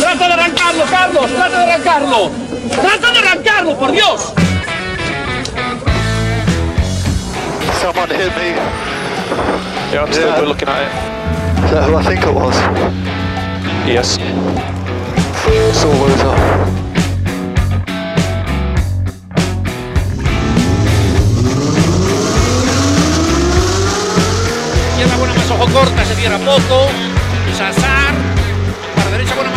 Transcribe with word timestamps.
¡Trata 0.00 0.26
de 0.26 0.34
arrancarlo, 0.34 0.84
Carlos! 0.90 1.30
¡Trata 1.30 1.58
de 1.58 1.72
arrancarlo! 1.72 2.30
¡Trata 2.70 3.12
de 3.12 3.18
arrancarlo, 3.18 3.78
por 3.78 3.92
Dios! 3.92 4.32
Someone 7.80 8.10
hit 8.10 8.34
me. 8.36 8.56
Yeah, 9.92 10.02
I'm 10.02 10.12
still 10.12 10.26
Yeah. 10.26 10.40
we're 10.40 10.48
looking 10.48 10.68
at 10.68 10.82
it. 10.82 11.64
Is 11.64 11.70
that 11.70 11.84
who 11.88 11.96
I 11.96 12.02
think 12.02 12.24
it 12.24 12.34
was? 12.34 12.56
Yes. 13.86 14.18
Sore 15.72 15.94
loser. 15.94 16.76
Izquierda 24.90 25.16
buena 25.16 25.34
más 25.34 25.50
ojo 25.50 25.66
corta, 25.72 26.04
se 26.04 26.14
cierra 26.16 26.38
poco. 26.38 26.88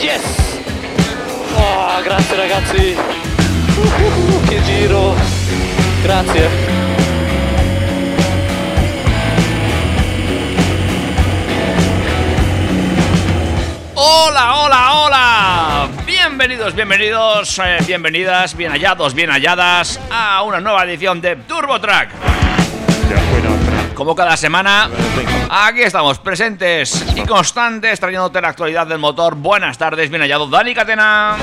Yes! 0.00 0.58
Oh, 1.54 2.02
grazie 2.02 2.36
ragazzi! 2.36 2.96
Uh, 3.76 4.48
che 4.48 4.60
giro! 4.64 5.14
Grazie! 6.02 6.48
Hola, 13.94 14.56
hola, 14.56 14.94
hola. 14.94 15.88
Bienvenidos, 16.04 16.74
bienvenidos, 16.74 17.60
eh, 17.60 17.78
bienvenidas, 17.86 18.56
bien 18.56 18.72
hallados, 18.72 19.14
bien 19.14 19.30
halladas 19.30 20.00
a 20.10 20.42
una 20.42 20.60
nueva 20.60 20.82
edición 20.82 21.20
de 21.20 21.36
Turbo 21.36 21.80
Track. 21.80 22.10
Como 23.94 24.16
cada 24.16 24.36
semana, 24.36 24.90
aquí 25.50 25.82
estamos 25.82 26.18
presentes 26.18 27.04
y 27.16 27.22
constantes 27.22 27.98
trayéndote 28.00 28.40
la 28.40 28.48
actualidad 28.48 28.86
del 28.86 28.98
motor. 28.98 29.34
Buenas 29.34 29.78
tardes, 29.78 30.10
bien 30.10 30.22
hallado 30.22 30.48
Dani 30.48 30.74
Catena. 30.74 31.36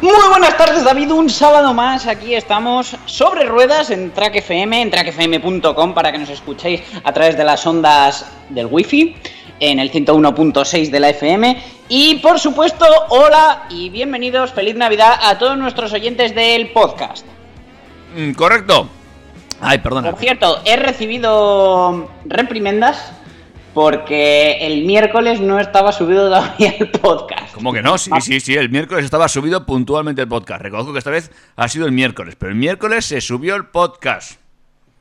Muy 0.00 0.28
buenas 0.28 0.56
tardes 0.56 0.84
David, 0.84 1.10
un 1.12 1.30
sábado 1.30 1.72
más, 1.72 2.06
aquí 2.06 2.34
estamos 2.34 2.96
sobre 3.06 3.44
ruedas 3.44 3.90
en 3.90 4.10
Track 4.10 4.36
FM, 4.36 4.82
en 4.82 4.90
trackfm.com 4.90 5.94
para 5.94 6.12
que 6.12 6.18
nos 6.18 6.30
escuchéis 6.30 6.82
a 7.04 7.12
través 7.12 7.36
de 7.36 7.44
las 7.44 7.66
ondas 7.66 8.26
del 8.48 8.66
wifi 8.66 9.16
en 9.60 9.78
el 9.78 9.90
101.6 9.92 10.90
de 10.90 11.00
la 11.00 11.10
FM 11.10 11.62
y 11.88 12.16
por 12.16 12.38
supuesto 12.38 12.84
hola 13.10 13.64
y 13.70 13.90
bienvenidos, 13.90 14.52
feliz 14.52 14.74
Navidad 14.74 15.18
a 15.22 15.38
todos 15.38 15.56
nuestros 15.56 15.92
oyentes 15.92 16.34
del 16.34 16.70
podcast. 16.70 17.24
Mm, 18.16 18.32
correcto. 18.32 18.88
Ay, 19.60 19.78
perdona. 19.78 20.10
Por 20.10 20.20
cierto, 20.20 20.60
he 20.66 20.76
recibido 20.76 22.10
reprimendas 22.26 23.12
porque 23.76 24.56
el 24.62 24.86
miércoles 24.86 25.38
no 25.42 25.60
estaba 25.60 25.92
subido 25.92 26.24
todavía 26.28 26.74
el 26.80 26.88
podcast. 26.88 27.52
¿Cómo 27.52 27.74
que 27.74 27.82
no? 27.82 27.98
Sí, 27.98 28.10
sí, 28.22 28.40
sí. 28.40 28.54
El 28.54 28.70
miércoles 28.70 29.04
estaba 29.04 29.28
subido 29.28 29.66
puntualmente 29.66 30.22
el 30.22 30.28
podcast. 30.28 30.62
Reconozco 30.62 30.94
que 30.94 30.98
esta 30.98 31.10
vez 31.10 31.30
ha 31.56 31.68
sido 31.68 31.84
el 31.84 31.92
miércoles, 31.92 32.36
pero 32.38 32.52
el 32.52 32.56
miércoles 32.56 33.04
se 33.04 33.20
subió 33.20 33.54
el 33.54 33.66
podcast. 33.66 34.40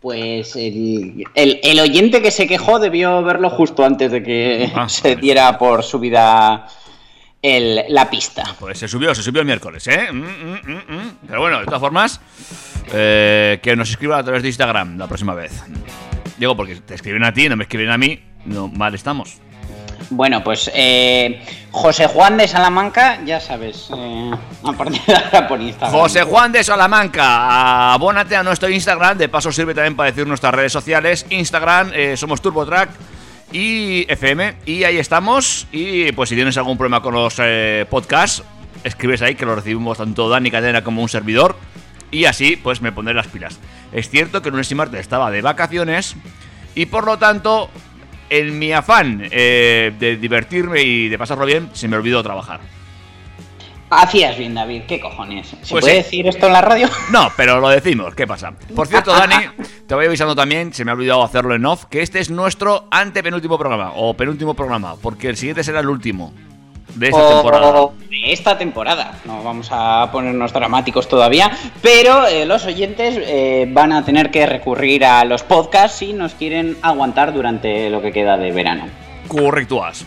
Pues 0.01 0.57
el, 0.57 1.23
el- 1.35 1.59
el 1.63 1.79
oyente 1.79 2.21
que 2.21 2.31
se 2.31 2.47
quejó 2.47 2.77
debió 2.79 3.23
verlo 3.23 3.49
justo 3.49 3.85
antes 3.85 4.11
de 4.11 4.21
que 4.21 4.69
Ah, 4.75 4.89
se 4.89 5.15
diera 5.15 5.57
por 5.57 5.81
subida 5.81 6.67
el- 7.41 7.81
la 7.87 8.09
pista. 8.09 8.43
Pues 8.59 8.77
se 8.77 8.89
subió, 8.89 9.15
se 9.15 9.23
subió 9.23 9.39
el 9.39 9.45
miércoles, 9.47 9.87
¿eh? 9.87 10.11
Mm, 10.11 10.17
mm, 10.17 10.95
mm. 10.95 11.11
Pero 11.29 11.39
bueno, 11.39 11.59
de 11.61 11.65
todas 11.65 11.79
formas, 11.79 12.19
eh, 12.93 13.57
que 13.63 13.73
nos 13.77 13.89
escriban 13.89 14.19
a 14.19 14.23
través 14.23 14.41
de 14.41 14.49
Instagram 14.49 14.97
la 14.97 15.07
próxima 15.07 15.33
vez. 15.33 15.63
Digo, 16.37 16.57
porque 16.57 16.75
te 16.75 16.95
escriben 16.95 17.23
a 17.23 17.33
ti, 17.33 17.47
no 17.47 17.55
me 17.55 17.63
escriben 17.63 17.89
a 17.89 17.97
mí, 17.97 18.19
no, 18.45 18.67
mal 18.67 18.93
estamos. 18.95 19.37
Bueno, 20.09 20.43
pues 20.43 20.69
eh, 20.73 21.41
José 21.71 22.07
Juan 22.07 22.37
de 22.37 22.47
Salamanca, 22.47 23.19
ya 23.25 23.39
sabes, 23.39 23.89
eh, 23.95 24.31
a 24.63 24.71
partir 24.73 25.01
de 25.07 25.15
ahora 25.15 25.47
por 25.47 25.61
Instagram. 25.61 25.91
José 25.91 26.23
Juan 26.23 26.51
de 26.51 26.63
Salamanca, 26.63 27.93
abónate 27.93 28.35
a 28.35 28.43
nuestro 28.43 28.69
Instagram, 28.69 29.17
de 29.17 29.29
paso 29.29 29.51
sirve 29.51 29.73
también 29.73 29.95
para 29.95 30.11
decir 30.11 30.27
nuestras 30.27 30.53
redes 30.53 30.71
sociales. 30.71 31.25
Instagram, 31.29 31.91
eh, 31.93 32.17
somos 32.17 32.41
TurboTrack 32.41 32.89
y 33.51 34.05
FM, 34.09 34.55
y 34.65 34.83
ahí 34.83 34.97
estamos. 34.97 35.67
Y 35.71 36.11
pues 36.11 36.29
si 36.29 36.35
tienes 36.35 36.57
algún 36.57 36.77
problema 36.77 37.01
con 37.01 37.13
los 37.13 37.35
eh, 37.39 37.85
podcasts, 37.89 38.43
escribes 38.83 39.21
ahí 39.21 39.35
que 39.35 39.45
lo 39.45 39.55
recibimos 39.55 39.97
tanto 39.97 40.29
Dani 40.29 40.51
Cadena 40.51 40.83
como 40.83 41.01
un 41.01 41.09
servidor. 41.09 41.57
Y 42.11 42.25
así, 42.25 42.55
pues 42.55 42.81
me 42.81 42.91
pondré 42.91 43.13
las 43.13 43.27
pilas. 43.27 43.59
Es 43.91 44.09
cierto 44.09 44.41
que 44.41 44.51
lunes 44.51 44.71
y 44.71 44.75
martes 44.75 44.99
estaba 44.99 45.31
de 45.31 45.41
vacaciones 45.41 46.15
y 46.75 46.85
por 46.87 47.05
lo 47.05 47.17
tanto, 47.17 47.69
en 48.29 48.57
mi 48.57 48.71
afán 48.71 49.27
eh, 49.31 49.93
de 49.99 50.17
divertirme 50.17 50.81
y 50.81 51.09
de 51.09 51.17
pasarlo 51.17 51.45
bien, 51.45 51.69
se 51.73 51.87
me 51.87 51.95
olvidó 51.97 52.21
trabajar. 52.23 52.59
Hacías 53.89 54.37
bien, 54.37 54.55
David, 54.55 54.83
¿qué 54.87 54.99
cojones? 54.99 55.47
¿Se 55.47 55.57
Pues 55.57 55.69
puede 55.83 55.91
sí. 55.91 55.97
decir 55.97 56.27
esto 56.27 56.47
en 56.47 56.53
la 56.53 56.61
radio? 56.61 56.89
No, 57.11 57.31
pero 57.37 57.59
lo 57.59 57.69
decimos, 57.69 58.15
¿qué 58.15 58.25
pasa? 58.25 58.51
Por 58.75 58.87
cierto, 58.87 59.11
Dani, 59.17 59.35
te 59.87 59.93
voy 59.95 60.05
avisando 60.07 60.35
también, 60.35 60.73
se 60.73 60.83
me 60.83 60.91
ha 60.91 60.95
olvidado 60.95 61.23
hacerlo 61.23 61.53
en 61.55 61.65
off, 61.65 61.85
que 61.85 62.01
este 62.01 62.19
es 62.19 62.29
nuestro 62.31 62.87
antepenúltimo 62.91 63.57
programa, 63.59 63.91
o 63.95 64.15
penúltimo 64.15 64.53
programa, 64.55 64.95
porque 65.01 65.29
el 65.29 65.37
siguiente 65.37 65.63
será 65.63 65.81
el 65.81 65.89
último 65.89 66.33
de 66.95 67.07
esta 67.07 67.21
O- 67.23 67.33
temporada. 67.41 67.87
de 68.09 68.31
esta 68.33 68.57
temporada. 68.57 69.11
No 69.25 69.43
vamos 69.43 69.67
a 69.71 70.09
ponernos 70.11 70.51
dramáticos 70.53 71.07
todavía, 71.07 71.51
pero 71.81 72.25
eh, 72.27 72.45
los 72.45 72.65
oyentes 72.65 73.17
eh, 73.21 73.67
van 73.69 73.91
a 73.91 74.03
tener 74.03 74.31
que 74.31 74.45
recurrir 74.45 75.05
a 75.05 75.23
los 75.25 75.43
podcasts 75.43 75.99
si 75.99 76.13
nos 76.13 76.33
quieren 76.33 76.77
aguantar 76.81 77.33
durante 77.33 77.89
lo 77.89 78.01
que 78.01 78.11
queda 78.11 78.37
de 78.37 78.51
verano. 78.51 78.87
Correctuas. 79.27 80.05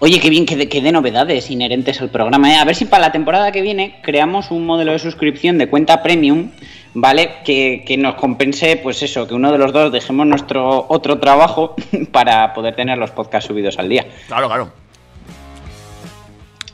Oye, 0.00 0.20
qué 0.20 0.30
bien 0.30 0.46
que 0.46 0.54
de, 0.54 0.68
que 0.68 0.80
de 0.80 0.92
novedades 0.92 1.50
inherentes 1.50 2.00
al 2.00 2.08
programa. 2.10 2.52
¿eh? 2.52 2.56
A 2.56 2.64
ver 2.64 2.76
si 2.76 2.84
para 2.84 3.06
la 3.06 3.12
temporada 3.12 3.50
que 3.50 3.62
viene 3.62 3.98
creamos 4.02 4.52
un 4.52 4.64
modelo 4.64 4.92
de 4.92 5.00
suscripción 5.00 5.58
de 5.58 5.68
cuenta 5.68 6.04
premium, 6.04 6.50
¿vale? 6.94 7.30
Que, 7.44 7.82
que 7.84 7.96
nos 7.96 8.14
compense, 8.14 8.76
pues 8.76 9.02
eso, 9.02 9.26
que 9.26 9.34
uno 9.34 9.50
de 9.50 9.58
los 9.58 9.72
dos 9.72 9.90
dejemos 9.90 10.24
nuestro 10.26 10.86
otro 10.88 11.18
trabajo 11.18 11.74
para 12.12 12.54
poder 12.54 12.76
tener 12.76 12.96
los 12.96 13.10
podcasts 13.10 13.48
subidos 13.48 13.76
al 13.80 13.88
día. 13.88 14.06
Claro, 14.28 14.46
claro. 14.46 14.70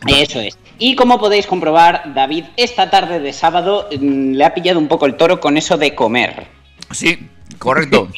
Eso 0.06 0.40
es. 0.40 0.58
Y 0.78 0.96
como 0.96 1.18
podéis 1.18 1.46
comprobar, 1.46 2.14
David, 2.14 2.44
esta 2.56 2.90
tarde 2.90 3.20
de 3.20 3.32
sábado 3.32 3.88
mm, 3.90 4.32
le 4.32 4.44
ha 4.44 4.54
pillado 4.54 4.78
un 4.78 4.88
poco 4.88 5.06
el 5.06 5.16
toro 5.16 5.40
con 5.40 5.56
eso 5.56 5.76
de 5.76 5.94
comer. 5.94 6.46
Sí, 6.90 7.28
correcto. 7.58 8.08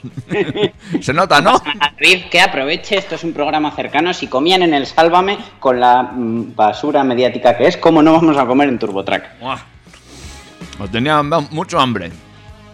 se 1.01 1.13
nota, 1.13 1.41
¿no? 1.41 1.61
David, 1.99 2.25
que 2.31 2.41
aproveche, 2.41 2.97
esto 2.97 3.15
es 3.15 3.25
un 3.25 3.33
programa 3.33 3.71
cercano. 3.73 4.13
Si 4.15 4.27
comían 4.27 4.63
en 4.63 4.75
el 4.75 4.87
Sálvame 4.87 5.39
con 5.61 5.81
la 5.81 6.03
mm, 6.03 6.55
basura 6.55 7.05
mediática 7.05 7.57
que 7.57 7.67
es, 7.67 7.77
¿cómo 7.77 8.03
no 8.03 8.13
vamos 8.13 8.37
a 8.37 8.47
comer 8.47 8.69
en 8.69 8.79
TurboTrack? 8.79 9.37
Tenía 10.91 11.23
mucho 11.23 11.79
hambre. 11.79 12.11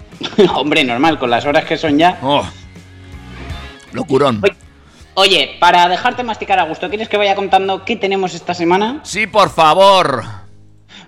Hombre, 0.54 0.84
normal, 0.84 1.18
con 1.18 1.30
las 1.30 1.44
horas 1.44 1.64
que 1.64 1.76
son 1.76 1.98
ya. 1.98 2.18
Oh. 2.22 2.46
Locurón. 3.92 4.40
Oye, 4.42 4.54
Oye, 5.14 5.56
para 5.60 5.88
dejarte 5.88 6.22
masticar 6.22 6.58
a 6.58 6.64
gusto, 6.64 6.88
¿quieres 6.88 7.08
que 7.08 7.18
vaya 7.18 7.34
contando 7.34 7.84
qué 7.84 7.96
tenemos 7.96 8.34
esta 8.34 8.54
semana? 8.54 9.00
Sí, 9.02 9.26
por 9.26 9.50
favor. 9.50 10.24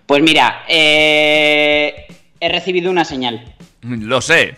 Pues 0.04 0.22
mira, 0.22 0.62
eh, 0.68 2.06
he 2.38 2.48
recibido 2.50 2.90
una 2.90 3.06
señal. 3.06 3.53
Lo 4.00 4.20
sé. 4.20 4.56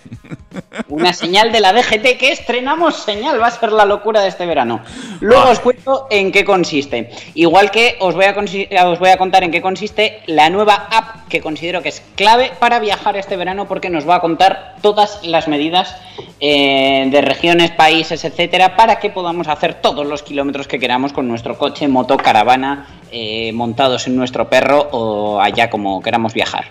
Una 0.89 1.13
señal 1.13 1.53
de 1.53 1.61
la 1.61 1.73
DGT 1.73 2.17
que 2.19 2.33
estrenamos 2.33 2.97
señal, 2.97 3.41
va 3.41 3.49
a 3.49 3.51
ser 3.51 3.73
la 3.73 3.85
locura 3.85 4.21
de 4.21 4.29
este 4.29 4.47
verano. 4.47 4.81
Luego 5.21 5.45
Ah. 5.47 5.51
os 5.51 5.61
cuento 5.61 6.07
en 6.11 6.33
qué 6.33 6.45
consiste. 6.45 7.11
Igual 7.35 7.71
que 7.71 7.97
os 8.01 8.15
voy, 8.15 8.25
a 8.25 8.89
os 8.89 8.99
voy 8.99 9.11
a 9.11 9.17
contar 9.17 9.45
en 9.45 9.51
qué 9.51 9.61
consiste 9.61 10.21
la 10.27 10.49
nueva 10.51 10.87
app 10.91 11.29
que 11.29 11.41
considero 11.41 11.83
que 11.83 11.89
es 11.91 12.03
clave 12.15 12.53
para 12.59 12.79
viajar 12.79 13.17
este 13.17 13.37
verano 13.37 13.67
porque 13.67 13.91
nos 13.91 14.09
va 14.09 14.17
a 14.17 14.21
contar 14.21 14.77
todas 14.81 15.21
las 15.25 15.49
medidas 15.49 15.97
eh, 16.41 17.09
de 17.11 17.21
regiones, 17.21 17.71
países, 17.73 18.25
etcétera, 18.25 18.77
para 18.77 18.99
que 18.99 19.11
podamos 19.11 19.49
hacer 19.49 19.75
todos 19.75 20.07
los 20.07 20.23
kilómetros 20.23 20.69
que 20.69 20.79
queramos 20.79 21.13
con 21.13 21.27
nuestro 21.29 21.59
coche, 21.59 21.89
moto, 21.89 22.17
caravana, 22.17 22.87
eh, 23.11 23.53
montados 23.53 24.07
en 24.07 24.17
nuestro 24.17 24.49
perro 24.49 24.89
o 24.93 25.41
allá 25.41 25.69
como 25.71 26.01
queramos 26.01 26.33
viajar. 26.33 26.67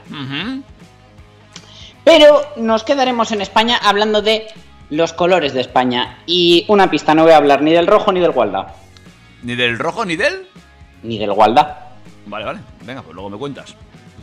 Pero 2.06 2.42
nos 2.56 2.84
quedaremos 2.84 3.32
en 3.32 3.42
España 3.42 3.78
hablando 3.84 4.22
de 4.22 4.48
los 4.90 5.12
colores 5.12 5.54
de 5.54 5.62
España. 5.62 6.20
Y 6.28 6.64
una 6.70 6.90
pista, 6.90 7.16
no 7.16 7.24
voy 7.24 7.34
a 7.34 7.38
hablar 7.38 7.62
ni 7.64 7.74
del 7.74 7.88
rojo 7.88 8.14
ni 8.14 8.22
del 8.22 8.32
Gualda. 8.32 8.76
¿Ni 9.44 9.56
del 9.56 9.78
rojo 9.78 10.06
ni 10.06 10.16
del? 10.16 10.48
Ni 11.04 11.18
del 11.18 11.34
Gualda. 11.34 11.98
Vale, 12.28 12.46
vale. 12.46 12.60
Venga, 12.84 13.02
pues 13.02 13.14
luego 13.16 13.32
me 13.32 13.38
cuentas. 13.38 13.76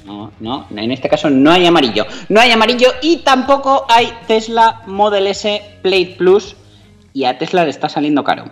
No, 0.04 0.32
no, 0.40 0.66
en 0.70 0.90
este 0.90 1.08
caso 1.08 1.28
no 1.28 1.50
hay 1.50 1.66
amarillo. 1.66 2.06
No 2.28 2.40
hay 2.40 2.52
amarillo 2.52 2.88
y 3.02 3.18
tampoco 3.18 3.84
hay 3.88 4.12
Tesla 4.26 4.82
Model 4.86 5.26
S 5.26 5.78
Plate 5.82 6.14
Plus. 6.16 6.56
Y 7.12 7.24
a 7.24 7.36
Tesla 7.36 7.64
le 7.64 7.70
está 7.70 7.88
saliendo 7.88 8.24
caro. 8.24 8.44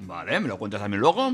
Vale, 0.00 0.38
me 0.38 0.48
lo 0.48 0.58
cuentas 0.58 0.80
también 0.80 1.00
luego. 1.00 1.32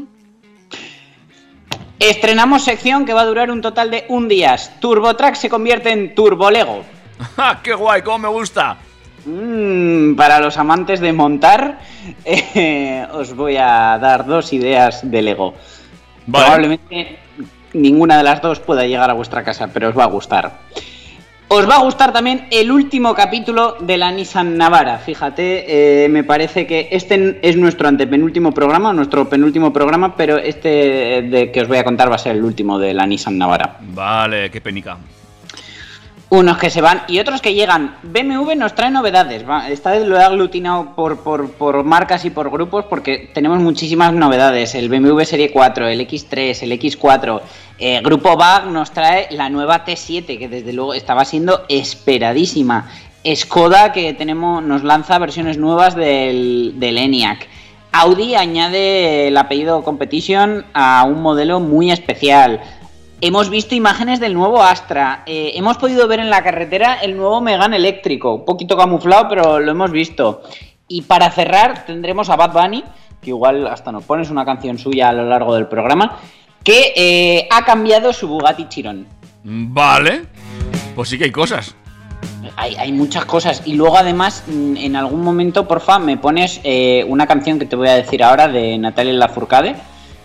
Estrenamos 1.99 2.65
sección 2.65 3.05
que 3.05 3.13
va 3.13 3.23
a 3.23 3.27
durar 3.27 3.51
un 3.51 3.61
total 3.61 3.91
de 3.91 4.07
un 4.09 4.29
día. 4.29 4.57
TurboTrack 4.81 5.35
se 5.35 5.49
convierte 5.49 5.91
en 5.91 6.15
Turbolego. 6.15 6.83
¡Ja! 7.37 7.61
¡Qué 7.63 7.75
guay! 7.75 8.03
¡Cómo 8.03 8.19
me 8.19 8.29
gusta! 8.29 8.77
Mm, 9.25 10.15
para 10.15 10.41
los 10.41 10.57
amantes 10.59 11.01
de 11.01 11.13
montar, 11.13 11.79
eh, 12.25 13.07
os 13.13 13.35
voy 13.35 13.57
a 13.57 13.99
dar 14.01 14.27
dos 14.27 14.53
ideas 14.53 15.09
de 15.09 15.23
Lego. 15.23 15.55
Vale. 16.27 16.45
Probablemente 16.45 17.19
ninguna 17.73 18.19
de 18.19 18.25
las 18.25 18.43
dos 18.43 18.61
pueda 18.61 18.87
llegar 18.87 19.11
a 19.11 19.15
vuestra 19.15 19.43
casa, 19.45 19.69
pero 19.73 19.89
os 19.89 19.99
va 19.99 20.05
a 20.05 20.09
gustar. 20.09 20.53
Os 21.55 21.69
va 21.69 21.77
a 21.77 21.81
gustar 21.81 22.15
también 22.15 22.47
el 22.51 22.73
último 22.73 23.15
capítulo 23.15 23.77
de 23.79 23.99
la 23.99 24.11
Nissan 24.11 24.57
Navara. 24.57 24.97
Fíjate, 24.97 26.05
eh, 26.05 26.09
me 26.09 26.25
parece 26.25 26.67
que 26.67 26.89
este 26.91 27.41
es 27.43 27.59
nuestro 27.59 27.89
antepenúltimo 27.89 28.53
programa, 28.53 28.95
nuestro 28.95 29.29
penúltimo 29.29 29.71
programa, 29.71 30.17
pero 30.17 30.39
este 30.39 31.29
de 31.31 31.51
que 31.53 31.61
os 31.61 31.69
voy 31.69 31.77
a 31.77 31.85
contar 31.85 32.11
va 32.11 32.15
a 32.15 32.19
ser 32.19 32.37
el 32.37 32.45
último 32.45 32.79
de 32.79 32.95
la 32.95 33.07
Nissan 33.07 33.37
Navara. 33.37 33.77
Vale, 33.81 34.51
qué 34.51 34.63
penica. 34.63 34.97
Unos 36.33 36.57
que 36.57 36.71
se 36.71 36.81
van 36.81 37.03
y 37.09 37.19
otros 37.19 37.43
que 37.43 37.53
llegan. 37.53 37.95
BMW 38.05 38.55
nos 38.57 38.75
trae 38.75 38.91
novedades. 38.91 39.45
Esta 39.69 39.91
vez 39.91 40.07
lo 40.07 40.17
he 40.17 40.23
aglutinado 40.23 40.95
por, 40.97 41.19
por, 41.19 41.85
marcas 41.85 42.25
y 42.25 42.31
por 42.31 42.51
grupos 42.51 42.87
porque 42.87 43.31
tenemos 43.35 43.59
muchísimas 43.59 44.15
novedades. 44.15 44.75
El 44.75 44.89
BMW 44.89 45.21
Serie 45.25 45.53
4, 45.53 45.89
el 45.89 46.01
X3, 46.01 46.63
el 46.63 46.73
X4. 46.73 47.43
Eh, 47.79 48.01
Grupo 48.03 48.35
BAG 48.35 48.69
nos 48.69 48.93
trae 48.93 49.27
la 49.33 49.51
nueva 49.51 49.85
T7 49.85 50.39
que 50.39 50.49
desde 50.49 50.73
luego 50.73 50.95
estaba 50.95 51.27
siendo 51.27 51.67
esperadísima. 51.69 52.89
Skoda 53.35 53.93
que 53.93 54.15
tenemos, 54.15 54.63
nos 54.63 54.85
lanza 54.85 55.19
versiones 55.19 55.59
nuevas 55.59 55.95
del, 55.95 56.73
del 56.77 56.97
ENIAC. 56.97 57.47
Audi 57.93 58.37
añade 58.37 59.29
el 59.29 59.37
apellido 59.37 59.85
Competition 59.85 60.65
a 60.73 61.05
un 61.05 61.21
modelo 61.21 61.61
muy 61.61 61.91
especial. 61.91 62.63
Hemos 63.25 63.51
visto 63.51 63.77
imágenes 63.77 64.19
del 64.19 64.35
nuevo 64.35 64.61
Astra. 64.65 65.23
eh, 65.27 65.53
hemos 65.55 65.77
podido 65.77 66.09
ver 66.09 66.19
en 66.19 66.29
la 66.29 66.43
carretera 66.43 66.95
el 66.95 67.17
nuevo 67.17 67.41
Megane 67.41 67.77
eléctrico. 67.77 68.35
Un 68.35 68.45
poquito 68.45 68.77
camuflado, 68.77 69.29
pero 69.29 69.61
lo 69.61 69.71
hemos 69.71 69.93
visto. 69.93 70.43
Y 70.89 71.03
para 71.03 71.31
cerrar, 71.31 71.87
tendremos 71.87 72.29
a 72.31 72.35
Bad 72.35 72.53
Bunny, 72.53 72.83
que 73.21 73.31
igual 73.31 73.69
hasta 73.69 73.93
nos 73.93 74.03
pones 74.03 74.29
una 74.29 74.45
canción 74.45 74.77
suya 74.77 75.11
a 75.11 75.13
lo 75.13 75.25
largo 75.25 75.55
del 75.55 75.69
programa, 75.69 76.19
que 76.65 76.93
eh, 76.97 77.47
ha 77.49 77.65
cambiado 77.65 78.13
su 78.13 78.27
Bugatti 78.27 78.69
Chiron. 78.69 79.07
Vale. 79.45 80.23
Pues 80.97 81.09
sí 81.09 81.17
que 81.17 81.27
hay 81.27 81.31
cosas. 81.31 81.77
Hay, 82.57 82.75
hay 82.75 82.91
muchas 82.91 83.25
cosas. 83.25 83.63
Y 83.65 83.75
luego, 83.75 83.99
además, 83.99 84.43
mm, 84.49 84.77
en 84.79 84.97
algún 84.97 85.23
momento, 85.23 85.69
porfa, 85.69 86.01
me 86.01 86.17
pones 86.17 86.61
eh, 86.65 87.05
una 87.07 87.29
canción 87.29 87.61
que 87.61 87.67
te 87.67 87.77
voy 87.77 87.87
a 87.87 87.95
decir 87.95 88.25
ahora 88.25 88.49
de 88.49 88.77
Natalia 88.79 89.13
Lafourcade, 89.13 89.77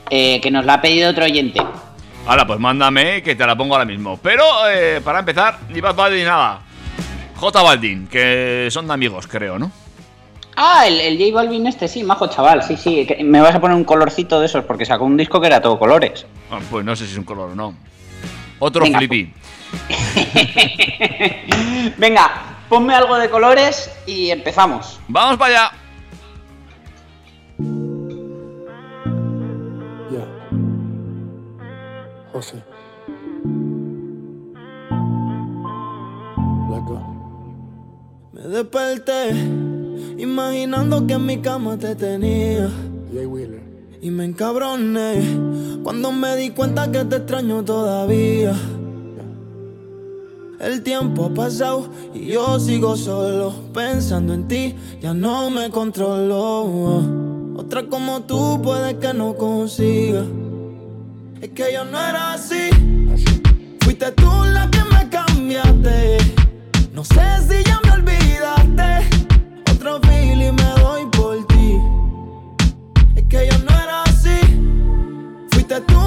que 0.09 0.49
nos 0.51 0.65
la 0.65 0.75
ha 0.75 0.81
pedido 0.81 1.11
otro 1.11 1.25
oyente. 1.25 1.59
Ahora, 2.27 2.45
pues 2.45 2.59
mándame 2.59 3.23
que 3.23 3.35
te 3.35 3.45
la 3.45 3.55
pongo 3.55 3.75
ahora 3.75 3.85
mismo. 3.85 4.17
Pero, 4.21 4.43
eh, 4.69 4.99
para 5.03 5.19
empezar, 5.19 5.59
ni 5.69 5.79
Bad 5.79 5.95
Bunny 5.95 6.17
ni 6.17 6.23
nada. 6.23 6.59
J 7.37 7.61
Baldin, 7.61 8.07
que 8.07 8.67
son 8.71 8.87
de 8.87 8.93
amigos, 8.93 9.27
creo, 9.27 9.57
¿no? 9.59 9.71
Ah, 10.59 10.87
el, 10.87 10.99
el 10.99 11.17
J 11.19 11.35
Balvin 11.35 11.67
este, 11.67 11.87
sí, 11.87 12.03
majo 12.03 12.25
chaval, 12.27 12.63
sí, 12.63 12.75
sí. 12.77 13.05
que 13.05 13.23
me 13.23 13.39
vas 13.41 13.53
a 13.53 13.61
poner 13.61 13.77
un 13.77 13.83
colorcito 13.83 14.39
de 14.39 14.47
esos 14.47 14.65
porque 14.65 14.87
sacó 14.87 15.05
un 15.05 15.15
disco 15.15 15.39
que 15.39 15.45
era 15.47 15.61
todo 15.61 15.77
colores. 15.77 16.25
Ah, 16.51 16.57
Pues 16.71 16.83
no 16.83 16.95
sé 16.95 17.05
si 17.05 17.11
es 17.11 17.17
un 17.17 17.25
color 17.25 17.51
o 17.51 17.55
no. 17.55 17.75
Otro 18.57 18.81
Venga. 18.83 18.97
flippy. 18.97 19.31
Venga, 21.97 22.31
ponme 22.69 22.95
algo 22.95 23.19
de 23.19 23.29
colores 23.29 23.91
y 24.07 24.31
empezamos. 24.31 24.99
Vamos 25.07 25.37
para 25.37 25.51
allá. 25.67 25.71
José. 32.33 32.63
Go. 36.85 37.01
Me 38.33 38.41
desperté 38.43 39.31
imaginando 40.17 41.05
que 41.07 41.13
en 41.13 41.25
mi 41.25 41.41
cama 41.41 41.77
te 41.77 41.95
tenía. 41.95 42.69
Jay 43.13 43.25
Wheeler. 43.25 43.63
Y 44.01 44.11
me 44.11 44.25
encabroné 44.25 45.21
cuando 45.83 46.11
me 46.11 46.35
di 46.35 46.51
cuenta 46.51 46.91
que 46.91 47.03
te 47.05 47.17
extraño 47.17 47.63
todavía. 47.63 48.53
El 50.59 50.81
tiempo 50.81 51.25
ha 51.25 51.33
pasado 51.33 51.87
y 52.13 52.27
yo 52.27 52.59
sigo 52.59 52.95
solo 52.95 53.53
pensando 53.73 54.33
en 54.33 54.47
ti, 54.47 54.75
ya 55.01 55.13
no 55.13 55.49
me 55.49 55.69
controlo. 55.69 57.01
Otra 57.55 57.83
como 57.87 58.21
tú 58.21 58.59
puede 58.61 58.97
que 58.97 59.13
no 59.13 59.35
consiga. 59.35 60.23
Es 61.39 61.49
que 61.49 61.71
yo 61.71 61.85
no 61.85 61.99
era 61.99 62.33
así. 62.33 62.69
Fuiste 63.81 64.11
tú 64.13 64.29
la 64.53 64.69
que 64.71 64.83
me 64.91 65.07
cambiaste. 65.09 66.17
No 66.93 67.03
sé 67.03 67.21
si 67.47 67.63
ya 67.63 67.79
me 67.83 67.91
olvidaste. 67.91 69.07
Otro 69.71 69.99
feeling 70.01 70.53
me 70.53 70.81
doy 70.81 71.05
por 71.11 71.45
ti. 71.47 71.77
Es 73.15 73.23
que 73.25 73.47
yo 73.51 73.57
no 73.59 73.83
era 73.83 74.03
así. 74.03 74.39
Fuiste 75.51 75.79
tú 75.81 76.06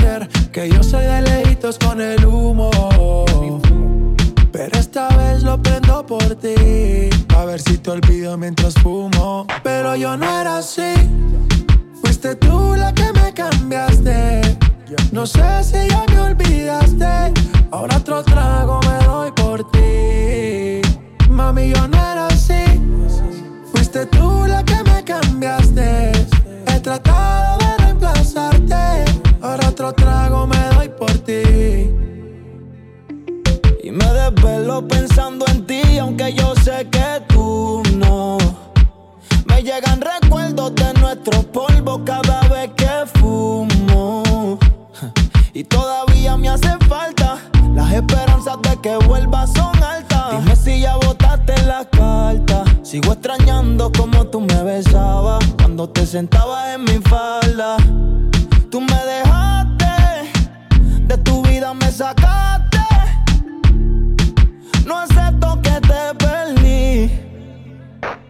Que 0.51 0.69
yo 0.69 0.83
soy 0.83 1.05
de 1.05 1.21
lejitos 1.21 1.79
con 1.79 2.01
el 2.01 2.25
humo 2.25 2.69
pero 4.51 4.77
esta 4.77 5.07
vez 5.17 5.41
lo 5.41 5.59
prendo 5.59 6.05
por 6.05 6.35
ti. 6.35 7.09
A 7.35 7.45
ver 7.45 7.59
si 7.59 7.79
te 7.79 7.89
olvido 7.89 8.37
mientras 8.37 8.75
fumo. 8.75 9.47
Pero 9.63 9.95
yo 9.95 10.15
no 10.17 10.25
era 10.39 10.59
así. 10.59 10.93
Fuiste 12.01 12.35
tú 12.35 12.75
la 12.77 12.93
que 12.93 13.11
me 13.13 13.33
cambiaste. 13.33 14.57
No 15.11 15.25
sé 15.25 15.63
si 15.63 15.89
ya 15.89 16.03
me 16.13 16.19
olvidaste. 16.19 17.33
Ahora 17.71 17.97
otro 17.97 18.21
trago 18.23 18.79
me 18.81 19.05
doy 19.05 19.31
por 19.31 19.71
ti. 19.71 20.81
Mami, 21.27 21.69
yo 21.69 21.87
no 21.87 21.97
era 21.97 22.27
así. 22.27 22.63
Fuiste 23.71 24.05
tú 24.05 24.45
la 24.47 24.63
que 24.63 24.83
me 24.83 25.03
cambiaste. 25.03 26.11
He 26.67 26.79
tratado 26.81 27.57
de 27.57 27.77
reemplazarte. 27.85 29.05
Ahora 29.41 29.69
otro 29.69 29.91
trago 29.93 30.20
cada 41.99 42.41
vez 42.47 42.71
que 42.75 43.19
fumo. 43.19 44.57
Y 45.53 45.65
todavía 45.65 46.37
me 46.37 46.47
hace 46.49 46.77
falta. 46.87 47.37
Las 47.75 47.91
esperanzas 47.93 48.57
de 48.61 48.77
que 48.81 48.95
vuelvas 49.07 49.51
son 49.53 49.75
altas. 49.83 50.31
Dime 50.31 50.55
si 50.55 50.79
ya 50.79 50.95
botaste 50.95 51.53
la 51.63 51.83
carta. 51.85 52.63
Sigo 52.83 53.11
extrañando 53.13 53.91
como 53.91 54.25
tú 54.27 54.39
me 54.41 54.63
besabas 54.63 55.43
cuando 55.57 55.89
te 55.89 56.05
sentabas 56.05 56.75
en 56.75 56.83
mi 56.85 56.99
falda. 56.99 57.77
Tú 58.69 58.79
me 58.79 58.99
dejaste, 59.13 60.31
de 61.01 61.17
tu 61.17 61.41
vida 61.43 61.73
me 61.73 61.91
sacaste. 61.91 62.79
No 64.85 64.97
acepto 64.99 65.59
que 65.61 65.81
te 65.81 66.15
perdí. 66.17 67.11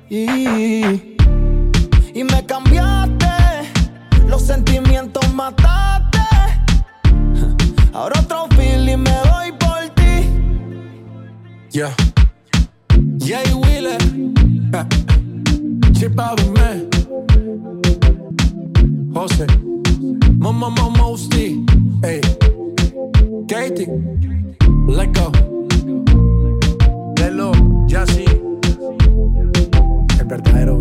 Y, 0.09 1.15
y 2.13 2.23
me 2.23 2.45
cambiaste, 2.45 3.00
los 4.41 4.47
sentimientos 4.47 5.33
mataste. 5.33 6.19
Ahora 7.93 8.19
otro 8.21 8.47
feeling 8.55 8.97
me 8.97 9.11
doy 9.11 9.51
por 9.59 9.81
Yeah. 11.71 11.93
Jay 13.17 13.53
Wheeler. 13.53 13.97
Chip 15.93 16.19
out 16.19 16.39
of 16.39 16.49
me. 16.51 16.87
Jose. 19.13 19.45
Mama, 20.37 20.69
mama, 20.69 20.89
Mosti. 20.97 21.63
Hey. 22.01 22.21
Katie. 23.47 23.87
Let 24.87 25.13
go. 25.13 25.31
Lelo, 27.17 27.51
Jassy. 27.87 28.25
El 30.19 30.25
verdadero 30.25 30.80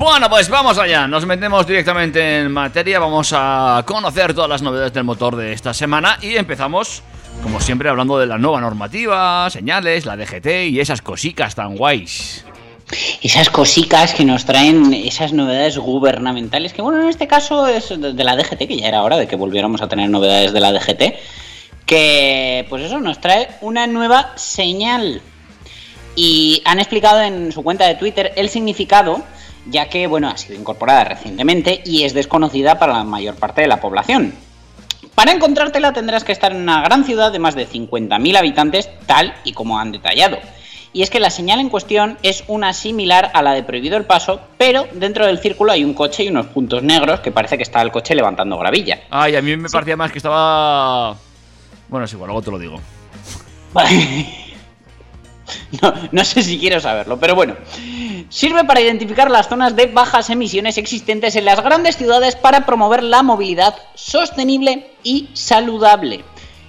Bueno, 0.00 0.30
pues 0.30 0.48
vamos 0.48 0.78
allá. 0.78 1.06
Nos 1.06 1.26
metemos 1.26 1.66
directamente 1.66 2.38
en 2.38 2.50
materia. 2.50 2.98
Vamos 2.98 3.34
a 3.36 3.84
conocer 3.86 4.32
todas 4.32 4.48
las 4.48 4.62
novedades 4.62 4.94
del 4.94 5.04
motor 5.04 5.36
de 5.36 5.52
esta 5.52 5.74
semana 5.74 6.16
y 6.22 6.36
empezamos, 6.36 7.02
como 7.42 7.60
siempre, 7.60 7.90
hablando 7.90 8.18
de 8.18 8.24
la 8.24 8.38
nueva 8.38 8.62
normativa, 8.62 9.50
señales, 9.50 10.06
la 10.06 10.16
DGT 10.16 10.70
y 10.70 10.80
esas 10.80 11.02
cosicas 11.02 11.54
tan 11.54 11.76
guays. 11.76 12.46
Esas 13.20 13.50
cositas 13.50 14.14
que 14.14 14.24
nos 14.24 14.46
traen 14.46 14.94
esas 14.94 15.34
novedades 15.34 15.76
gubernamentales, 15.76 16.72
que 16.72 16.80
bueno, 16.80 17.02
en 17.02 17.10
este 17.10 17.28
caso 17.28 17.66
es 17.66 17.90
de 17.90 18.24
la 18.24 18.36
DGT, 18.36 18.56
que 18.56 18.78
ya 18.78 18.88
era 18.88 19.02
hora 19.02 19.18
de 19.18 19.28
que 19.28 19.36
volviéramos 19.36 19.82
a 19.82 19.88
tener 19.88 20.08
novedades 20.08 20.54
de 20.54 20.60
la 20.60 20.72
DGT, 20.72 21.02
que 21.84 22.64
pues 22.70 22.84
eso 22.84 23.00
nos 23.00 23.20
trae 23.20 23.50
una 23.60 23.86
nueva 23.86 24.32
señal. 24.36 25.20
Y 26.16 26.62
han 26.64 26.78
explicado 26.78 27.20
en 27.20 27.52
su 27.52 27.62
cuenta 27.62 27.86
de 27.86 27.96
Twitter 27.96 28.32
el 28.36 28.48
significado, 28.48 29.22
ya 29.66 29.88
que 29.88 30.06
bueno, 30.06 30.28
ha 30.28 30.36
sido 30.36 30.58
incorporada 30.58 31.04
recientemente 31.04 31.82
y 31.84 32.04
es 32.04 32.14
desconocida 32.14 32.78
para 32.78 32.94
la 32.94 33.04
mayor 33.04 33.34
parte 33.34 33.62
de 33.62 33.68
la 33.68 33.80
población. 33.80 34.34
Para 35.14 35.32
encontrártela 35.32 35.92
tendrás 35.92 36.24
que 36.24 36.32
estar 36.32 36.52
en 36.52 36.62
una 36.62 36.82
gran 36.82 37.04
ciudad 37.04 37.32
de 37.32 37.38
más 37.38 37.54
de 37.54 37.68
50.000 37.68 38.38
habitantes, 38.38 38.88
tal 39.06 39.34
y 39.44 39.52
como 39.52 39.78
han 39.78 39.92
detallado. 39.92 40.38
Y 40.92 41.02
es 41.02 41.10
que 41.10 41.20
la 41.20 41.30
señal 41.30 41.60
en 41.60 41.68
cuestión 41.68 42.18
es 42.22 42.42
una 42.48 42.72
similar 42.72 43.30
a 43.34 43.42
la 43.42 43.52
de 43.52 43.62
prohibido 43.62 43.96
el 43.96 44.06
paso, 44.06 44.40
pero 44.58 44.88
dentro 44.92 45.26
del 45.26 45.38
círculo 45.38 45.70
hay 45.70 45.84
un 45.84 45.94
coche 45.94 46.24
y 46.24 46.28
unos 46.28 46.46
puntos 46.46 46.82
negros 46.82 47.20
que 47.20 47.30
parece 47.30 47.56
que 47.56 47.62
está 47.62 47.80
el 47.80 47.92
coche 47.92 48.14
levantando 48.14 48.58
gravilla. 48.58 49.02
Ay, 49.10 49.36
a 49.36 49.42
mí 49.42 49.56
me 49.56 49.68
parecía 49.68 49.96
más 49.96 50.10
que 50.10 50.18
estaba. 50.18 51.16
Bueno, 51.88 52.06
es 52.06 52.12
igual, 52.12 52.28
luego 52.28 52.42
te 52.42 52.50
lo 52.50 52.58
digo. 52.58 52.80
No, 55.82 55.94
no 56.12 56.24
sé 56.24 56.42
si 56.42 56.58
quiero 56.58 56.80
saberlo, 56.80 57.18
pero 57.18 57.34
bueno. 57.34 57.54
Sirve 58.28 58.64
para 58.64 58.80
identificar 58.80 59.30
las 59.30 59.48
zonas 59.48 59.74
de 59.74 59.86
bajas 59.86 60.30
emisiones 60.30 60.78
existentes 60.78 61.34
en 61.36 61.44
las 61.44 61.62
grandes 61.62 61.96
ciudades 61.96 62.36
para 62.36 62.66
promover 62.66 63.02
la 63.02 63.22
movilidad 63.22 63.74
sostenible 63.94 64.92
y 65.02 65.28
saludable. 65.32 66.22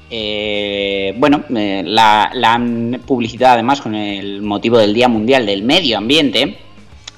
Eh, 0.09 1.13
bueno, 1.17 1.43
eh, 1.55 1.83
la, 1.85 2.29
la 2.33 2.53
han 2.53 3.01
además 3.45 3.81
con 3.81 3.95
el 3.95 4.41
motivo 4.41 4.77
del 4.77 4.93
Día 4.93 5.07
Mundial 5.07 5.45
del 5.45 5.63
Medio 5.63 5.97
Ambiente. 5.97 6.57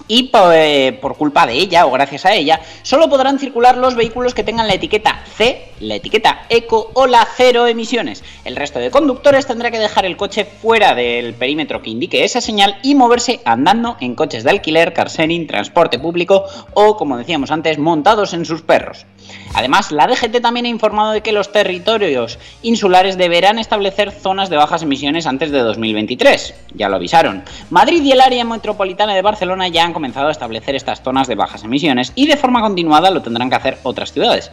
Y 0.07 0.29
eh, 0.33 0.97
por 1.01 1.15
culpa 1.15 1.47
de 1.47 1.53
ella 1.53 1.85
o 1.85 1.91
gracias 1.91 2.25
a 2.25 2.33
ella, 2.33 2.59
solo 2.81 3.09
podrán 3.09 3.39
circular 3.39 3.77
los 3.77 3.95
vehículos 3.95 4.33
que 4.33 4.43
tengan 4.43 4.67
la 4.67 4.73
etiqueta 4.73 5.23
C, 5.35 5.69
la 5.79 5.95
etiqueta 5.95 6.45
eco 6.49 6.91
o 6.93 7.07
la 7.07 7.25
cero 7.35 7.67
emisiones. 7.67 8.23
El 8.43 8.55
resto 8.55 8.79
de 8.79 8.91
conductores 8.91 9.47
tendrá 9.47 9.71
que 9.71 9.79
dejar 9.79 10.05
el 10.05 10.17
coche 10.17 10.45
fuera 10.45 10.93
del 10.93 11.33
perímetro 11.33 11.81
que 11.81 11.89
indique 11.89 12.23
esa 12.23 12.41
señal 12.41 12.77
y 12.83 12.95
moverse 12.95 13.39
andando 13.45 13.97
en 14.01 14.15
coches 14.15 14.43
de 14.43 14.49
alquiler, 14.49 14.93
car 14.93 15.09
sharing, 15.09 15.47
transporte 15.47 15.99
público 15.99 16.45
o, 16.73 16.97
como 16.97 17.17
decíamos 17.17 17.51
antes, 17.51 17.77
montados 17.77 18.33
en 18.33 18.45
sus 18.45 18.61
perros. 18.61 19.05
Además, 19.53 19.91
la 19.91 20.07
DGT 20.07 20.41
también 20.41 20.65
ha 20.65 20.69
informado 20.69 21.11
de 21.11 21.21
que 21.21 21.31
los 21.31 21.51
territorios 21.51 22.39
insulares 22.61 23.17
deberán 23.17 23.59
establecer 23.59 24.11
zonas 24.11 24.49
de 24.49 24.57
bajas 24.57 24.83
emisiones 24.83 25.27
antes 25.27 25.51
de 25.51 25.59
2023. 25.59 26.55
Ya 26.75 26.89
lo 26.89 26.95
avisaron. 26.95 27.43
Madrid 27.69 28.03
y 28.03 28.11
el 28.11 28.21
área 28.21 28.43
metropolitana 28.43 29.13
de 29.13 29.21
Barcelona 29.21 29.67
ya 29.67 29.85
han 29.85 29.92
comenzado 29.93 30.27
a 30.27 30.31
establecer 30.31 30.75
estas 30.75 31.01
zonas 31.01 31.27
de 31.27 31.35
bajas 31.35 31.63
emisiones 31.63 32.11
y 32.15 32.27
de 32.27 32.37
forma 32.37 32.61
continuada 32.61 33.11
lo 33.11 33.21
tendrán 33.21 33.49
que 33.49 33.55
hacer 33.55 33.77
otras 33.83 34.11
ciudades. 34.11 34.51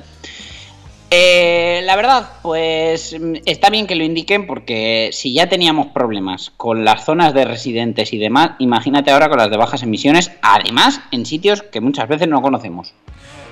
Eh, 1.12 1.82
la 1.84 1.96
verdad, 1.96 2.30
pues 2.40 3.16
está 3.44 3.68
bien 3.68 3.88
que 3.88 3.96
lo 3.96 4.04
indiquen 4.04 4.46
porque 4.46 5.10
si 5.12 5.34
ya 5.34 5.48
teníamos 5.48 5.88
problemas 5.88 6.52
con 6.56 6.84
las 6.84 7.04
zonas 7.04 7.34
de 7.34 7.44
residentes 7.44 8.12
y 8.12 8.18
demás, 8.18 8.52
imagínate 8.60 9.10
ahora 9.10 9.28
con 9.28 9.38
las 9.38 9.50
de 9.50 9.56
bajas 9.56 9.82
emisiones, 9.82 10.30
además 10.40 11.00
en 11.10 11.26
sitios 11.26 11.62
que 11.62 11.80
muchas 11.80 12.08
veces 12.08 12.28
no 12.28 12.40
conocemos. 12.40 12.94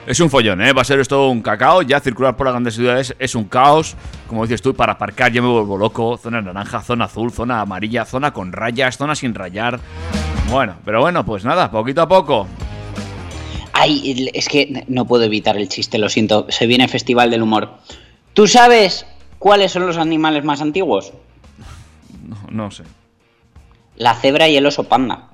Es 0.06 0.20
un 0.20 0.30
follón, 0.30 0.62
¿eh? 0.62 0.72
Va 0.72 0.80
a 0.80 0.84
ser 0.86 1.00
esto 1.00 1.28
un 1.28 1.42
cacao. 1.42 1.82
Ya 1.82 2.00
circular 2.00 2.34
por 2.34 2.46
las 2.46 2.54
grandes 2.54 2.76
ciudades 2.76 3.14
es 3.18 3.34
un 3.34 3.44
caos. 3.44 3.94
Como 4.26 4.44
dices 4.44 4.62
tú, 4.62 4.74
para 4.74 4.92
aparcar 4.94 5.30
yo 5.32 5.42
me 5.42 5.50
vuelvo 5.50 5.76
loco. 5.76 6.16
Zona 6.16 6.40
naranja, 6.40 6.80
zona 6.80 7.04
azul, 7.04 7.30
zona 7.30 7.60
amarilla, 7.60 8.06
zona 8.06 8.32
con 8.32 8.52
rayas, 8.52 8.96
zona 8.96 9.14
sin 9.14 9.34
rayar. 9.34 9.80
Bueno, 10.50 10.76
pero 10.84 11.00
bueno, 11.00 11.24
pues 11.26 11.44
nada, 11.44 11.70
poquito 11.70 12.02
a 12.02 12.08
poco. 12.08 12.46
Ay, 13.74 14.30
es 14.32 14.48
que 14.48 14.84
no 14.88 15.04
puedo 15.04 15.24
evitar 15.24 15.56
el 15.56 15.68
chiste, 15.68 15.98
lo 15.98 16.08
siento. 16.08 16.46
Se 16.48 16.66
viene 16.66 16.88
Festival 16.88 17.30
del 17.30 17.42
Humor. 17.42 17.74
¿Tú 18.32 18.46
sabes 18.46 19.06
cuáles 19.38 19.72
son 19.72 19.86
los 19.86 19.98
animales 19.98 20.44
más 20.44 20.62
antiguos? 20.62 21.12
No, 22.26 22.38
no 22.50 22.70
sé. 22.70 22.84
La 23.96 24.14
cebra 24.14 24.48
y 24.48 24.56
el 24.56 24.64
oso 24.64 24.84
panda. 24.84 25.28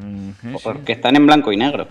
Mm, 0.00 0.30
sí. 0.40 0.48
Porque 0.62 0.92
están 0.92 1.16
en 1.16 1.26
blanco 1.26 1.52
y 1.52 1.56
negro. 1.56 1.86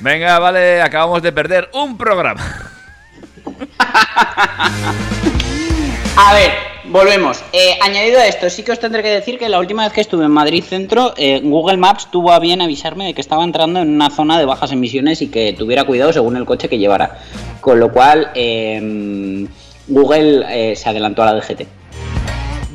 Venga, 0.00 0.38
vale, 0.38 0.82
acabamos 0.82 1.22
de 1.22 1.32
perder 1.32 1.70
un 1.72 1.96
programa. 1.96 2.42
A 6.16 6.32
ver, 6.32 6.52
volvemos. 6.84 7.42
Eh, 7.52 7.76
añadido 7.82 8.20
a 8.20 8.28
esto, 8.28 8.48
sí 8.48 8.62
que 8.62 8.70
os 8.70 8.78
tendré 8.78 9.02
que 9.02 9.08
decir 9.08 9.36
que 9.36 9.48
la 9.48 9.58
última 9.58 9.82
vez 9.82 9.92
que 9.92 10.00
estuve 10.00 10.24
en 10.24 10.30
Madrid 10.30 10.62
Centro, 10.62 11.12
eh, 11.16 11.40
Google 11.42 11.76
Maps 11.76 12.08
tuvo 12.08 12.30
a 12.30 12.38
bien 12.38 12.62
avisarme 12.62 13.06
de 13.06 13.14
que 13.14 13.20
estaba 13.20 13.42
entrando 13.42 13.80
en 13.80 13.88
una 13.88 14.10
zona 14.10 14.38
de 14.38 14.44
bajas 14.44 14.70
emisiones 14.70 15.22
y 15.22 15.28
que 15.28 15.56
tuviera 15.58 15.82
cuidado 15.82 16.12
según 16.12 16.36
el 16.36 16.44
coche 16.44 16.68
que 16.68 16.78
llevara. 16.78 17.18
Con 17.60 17.80
lo 17.80 17.90
cual, 17.90 18.30
eh, 18.36 19.48
Google 19.88 20.44
eh, 20.48 20.76
se 20.76 20.88
adelantó 20.88 21.24
a 21.24 21.32
la 21.32 21.40
DGT. 21.40 21.66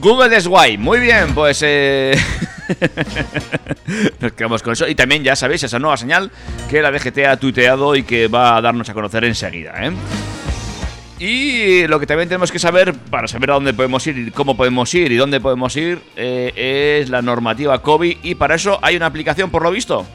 Google 0.02 0.36
es 0.36 0.46
guay. 0.46 0.78
Muy 0.78 1.00
bien, 1.00 1.34
pues 1.34 1.62
nos 4.20 4.34
quedamos 4.34 4.62
con 4.62 4.74
eso. 4.74 4.86
Y 4.86 4.96
también 4.96 5.24
ya 5.24 5.38
sabéis 5.38 5.64
esa 5.64 5.80
nueva 5.80 5.96
señal 5.96 6.30
que 6.70 6.82
la 6.82 6.92
DGT 6.92 7.20
ha 7.20 7.38
tuiteado 7.38 7.96
y 7.96 8.04
que 8.04 8.28
va 8.28 8.58
a 8.58 8.62
darnos 8.62 8.90
a 8.90 8.94
conocer 8.94 9.24
enseguida. 9.24 9.76
¿eh? 9.82 9.92
Y 11.20 11.86
lo 11.88 12.00
que 12.00 12.08
también 12.08 12.30
tenemos 12.30 12.52
que 12.52 12.60
saber 12.60 12.94
para 12.94 13.28
saber 13.28 13.52
a 13.52 13.56
dónde 13.56 13.74
podemos 13.74 14.08
ir 14.08 14.18
y 14.18 14.32
cómo 14.32 14.56
podemos 14.56 14.94
ir 14.94 15.12
y 15.12 15.18
dónde 15.18 15.42
podemos 15.42 15.76
ir 15.76 16.00
eh, 16.16 17.00
es 17.02 17.10
la 17.10 17.22
normativa 17.22 17.82
COVID 17.82 18.18
y 18.24 18.36
para 18.36 18.56
eso 18.56 18.80
hay 18.82 18.96
una 18.96 19.08
aplicación 19.08 19.52
por 19.52 19.64
lo 19.64 19.72
visto. 19.72 20.06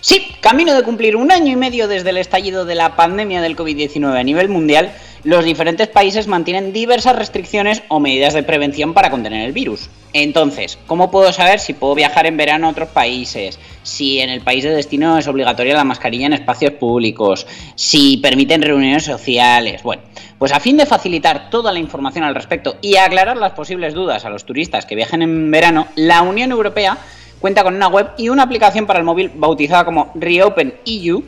Sí, 0.00 0.34
camino 0.40 0.74
de 0.74 0.82
cumplir 0.82 1.16
un 1.16 1.30
año 1.30 1.52
y 1.52 1.56
medio 1.56 1.86
desde 1.86 2.10
el 2.10 2.18
estallido 2.18 2.64
de 2.64 2.74
la 2.74 2.96
pandemia 2.96 3.40
del 3.40 3.56
COVID-19 3.56 4.18
a 4.18 4.22
nivel 4.22 4.48
mundial, 4.48 4.92
los 5.24 5.44
diferentes 5.44 5.88
países 5.88 6.26
mantienen 6.26 6.72
diversas 6.72 7.16
restricciones 7.16 7.82
o 7.88 8.00
medidas 8.00 8.34
de 8.34 8.42
prevención 8.42 8.92
para 8.92 9.10
contener 9.10 9.46
el 9.46 9.52
virus. 9.52 9.88
Entonces, 10.12 10.78
¿cómo 10.86 11.10
puedo 11.10 11.32
saber 11.32 11.60
si 11.60 11.72
puedo 11.72 11.94
viajar 11.94 12.26
en 12.26 12.36
verano 12.36 12.66
a 12.66 12.70
otros 12.70 12.88
países? 12.88 13.58
Si 13.82 14.18
en 14.20 14.30
el 14.30 14.40
país 14.40 14.64
de 14.64 14.70
destino 14.70 15.16
es 15.16 15.28
obligatoria 15.28 15.74
la 15.74 15.84
mascarilla 15.84 16.26
en 16.26 16.32
espacios 16.32 16.72
públicos, 16.72 17.46
si 17.76 18.18
permiten 18.18 18.62
reuniones 18.62 19.04
sociales. 19.04 19.82
Bueno, 19.82 20.02
pues 20.38 20.52
a 20.52 20.60
fin 20.60 20.76
de 20.76 20.86
facilitar 20.86 21.50
toda 21.50 21.72
la 21.72 21.78
información 21.78 22.24
al 22.24 22.34
respecto 22.34 22.76
y 22.82 22.96
aclarar 22.96 23.36
las 23.36 23.52
posibles 23.52 23.94
dudas 23.94 24.24
a 24.24 24.30
los 24.30 24.44
turistas 24.44 24.86
que 24.86 24.96
viajen 24.96 25.22
en 25.22 25.50
verano, 25.50 25.86
la 25.94 26.22
Unión 26.22 26.50
Europea 26.50 26.98
cuenta 27.38 27.62
con 27.62 27.74
una 27.74 27.88
web 27.88 28.10
y 28.18 28.28
una 28.28 28.42
aplicación 28.42 28.86
para 28.86 28.98
el 28.98 29.04
móvil 29.04 29.30
bautizada 29.34 29.84
como 29.84 30.12
Reopen 30.14 30.74
EU, 30.84 31.22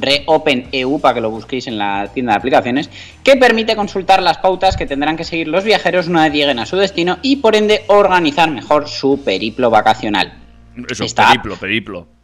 Reopen 0.00 0.68
EU 0.72 1.00
para 1.00 1.14
que 1.14 1.20
lo 1.20 1.30
busquéis 1.30 1.66
en 1.66 1.78
la 1.78 2.08
tienda 2.12 2.32
de 2.32 2.38
aplicaciones, 2.38 2.90
que 3.22 3.36
permite 3.36 3.76
consultar 3.76 4.22
las 4.22 4.38
pautas 4.38 4.76
que 4.76 4.86
tendrán 4.86 5.16
que 5.16 5.24
seguir 5.24 5.48
los 5.48 5.64
viajeros 5.64 6.08
una 6.08 6.24
vez 6.24 6.32
lleguen 6.32 6.58
a 6.58 6.66
su 6.66 6.76
destino 6.76 7.18
y 7.22 7.36
por 7.36 7.56
ende 7.56 7.84
organizar 7.88 8.50
mejor 8.50 8.88
su 8.88 9.22
periplo 9.24 9.70
vacacional. 9.70 10.34
Eso, 10.88 11.04
Esta 11.04 11.28
periplo, 11.28 11.56
periplo. 11.56 12.15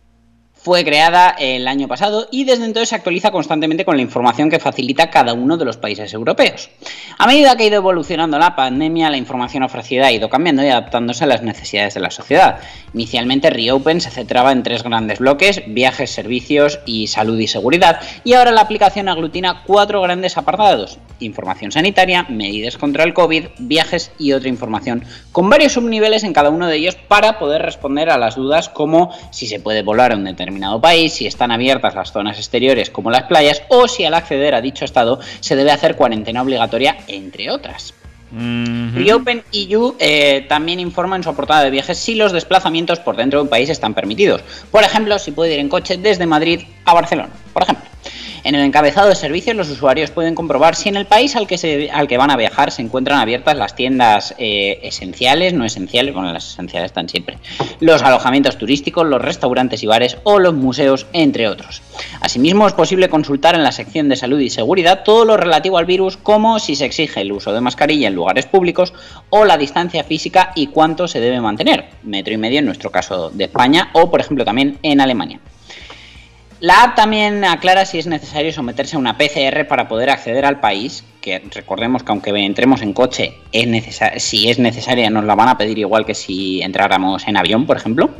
Fue 0.62 0.85
creada 0.85 1.35
el 1.38 1.66
año 1.66 1.88
pasado 1.88 2.28
y 2.31 2.45
desde 2.45 2.64
entonces 2.64 2.90
se 2.90 2.95
actualiza 2.95 3.33
constantemente 3.33 3.85
con 3.85 3.97
la 3.97 4.02
información 4.02 4.49
que 4.49 4.61
facilita 4.61 5.11
cada 5.11 5.35
uno 5.35 5.57
de 5.57 5.64
los 5.64 5.76
países 5.76 6.14
europeos. 6.14 6.71
A 7.19 7.26
medida 7.26 7.57
que 7.57 7.64
ha 7.64 7.66
ido 7.66 7.76
evolucionando 7.76 8.38
la 8.38 8.54
pandemia, 8.54 9.11
la 9.11 9.16
información 9.16 9.64
ofrecida 9.64 10.07
ha 10.07 10.12
ido 10.12 10.31
cambiando 10.31 10.62
y 10.62 10.69
adaptándose 10.69 11.25
a 11.25 11.26
las 11.26 11.42
necesidades 11.42 11.95
de 11.95 12.00
la 12.00 12.12
sociedad. 12.12 12.61
Inicialmente 12.95 13.50
Reopen 13.50 14.00
se 14.00 14.11
centraba 14.11 14.52
en 14.52 14.62
tres 14.62 14.85
grandes 14.85 15.19
bloques, 15.19 15.62
viajes, 15.66 16.12
servicios 16.12 16.78
y 16.87 17.09
salud 17.09 17.38
y 17.40 17.49
seguridad, 17.49 18.00
y 18.23 18.35
ahora 18.35 18.52
la 18.52 18.61
aplicación 18.61 19.09
aglutina 19.09 19.64
cuatro 19.66 20.00
grandes 20.00 20.37
apartados, 20.37 20.99
información 21.19 21.73
sanitaria, 21.73 22.25
medidas 22.28 22.78
contra 22.78 23.02
el 23.02 23.14
COVID, 23.14 23.47
viajes 23.59 24.12
y 24.16 24.33
otra 24.33 24.49
información, 24.49 25.04
con 25.33 25.50
varios 25.50 25.73
subniveles 25.73 26.23
en 26.23 26.33
cada 26.33 26.50
uno 26.50 26.69
de 26.69 26.76
ellos 26.76 26.95
para 26.95 27.40
poder 27.40 27.62
responder 27.62 28.11
a 28.11 28.19
las 28.19 28.37
dudas 28.37 28.69
como 28.69 29.12
si 29.31 29.47
se 29.49 29.59
puede 29.59 29.83
volar 29.83 30.12
a 30.12 30.16
un 30.16 30.25
determinado 30.25 30.52
país, 30.81 31.13
si 31.13 31.27
están 31.27 31.51
abiertas 31.51 31.95
las 31.95 32.13
zonas 32.13 32.37
exteriores 32.39 32.91
como 32.91 33.11
las 33.11 33.25
playas 33.25 33.63
o 33.69 33.89
si 33.89 34.05
al 34.05 34.15
acceder 34.15 34.55
a 34.55 34.61
dicho 34.61 34.85
estado 34.85 35.21
se 35.41 35.57
debe 35.57 35.71
hacer 35.71 35.97
cuarentena 35.97 36.43
obligatoria, 36.43 36.97
entre 37.09 37.51
otras. 37.51 37.95
Mhm. 38.33 38.95
Reopen 38.95 39.45
EU 39.53 39.95
eh, 39.99 40.47
también 40.49 40.81
informa 40.81 41.17
en 41.17 41.23
su 41.23 41.35
portada 41.35 41.65
de 41.65 41.71
viajes 41.71 41.99
si 41.99 42.15
los 42.15 42.33
desplazamientos 42.33 42.99
por 42.99 43.15
dentro 43.17 43.39
de 43.39 43.45
un 43.45 43.49
país 43.49 43.69
están 43.69 43.93
permitidos. 43.93 44.41
Por 44.71 44.83
ejemplo, 44.83 45.19
si 45.19 45.33
puede 45.33 45.55
ir 45.55 45.61
en 45.61 45.69
coche 45.69 45.99
desde 45.99 46.27
Madrid 46.27 46.63
a 46.87 46.95
Barcelona, 46.95 47.31
por 47.53 47.63
ejemplo. 47.65 47.85
En 48.45 48.57
el 48.57 48.63
encabezado 48.63 49.09
de 49.09 49.15
servicios, 49.15 49.55
los 49.55 49.71
usuarios 49.71 50.11
pueden 50.11 50.35
comprobar 50.35 50.75
si 50.75 50.89
en 50.89 50.97
el 50.97 51.07
país 51.07 51.37
al 51.37 51.47
que, 51.47 51.59
se, 51.59 51.91
al 51.93 52.09
que 52.09 52.19
van 52.19 52.31
a 52.33 52.37
viajar 52.37 52.73
se 52.73 52.83
encuentran 52.83 53.21
abiertas 53.21 53.57
las 53.57 53.77
tiendas 53.77 54.35
eh, 54.37 54.81
esenciales, 54.83 55.55
no 55.55 55.65
esenciales, 55.65 56.13
bueno, 56.13 56.33
las 56.33 56.53
esenciales 56.53 56.91
están 56.91 57.09
siempre, 57.09 57.39
los 57.79 58.03
alojamientos 58.03 58.59
turísticos, 58.59 59.07
los 59.07 59.23
restaurantes 59.23 59.85
y 59.85 59.87
bares 59.87 60.19
o 60.25 60.41
los 60.41 60.55
museos, 60.55 61.07
entre 61.13 61.47
otros. 61.47 61.83
Asimismo, 62.21 62.67
es 62.67 62.73
posible 62.73 63.09
consultar 63.09 63.55
en 63.55 63.63
la 63.63 63.71
sección 63.71 64.09
de 64.09 64.17
salud 64.17 64.41
y 64.41 64.51
seguridad 64.51 65.05
todo 65.05 65.25
lo 65.25 65.37
relativo 65.37 65.79
al 65.79 65.87
virus, 65.87 66.17
como 66.17 66.59
si 66.59 66.75
se 66.75 66.87
exige 66.87 67.21
el 67.21 67.31
uso 67.31 67.53
de 67.53 67.61
mascarilla 67.61 68.09
en 68.09 68.15
lugares 68.17 68.47
públicos 68.47 68.93
o 69.31 69.45
la 69.45 69.57
distancia 69.57 70.03
física 70.03 70.51
y 70.57 70.67
cuánto 70.67 71.07
se 71.07 71.21
debe 71.21 71.41
mantener, 71.41 71.91
metro 72.03 72.35
y 72.35 72.39
medio 72.39 72.59
en 72.59 72.67
nuestro 72.67 72.91
caso 72.91 73.31
de 73.31 73.45
España 73.45 73.91
o, 73.93 74.11
por 74.11 74.21
ejemplo, 74.21 74.45
también 74.45 74.79
en 74.83 75.01
Alemania. 75.01 75.39
La 76.62 76.85
app 76.85 76.95
también 76.95 77.45
aclara 77.45 77.85
si 77.85 77.99
es 77.99 78.07
necesario 78.07 78.52
someterse 78.52 78.95
a 78.95 78.99
una 79.00 79.19
PCR 79.19 79.66
para 79.66 79.88
poder 79.88 80.11
acceder 80.11 80.45
al 80.47 80.61
país, 80.61 81.02
que 81.21 81.42
recordemos 81.50 82.04
que 82.04 82.12
aunque 82.12 82.31
entremos 82.31 82.83
en 82.83 82.92
coche, 82.92 83.35
es 83.50 84.00
si 84.23 84.49
es 84.49 84.61
necesaria 84.61 85.11
nos 85.11 85.25
la 85.25 85.35
van 85.35 85.49
a 85.49 85.59
pedir 85.59 85.81
igual 85.81 86.07
que 86.07 86.14
si 86.14 86.62
entráramos 86.62 87.26
en 87.26 87.37
avión, 87.37 87.66
por 87.66 87.78
ejemplo. 87.78 88.11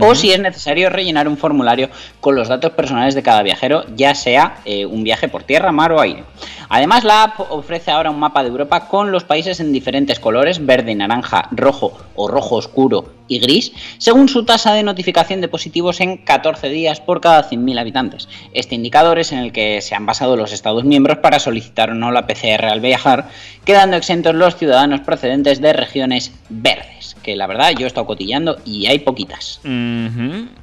O 0.00 0.14
si 0.14 0.32
es 0.32 0.40
necesario 0.40 0.90
rellenar 0.90 1.28
un 1.28 1.36
formulario 1.36 1.88
con 2.20 2.34
los 2.34 2.48
datos 2.48 2.72
personales 2.72 3.14
de 3.14 3.22
cada 3.22 3.42
viajero, 3.42 3.84
ya 3.94 4.14
sea 4.14 4.56
eh, 4.64 4.86
un 4.86 5.04
viaje 5.04 5.28
por 5.28 5.44
tierra, 5.44 5.72
mar 5.72 5.92
o 5.92 6.00
aire. 6.00 6.24
Además, 6.68 7.04
la 7.04 7.24
app 7.24 7.40
ofrece 7.50 7.90
ahora 7.90 8.10
un 8.10 8.18
mapa 8.18 8.42
de 8.42 8.48
Europa 8.48 8.88
con 8.88 9.12
los 9.12 9.24
países 9.24 9.60
en 9.60 9.72
diferentes 9.72 10.18
colores, 10.18 10.64
verde, 10.64 10.94
naranja, 10.94 11.48
rojo 11.52 11.96
o 12.16 12.28
rojo 12.28 12.56
oscuro 12.56 13.12
y 13.28 13.38
gris, 13.38 13.72
según 13.98 14.28
su 14.28 14.44
tasa 14.44 14.74
de 14.74 14.82
notificación 14.82 15.40
de 15.40 15.48
positivos 15.48 16.00
en 16.00 16.18
14 16.18 16.68
días 16.68 17.00
por 17.00 17.20
cada 17.20 17.48
100.000 17.48 17.78
habitantes. 17.78 18.28
Este 18.52 18.74
indicador 18.74 19.18
es 19.18 19.32
en 19.32 19.38
el 19.38 19.52
que 19.52 19.80
se 19.80 19.94
han 19.94 20.06
basado 20.06 20.36
los 20.36 20.52
Estados 20.52 20.84
miembros 20.84 21.18
para 21.18 21.38
solicitar 21.38 21.90
o 21.90 21.94
no 21.94 22.10
la 22.10 22.26
PCR 22.26 22.66
al 22.66 22.80
viajar, 22.80 23.28
quedando 23.64 23.96
exentos 23.96 24.34
los 24.34 24.56
ciudadanos 24.56 25.00
procedentes 25.00 25.60
de 25.60 25.72
regiones 25.72 26.32
verdes, 26.48 27.16
que 27.22 27.36
la 27.36 27.46
verdad 27.46 27.72
yo 27.78 27.86
he 27.86 27.88
estado 27.88 28.06
cotillando 28.06 28.58
y 28.64 28.86
hay 28.86 28.98
poquitas. 28.98 29.60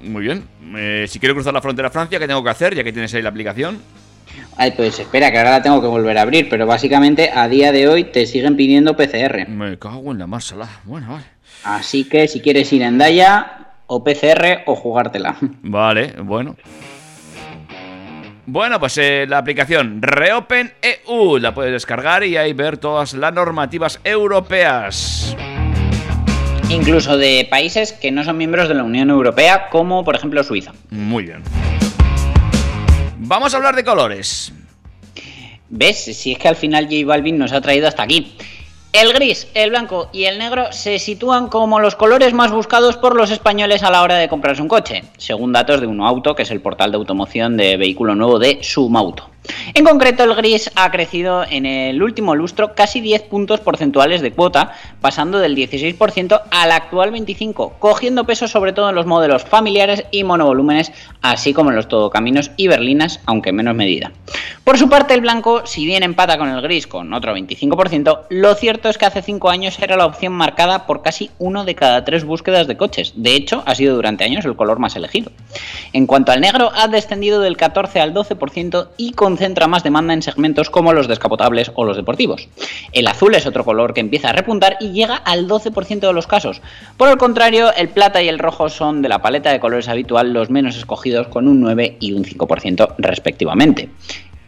Muy 0.01 0.21
bien. 0.21 0.43
Eh, 0.75 1.05
si 1.07 1.19
quiero 1.19 1.35
cruzar 1.35 1.53
la 1.53 1.61
frontera 1.61 1.89
a 1.89 1.91
Francia, 1.91 2.19
¿qué 2.19 2.27
tengo 2.27 2.43
que 2.43 2.49
hacer? 2.49 2.75
Ya 2.75 2.83
que 2.83 2.93
tienes 2.93 3.13
ahí 3.13 3.21
la 3.21 3.29
aplicación. 3.29 3.79
Ay, 4.57 4.71
pues 4.71 4.99
espera, 4.99 5.31
que 5.31 5.37
ahora 5.37 5.51
la 5.51 5.61
tengo 5.61 5.81
que 5.81 5.87
volver 5.87 6.17
a 6.17 6.21
abrir, 6.21 6.47
pero 6.49 6.65
básicamente 6.65 7.31
a 7.33 7.47
día 7.47 7.71
de 7.71 7.87
hoy 7.87 8.05
te 8.05 8.25
siguen 8.25 8.55
pidiendo 8.55 8.95
PCR. 8.95 9.47
Me 9.47 9.77
cago 9.77 10.11
en 10.11 10.19
la 10.19 10.27
másala. 10.27 10.67
Bueno, 10.83 11.07
vale. 11.09 11.25
Así 11.63 12.05
que 12.05 12.27
si 12.27 12.41
quieres 12.41 12.71
ir 12.73 12.81
en 12.81 12.97
Daya, 12.97 13.61
o 13.93 14.01
PCR 14.03 14.63
o 14.67 14.75
jugártela. 14.75 15.35
Vale, 15.63 16.15
bueno. 16.23 16.55
Bueno, 18.45 18.79
pues 18.79 18.97
eh, 18.97 19.25
la 19.27 19.37
aplicación 19.37 20.01
Reopen 20.01 20.71
EU 20.81 21.37
la 21.37 21.53
puedes 21.53 21.73
descargar 21.73 22.23
y 22.23 22.37
ahí 22.37 22.53
ver 22.53 22.77
todas 22.77 23.13
las 23.13 23.33
normativas 23.33 23.99
europeas. 24.03 25.35
Incluso 26.71 27.17
de 27.17 27.45
países 27.49 27.91
que 27.91 28.11
no 28.11 28.23
son 28.23 28.37
miembros 28.37 28.69
de 28.69 28.75
la 28.75 28.83
Unión 28.83 29.09
Europea, 29.09 29.67
como 29.69 30.05
por 30.05 30.15
ejemplo 30.15 30.41
Suiza. 30.41 30.71
Muy 30.89 31.25
bien. 31.25 31.43
Vamos 33.17 33.53
a 33.53 33.57
hablar 33.57 33.75
de 33.75 33.83
colores. 33.83 34.53
¿Ves? 35.69 36.05
Si 36.15 36.31
es 36.31 36.37
que 36.37 36.47
al 36.47 36.55
final 36.55 36.85
J 36.85 37.05
Balvin 37.05 37.37
nos 37.37 37.51
ha 37.51 37.59
traído 37.59 37.89
hasta 37.89 38.03
aquí. 38.03 38.37
El 38.93 39.11
gris, 39.13 39.49
el 39.53 39.69
blanco 39.69 40.09
y 40.13 40.25
el 40.25 40.39
negro 40.39 40.71
se 40.71 40.99
sitúan 40.99 41.49
como 41.49 41.79
los 41.79 41.95
colores 41.95 42.33
más 42.33 42.51
buscados 42.51 42.95
por 42.95 43.15
los 43.15 43.31
españoles 43.31 43.83
a 43.83 43.91
la 43.91 44.01
hora 44.01 44.15
de 44.15 44.29
comprarse 44.29 44.61
un 44.61 44.67
coche, 44.67 45.03
según 45.17 45.53
datos 45.53 45.81
de 45.81 45.87
Uno 45.87 46.07
Auto, 46.07 46.35
que 46.35 46.43
es 46.43 46.51
el 46.51 46.61
portal 46.61 46.91
de 46.91 46.97
automoción 46.97 47.57
de 47.57 47.75
vehículo 47.75 48.15
nuevo 48.15 48.39
de 48.39 48.59
Sumauto. 48.61 49.30
En 49.73 49.85
concreto, 49.85 50.23
el 50.23 50.35
gris 50.35 50.69
ha 50.75 50.91
crecido 50.91 51.43
en 51.49 51.65
el 51.65 52.01
último 52.03 52.35
lustro 52.35 52.75
casi 52.75 53.01
10 53.01 53.23
puntos 53.23 53.59
porcentuales 53.59 54.21
de 54.21 54.31
cuota, 54.31 54.73
pasando 55.01 55.39
del 55.39 55.55
16% 55.55 56.41
al 56.51 56.71
actual 56.71 57.11
25%, 57.11 57.73
cogiendo 57.79 58.25
peso 58.25 58.47
sobre 58.47 58.73
todo 58.73 58.89
en 58.89 58.95
los 58.95 59.05
modelos 59.05 59.43
familiares 59.43 60.05
y 60.11 60.23
monovolúmenes, 60.23 60.91
así 61.21 61.53
como 61.53 61.71
en 61.71 61.75
los 61.75 61.87
todocaminos 61.87 62.51
y 62.55 62.67
berlinas, 62.67 63.19
aunque 63.25 63.49
en 63.49 63.55
menos 63.55 63.75
medida. 63.75 64.11
Por 64.63 64.77
su 64.77 64.89
parte, 64.89 65.13
el 65.13 65.21
blanco, 65.21 65.65
si 65.65 65.85
bien 65.85 66.03
empata 66.03 66.37
con 66.37 66.49
el 66.49 66.61
gris 66.61 66.85
con 66.85 67.11
otro 67.13 67.35
25%, 67.35 68.25
lo 68.29 68.55
cierto 68.55 68.89
es 68.89 68.97
que 68.97 69.05
hace 69.05 69.21
5 69.21 69.49
años 69.49 69.79
era 69.79 69.97
la 69.97 70.05
opción 70.05 70.33
marcada 70.33 70.85
por 70.85 71.01
casi 71.01 71.31
uno 71.39 71.65
de 71.65 71.75
cada 71.75 72.05
tres 72.05 72.23
búsquedas 72.23 72.67
de 72.67 72.77
coches. 72.77 73.13
De 73.15 73.33
hecho, 73.33 73.63
ha 73.65 73.75
sido 73.75 73.95
durante 73.95 74.23
años 74.23 74.45
el 74.45 74.55
color 74.55 74.79
más 74.79 74.95
elegido. 74.95 75.31
En 75.93 76.05
cuanto 76.05 76.31
al 76.31 76.41
negro, 76.41 76.71
ha 76.75 76.87
descendido 76.87 77.41
del 77.41 77.57
14 77.57 77.99
al 77.99 78.13
12% 78.13 78.89
y 78.97 79.13
concentra 79.31 79.67
más 79.67 79.81
demanda 79.81 80.13
en 80.13 80.21
segmentos 80.21 80.69
como 80.69 80.91
los 80.91 81.07
descapotables 81.07 81.71
o 81.75 81.85
los 81.85 81.95
deportivos. 81.95 82.49
El 82.91 83.07
azul 83.07 83.33
es 83.33 83.45
otro 83.45 83.63
color 83.63 83.93
que 83.93 84.01
empieza 84.01 84.29
a 84.29 84.33
repuntar 84.33 84.75
y 84.81 84.91
llega 84.91 85.15
al 85.15 85.47
12% 85.47 86.01
de 86.01 86.11
los 86.11 86.27
casos. 86.27 86.61
Por 86.97 87.07
el 87.07 87.15
contrario, 87.15 87.71
el 87.73 87.87
plata 87.87 88.21
y 88.21 88.27
el 88.27 88.39
rojo 88.39 88.67
son 88.67 89.01
de 89.01 89.07
la 89.07 89.21
paleta 89.21 89.49
de 89.49 89.61
colores 89.61 89.87
habitual 89.87 90.33
los 90.33 90.49
menos 90.49 90.75
escogidos 90.75 91.29
con 91.29 91.47
un 91.47 91.61
9 91.61 91.95
y 92.01 92.11
un 92.11 92.25
5% 92.25 92.95
respectivamente. 92.97 93.87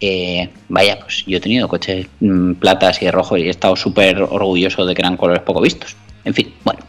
Eh, 0.01 0.49
vaya, 0.67 0.99
pues 0.99 1.23
yo 1.25 1.37
he 1.37 1.39
tenido 1.39 1.69
coches 1.69 2.07
mm, 2.19 2.55
platas 2.55 3.01
y 3.01 3.05
de 3.05 3.11
rojo 3.11 3.37
y 3.37 3.43
he 3.43 3.49
estado 3.49 3.77
súper 3.77 4.21
orgulloso 4.21 4.85
de 4.85 4.95
que 4.95 5.01
eran 5.01 5.15
colores 5.15 5.43
poco 5.43 5.61
vistos. 5.61 5.95
En 6.25 6.33
fin, 6.33 6.53
bueno. 6.63 6.79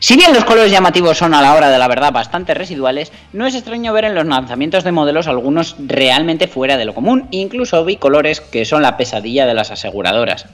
Si 0.00 0.16
bien 0.16 0.32
los 0.34 0.44
colores 0.44 0.72
llamativos 0.72 1.18
son 1.18 1.32
a 1.32 1.40
la 1.40 1.54
hora 1.54 1.70
de 1.70 1.78
la 1.78 1.86
verdad 1.86 2.12
bastante 2.12 2.54
residuales, 2.54 3.12
no 3.32 3.46
es 3.46 3.54
extraño 3.54 3.92
ver 3.92 4.04
en 4.04 4.16
los 4.16 4.26
lanzamientos 4.26 4.82
de 4.82 4.90
modelos 4.90 5.28
algunos 5.28 5.76
realmente 5.78 6.48
fuera 6.48 6.76
de 6.76 6.84
lo 6.84 6.92
común, 6.92 7.28
incluso 7.30 7.84
bicolores 7.84 8.40
que 8.40 8.64
son 8.64 8.82
la 8.82 8.96
pesadilla 8.96 9.46
de 9.46 9.54
las 9.54 9.70
aseguradoras. 9.70 10.46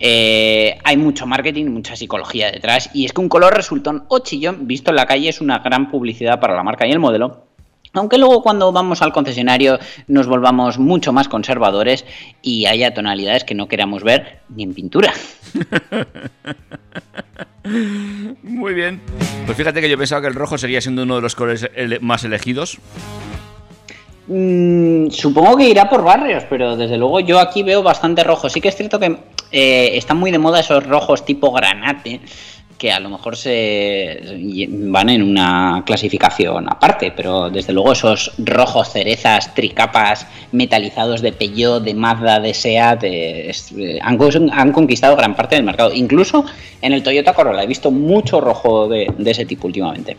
Eh, 0.00 0.78
hay 0.84 0.96
mucho 0.96 1.26
marketing, 1.26 1.66
mucha 1.66 1.96
psicología 1.96 2.50
detrás, 2.50 2.88
y 2.94 3.04
es 3.04 3.12
que 3.12 3.20
un 3.20 3.28
color 3.28 3.54
resultón 3.54 4.04
o 4.08 4.20
chillón 4.20 4.66
visto 4.66 4.90
en 4.90 4.96
la 4.96 5.06
calle 5.06 5.28
es 5.28 5.42
una 5.42 5.58
gran 5.58 5.90
publicidad 5.90 6.40
para 6.40 6.54
la 6.54 6.62
marca 6.62 6.86
y 6.86 6.92
el 6.92 6.98
modelo, 6.98 7.45
aunque 8.00 8.18
luego 8.18 8.42
cuando 8.42 8.72
vamos 8.72 9.02
al 9.02 9.12
concesionario 9.12 9.78
nos 10.06 10.26
volvamos 10.26 10.78
mucho 10.78 11.12
más 11.12 11.28
conservadores 11.28 12.04
y 12.42 12.66
haya 12.66 12.94
tonalidades 12.94 13.44
que 13.44 13.54
no 13.54 13.68
queramos 13.68 14.02
ver 14.02 14.40
ni 14.48 14.62
en 14.64 14.74
pintura. 14.74 15.12
Muy 18.42 18.74
bien. 18.74 19.00
Pues 19.44 19.56
fíjate 19.58 19.80
que 19.80 19.88
yo 19.90 19.98
pensaba 19.98 20.20
que 20.20 20.28
el 20.28 20.34
rojo 20.34 20.56
seguía 20.58 20.80
siendo 20.80 21.02
uno 21.02 21.16
de 21.16 21.22
los 21.22 21.34
colores 21.34 21.68
ele- 21.74 22.00
más 22.00 22.24
elegidos. 22.24 22.78
Mm, 24.28 25.10
supongo 25.10 25.56
que 25.56 25.68
irá 25.68 25.88
por 25.88 26.02
barrios, 26.02 26.44
pero 26.48 26.76
desde 26.76 26.96
luego 26.96 27.20
yo 27.20 27.38
aquí 27.40 27.62
veo 27.62 27.82
bastante 27.82 28.24
rojo. 28.24 28.48
Sí 28.48 28.60
que 28.60 28.68
es 28.68 28.76
cierto 28.76 28.98
que 28.98 29.16
eh, 29.52 29.90
están 29.96 30.18
muy 30.18 30.30
de 30.30 30.38
moda 30.38 30.60
esos 30.60 30.84
rojos 30.86 31.24
tipo 31.24 31.52
granate, 31.52 32.20
que 32.78 32.92
a 32.92 33.00
lo 33.00 33.08
mejor 33.08 33.36
se 33.36 34.20
van 34.68 35.08
en 35.08 35.22
una 35.22 35.82
clasificación 35.86 36.68
aparte, 36.68 37.10
pero 37.10 37.48
desde 37.48 37.72
luego 37.72 37.92
esos 37.92 38.32
rojos 38.38 38.90
cerezas, 38.92 39.54
tricapas, 39.54 40.26
metalizados 40.52 41.22
de 41.22 41.32
Peugeot, 41.32 41.82
de 41.82 41.94
Mazda, 41.94 42.38
de 42.40 42.52
Seat, 42.52 43.04
es- 43.04 43.72
eh, 43.72 43.98
han 44.02 44.72
conquistado 44.72 45.16
gran 45.16 45.34
parte 45.34 45.56
del 45.56 45.64
mercado. 45.64 45.92
Incluso 45.92 46.44
en 46.82 46.92
el 46.92 47.02
Toyota 47.02 47.32
Corolla 47.32 47.62
he 47.62 47.66
visto 47.66 47.90
mucho 47.90 48.40
rojo 48.40 48.88
de, 48.88 49.10
de 49.16 49.30
ese 49.30 49.46
tipo 49.46 49.66
últimamente. 49.66 50.16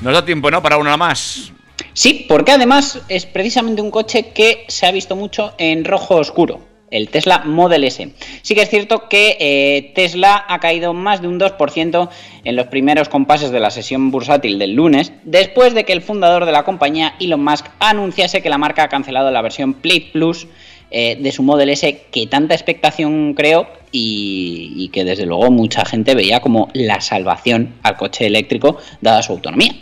Nos 0.00 0.12
da 0.12 0.24
tiempo, 0.24 0.50
¿no? 0.50 0.62
Para 0.62 0.76
una 0.78 0.96
más. 0.96 1.52
Sí, 1.92 2.24
porque 2.28 2.52
además 2.52 3.00
es 3.08 3.26
precisamente 3.26 3.82
un 3.82 3.90
coche 3.90 4.30
que 4.32 4.64
se 4.68 4.86
ha 4.86 4.92
visto 4.92 5.16
mucho 5.16 5.54
en 5.58 5.84
rojo 5.84 6.14
oscuro. 6.16 6.60
El 6.90 7.08
Tesla 7.08 7.42
Model 7.44 7.84
S. 7.84 8.10
Sí 8.42 8.54
que 8.54 8.62
es 8.62 8.70
cierto 8.70 9.08
que 9.08 9.36
eh, 9.40 9.92
Tesla 9.94 10.44
ha 10.48 10.58
caído 10.60 10.94
más 10.94 11.20
de 11.20 11.28
un 11.28 11.38
2% 11.38 12.08
en 12.44 12.56
los 12.56 12.66
primeros 12.68 13.08
compases 13.08 13.50
de 13.50 13.60
la 13.60 13.70
sesión 13.70 14.10
bursátil 14.10 14.58
del 14.58 14.74
lunes, 14.74 15.12
después 15.24 15.74
de 15.74 15.84
que 15.84 15.92
el 15.92 16.02
fundador 16.02 16.44
de 16.44 16.52
la 16.52 16.64
compañía, 16.64 17.14
Elon 17.20 17.42
Musk, 17.42 17.66
anunciase 17.78 18.42
que 18.42 18.50
la 18.50 18.58
marca 18.58 18.84
ha 18.84 18.88
cancelado 18.88 19.30
la 19.30 19.42
versión 19.42 19.74
Plate 19.74 20.10
Plus 20.12 20.46
eh, 20.90 21.16
de 21.20 21.32
su 21.32 21.42
Model 21.42 21.70
S 21.70 22.02
que 22.10 22.26
tanta 22.26 22.54
expectación 22.54 23.34
creó 23.34 23.66
y, 23.92 24.72
y 24.76 24.88
que 24.88 25.04
desde 25.04 25.26
luego 25.26 25.50
mucha 25.50 25.84
gente 25.84 26.14
veía 26.14 26.40
como 26.40 26.68
la 26.74 27.00
salvación 27.00 27.74
al 27.82 27.96
coche 27.96 28.26
eléctrico 28.26 28.78
dada 29.00 29.22
su 29.22 29.32
autonomía. 29.32 29.74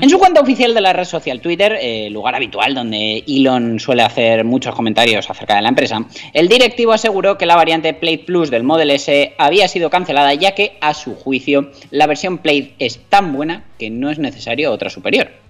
En 0.00 0.10
su 0.10 0.18
cuenta 0.18 0.40
oficial 0.40 0.74
de 0.74 0.80
la 0.80 0.92
red 0.92 1.04
social 1.04 1.40
Twitter, 1.40 1.78
eh, 1.80 2.08
lugar 2.10 2.34
habitual 2.34 2.74
donde 2.74 3.24
Elon 3.26 3.80
suele 3.80 4.02
hacer 4.02 4.44
muchos 4.44 4.74
comentarios 4.74 5.28
acerca 5.30 5.56
de 5.56 5.62
la 5.62 5.68
empresa, 5.68 6.04
el 6.32 6.48
directivo 6.48 6.92
aseguró 6.92 7.38
que 7.38 7.46
la 7.46 7.56
variante 7.56 7.94
Plate 7.94 8.24
Plus 8.26 8.50
del 8.50 8.62
Model 8.62 8.90
S 8.90 9.34
había 9.38 9.68
sido 9.68 9.90
cancelada 9.90 10.34
ya 10.34 10.52
que, 10.52 10.76
a 10.80 10.94
su 10.94 11.14
juicio, 11.14 11.70
la 11.90 12.06
versión 12.06 12.38
Plate 12.38 12.74
es 12.78 13.00
tan 13.08 13.32
buena 13.32 13.64
que 13.78 13.90
no 13.90 14.10
es 14.10 14.18
necesario 14.18 14.70
otra 14.70 14.90
superior. 14.90 15.43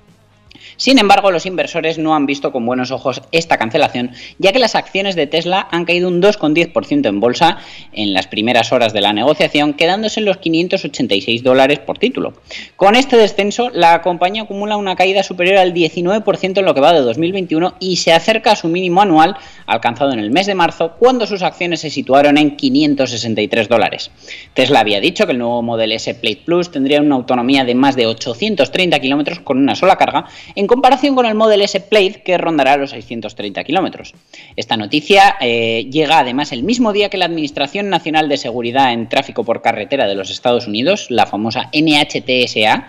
Sin 0.77 0.99
embargo, 0.99 1.31
los 1.31 1.47
inversores 1.47 1.99
no 1.99 2.15
han 2.15 2.27
visto 2.27 2.53
con 2.53 2.67
buenos 2.67 2.91
ojos 2.91 3.23
esta 3.33 3.59
cancelación, 3.59 4.13
ya 4.39 4.53
que 4.53 4.59
las 4.59 4.75
acciones 4.75 5.15
de 5.15 5.27
Tesla 5.27 5.69
han 5.71 5.85
caído 5.85 6.09
un 6.09 6.21
2,10% 6.21 7.09
en 7.09 7.21
bolsa 7.21 7.59
en 7.93 8.13
las 8.13 8.27
primeras 8.27 8.73
horas 8.73 8.93
de 8.93 9.01
la 9.01 9.13
negociación, 9.13 9.75
quedándose 9.75 10.21
en 10.21 10.27
los 10.27 10.39
586 10.39 11.43
dólares 11.43 11.79
por 11.79 11.99
título. 11.99 12.35
Con 12.77 12.97
este 12.97 13.17
descenso, 13.17 13.71
la 13.71 14.03
compañía 14.03 14.43
acumula 14.43 14.77
una 14.77 14.97
caída 14.97 15.23
superior 15.23 15.59
al 15.59 15.75
19% 15.75 16.59
en 16.59 16.65
lo 16.65 16.75
que 16.75 16.81
va 16.81 16.93
de 16.93 17.01
2021 17.01 17.75
y 17.81 17.97
se 17.97 18.13
acerca 18.13 18.53
a 18.53 18.57
su 18.57 18.69
mínimo 18.69 19.03
anual 19.03 19.37
alcanzado 19.67 20.13
en 20.13 20.19
el 20.19 20.31
mes 20.31 20.47
de 20.47 20.55
marzo, 20.55 20.93
cuando 20.99 21.27
sus 21.27 21.43
acciones 21.43 21.81
se 21.81 21.91
situaron 21.91 22.39
en 22.39 22.57
563 22.57 23.69
dólares. 23.69 24.11
Tesla 24.53 24.81
había 24.81 25.01
dicho 25.01 25.27
que 25.27 25.33
el 25.33 25.39
nuevo 25.39 25.63
Model 25.63 25.93
S 25.93 26.15
Plate 26.15 26.43
Plus 26.45 26.71
tendría 26.71 27.01
una 27.01 27.15
autonomía 27.15 27.65
de 27.65 27.75
más 27.75 27.97
de 27.97 28.07
830 28.07 28.99
kilómetros 29.01 29.41
con 29.41 29.59
una 29.59 29.75
sola 29.75 29.97
carga, 29.97 30.27
en 30.55 30.64
comparación 30.67 31.15
con 31.15 31.27
el 31.27 31.35
Model 31.35 31.63
S 31.63 31.79
Plate 31.81 32.23
que 32.25 32.39
rondará 32.39 32.77
los 32.77 32.91
630 32.91 33.65
kilómetros. 33.65 34.15
Esta 34.57 34.77
noticia 34.77 35.37
eh, 35.41 35.89
llega 35.91 36.19
además 36.19 36.53
el 36.53 36.63
mismo 36.63 36.93
día 36.93 37.09
que 37.09 37.19
la 37.19 37.27
Administración 37.27 37.89
Nacional 37.91 38.29
de 38.29 38.37
Seguridad 38.37 38.93
en 38.93 39.09
Tráfico 39.09 39.45
por 39.45 39.63
Carretera 39.63 40.07
de 40.07 40.15
los 40.15 40.31
Estados 40.31 40.67
Unidos, 40.67 41.07
la 41.11 41.27
famosa 41.27 41.71
NHTSA, 41.73 42.89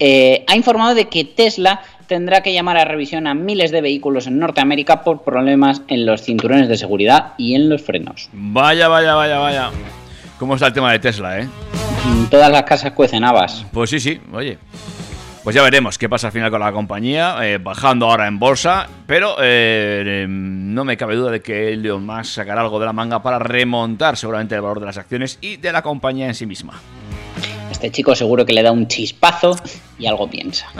eh, 0.00 0.44
ha 0.48 0.56
informado 0.56 0.94
de 0.94 1.08
que 1.08 1.24
Tesla 1.24 1.82
tendrá 2.06 2.42
que 2.42 2.52
llamar 2.52 2.76
a 2.76 2.84
revisión 2.84 3.26
a 3.26 3.34
miles 3.34 3.70
de 3.70 3.80
vehículos 3.80 4.26
en 4.26 4.38
Norteamérica 4.38 5.02
por 5.02 5.22
problemas 5.22 5.82
en 5.88 6.04
los 6.04 6.22
cinturones 6.22 6.68
de 6.68 6.76
seguridad 6.76 7.32
y 7.38 7.54
en 7.54 7.68
los 7.68 7.82
frenos. 7.82 8.28
Vaya, 8.32 8.88
vaya, 8.88 9.14
vaya, 9.14 9.38
vaya. 9.38 9.70
¿Cómo 10.38 10.54
está 10.54 10.66
el 10.66 10.72
tema 10.72 10.92
de 10.92 10.98
Tesla, 10.98 11.40
eh? 11.40 11.48
Todas 12.30 12.50
las 12.50 12.64
casas 12.64 12.92
cuecen 12.92 13.24
habas. 13.24 13.64
Pues 13.72 13.90
sí, 13.90 14.00
sí, 14.00 14.20
oye. 14.32 14.58
Pues 15.44 15.54
ya 15.54 15.62
veremos 15.62 15.98
qué 15.98 16.08
pasa 16.08 16.28
al 16.28 16.32
final 16.32 16.50
con 16.50 16.60
la 16.60 16.72
compañía, 16.72 17.36
eh, 17.42 17.58
bajando 17.58 18.10
ahora 18.10 18.26
en 18.26 18.38
bolsa, 18.38 18.88
pero 19.06 19.36
eh, 19.42 20.22
eh, 20.22 20.26
no 20.26 20.86
me 20.86 20.96
cabe 20.96 21.16
duda 21.16 21.32
de 21.32 21.42
que 21.42 21.74
Elon 21.74 22.06
Musk 22.06 22.36
sacará 22.36 22.62
algo 22.62 22.80
de 22.80 22.86
la 22.86 22.94
manga 22.94 23.22
para 23.22 23.38
remontar 23.38 24.16
seguramente 24.16 24.54
el 24.54 24.62
valor 24.62 24.80
de 24.80 24.86
las 24.86 24.96
acciones 24.96 25.36
y 25.42 25.58
de 25.58 25.70
la 25.70 25.82
compañía 25.82 26.28
en 26.28 26.34
sí 26.34 26.46
misma. 26.46 26.80
Este 27.70 27.90
chico 27.90 28.14
seguro 28.14 28.46
que 28.46 28.54
le 28.54 28.62
da 28.62 28.72
un 28.72 28.88
chispazo 28.88 29.54
y 29.98 30.06
algo 30.06 30.30
piensa. 30.30 30.66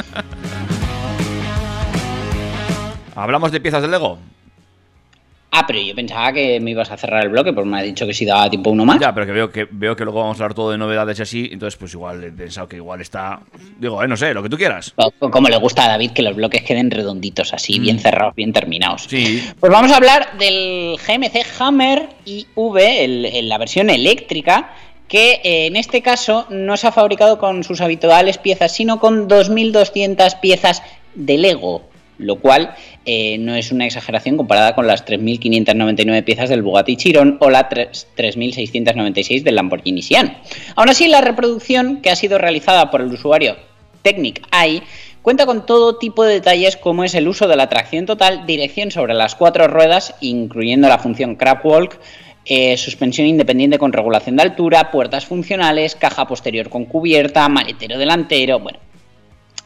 ¿Hablamos 3.14 3.52
de 3.52 3.60
piezas 3.60 3.82
de 3.82 3.88
Lego? 3.88 4.18
Ah, 5.56 5.64
pero 5.66 5.78
yo 5.80 5.94
pensaba 5.94 6.32
que 6.32 6.58
me 6.60 6.72
ibas 6.72 6.90
a 6.90 6.96
cerrar 6.96 7.22
el 7.22 7.28
bloque, 7.28 7.52
porque 7.52 7.68
me 7.70 7.78
has 7.78 7.84
dicho 7.84 8.06
que 8.06 8.12
si 8.12 8.24
daba 8.24 8.50
tiempo 8.50 8.70
uno 8.70 8.84
más. 8.84 8.98
Ya, 9.00 9.14
pero 9.14 9.24
que 9.26 9.32
veo 9.32 9.50
que 9.50 9.68
veo 9.70 9.94
que 9.94 10.02
luego 10.04 10.20
vamos 10.20 10.40
a 10.40 10.44
hablar 10.44 10.54
todo 10.54 10.72
de 10.72 10.78
novedades 10.78 11.18
y 11.18 11.22
así, 11.22 11.48
entonces 11.52 11.76
pues 11.78 11.92
igual 11.94 12.24
he 12.24 12.32
pensado 12.32 12.66
que 12.68 12.76
igual 12.76 13.00
está... 13.00 13.40
Digo, 13.78 14.02
eh, 14.02 14.08
no 14.08 14.16
sé, 14.16 14.34
lo 14.34 14.42
que 14.42 14.48
tú 14.48 14.56
quieras. 14.56 14.92
O- 14.96 15.30
Como 15.30 15.48
le 15.48 15.56
gusta 15.58 15.84
a 15.84 15.88
David 15.88 16.10
que 16.10 16.22
los 16.22 16.34
bloques 16.34 16.62
queden 16.62 16.90
redonditos 16.90 17.54
así, 17.54 17.78
bien 17.78 17.98
cerrados, 18.00 18.34
bien 18.34 18.52
terminados. 18.52 19.06
Mm. 19.06 19.10
Sí. 19.10 19.44
Pues 19.60 19.70
vamos 19.70 19.92
a 19.92 19.96
hablar 19.96 20.36
del 20.38 20.96
GMC 21.06 21.44
Hammer 21.60 22.08
IV, 22.24 23.04
el- 23.04 23.24
el- 23.26 23.48
la 23.48 23.58
versión 23.58 23.90
eléctrica, 23.90 24.72
que 25.06 25.40
eh, 25.44 25.66
en 25.66 25.76
este 25.76 26.02
caso 26.02 26.46
no 26.50 26.76
se 26.76 26.88
ha 26.88 26.92
fabricado 26.92 27.38
con 27.38 27.62
sus 27.62 27.80
habituales 27.80 28.38
piezas, 28.38 28.74
sino 28.74 28.98
con 28.98 29.28
2.200 29.28 30.40
piezas 30.40 30.82
de 31.14 31.38
Lego, 31.38 31.82
lo 32.18 32.36
cual 32.36 32.74
eh, 33.04 33.38
no 33.38 33.54
es 33.54 33.72
una 33.72 33.86
exageración 33.86 34.36
comparada 34.36 34.74
con 34.74 34.86
las 34.86 35.04
3.599 35.04 36.24
piezas 36.24 36.48
del 36.48 36.62
Bugatti 36.62 36.96
Chiron 36.96 37.38
o 37.40 37.50
las 37.50 37.64
3.696 37.64 39.42
del 39.42 39.56
Lamborghini 39.56 40.02
Sian. 40.02 40.38
Aún 40.76 40.88
así, 40.88 41.08
la 41.08 41.20
reproducción 41.20 42.00
que 42.02 42.10
ha 42.10 42.16
sido 42.16 42.38
realizada 42.38 42.90
por 42.90 43.00
el 43.00 43.12
usuario 43.12 43.56
Technic 44.02 44.42
Eye 44.52 44.82
cuenta 45.22 45.46
con 45.46 45.64
todo 45.64 45.96
tipo 45.96 46.22
de 46.24 46.34
detalles 46.34 46.76
como 46.76 47.02
es 47.02 47.14
el 47.14 47.26
uso 47.26 47.48
de 47.48 47.56
la 47.56 47.68
tracción 47.68 48.04
total, 48.04 48.46
dirección 48.46 48.90
sobre 48.90 49.14
las 49.14 49.34
cuatro 49.34 49.68
ruedas, 49.68 50.14
incluyendo 50.20 50.86
la 50.86 50.98
función 50.98 51.36
crab 51.36 51.64
walk, 51.64 51.98
eh, 52.44 52.76
suspensión 52.76 53.26
independiente 53.26 53.78
con 53.78 53.94
regulación 53.94 54.36
de 54.36 54.42
altura, 54.42 54.90
puertas 54.90 55.24
funcionales, 55.24 55.94
caja 55.94 56.26
posterior 56.26 56.68
con 56.68 56.84
cubierta, 56.84 57.48
maletero 57.48 57.98
delantero, 57.98 58.60
bueno. 58.60 58.78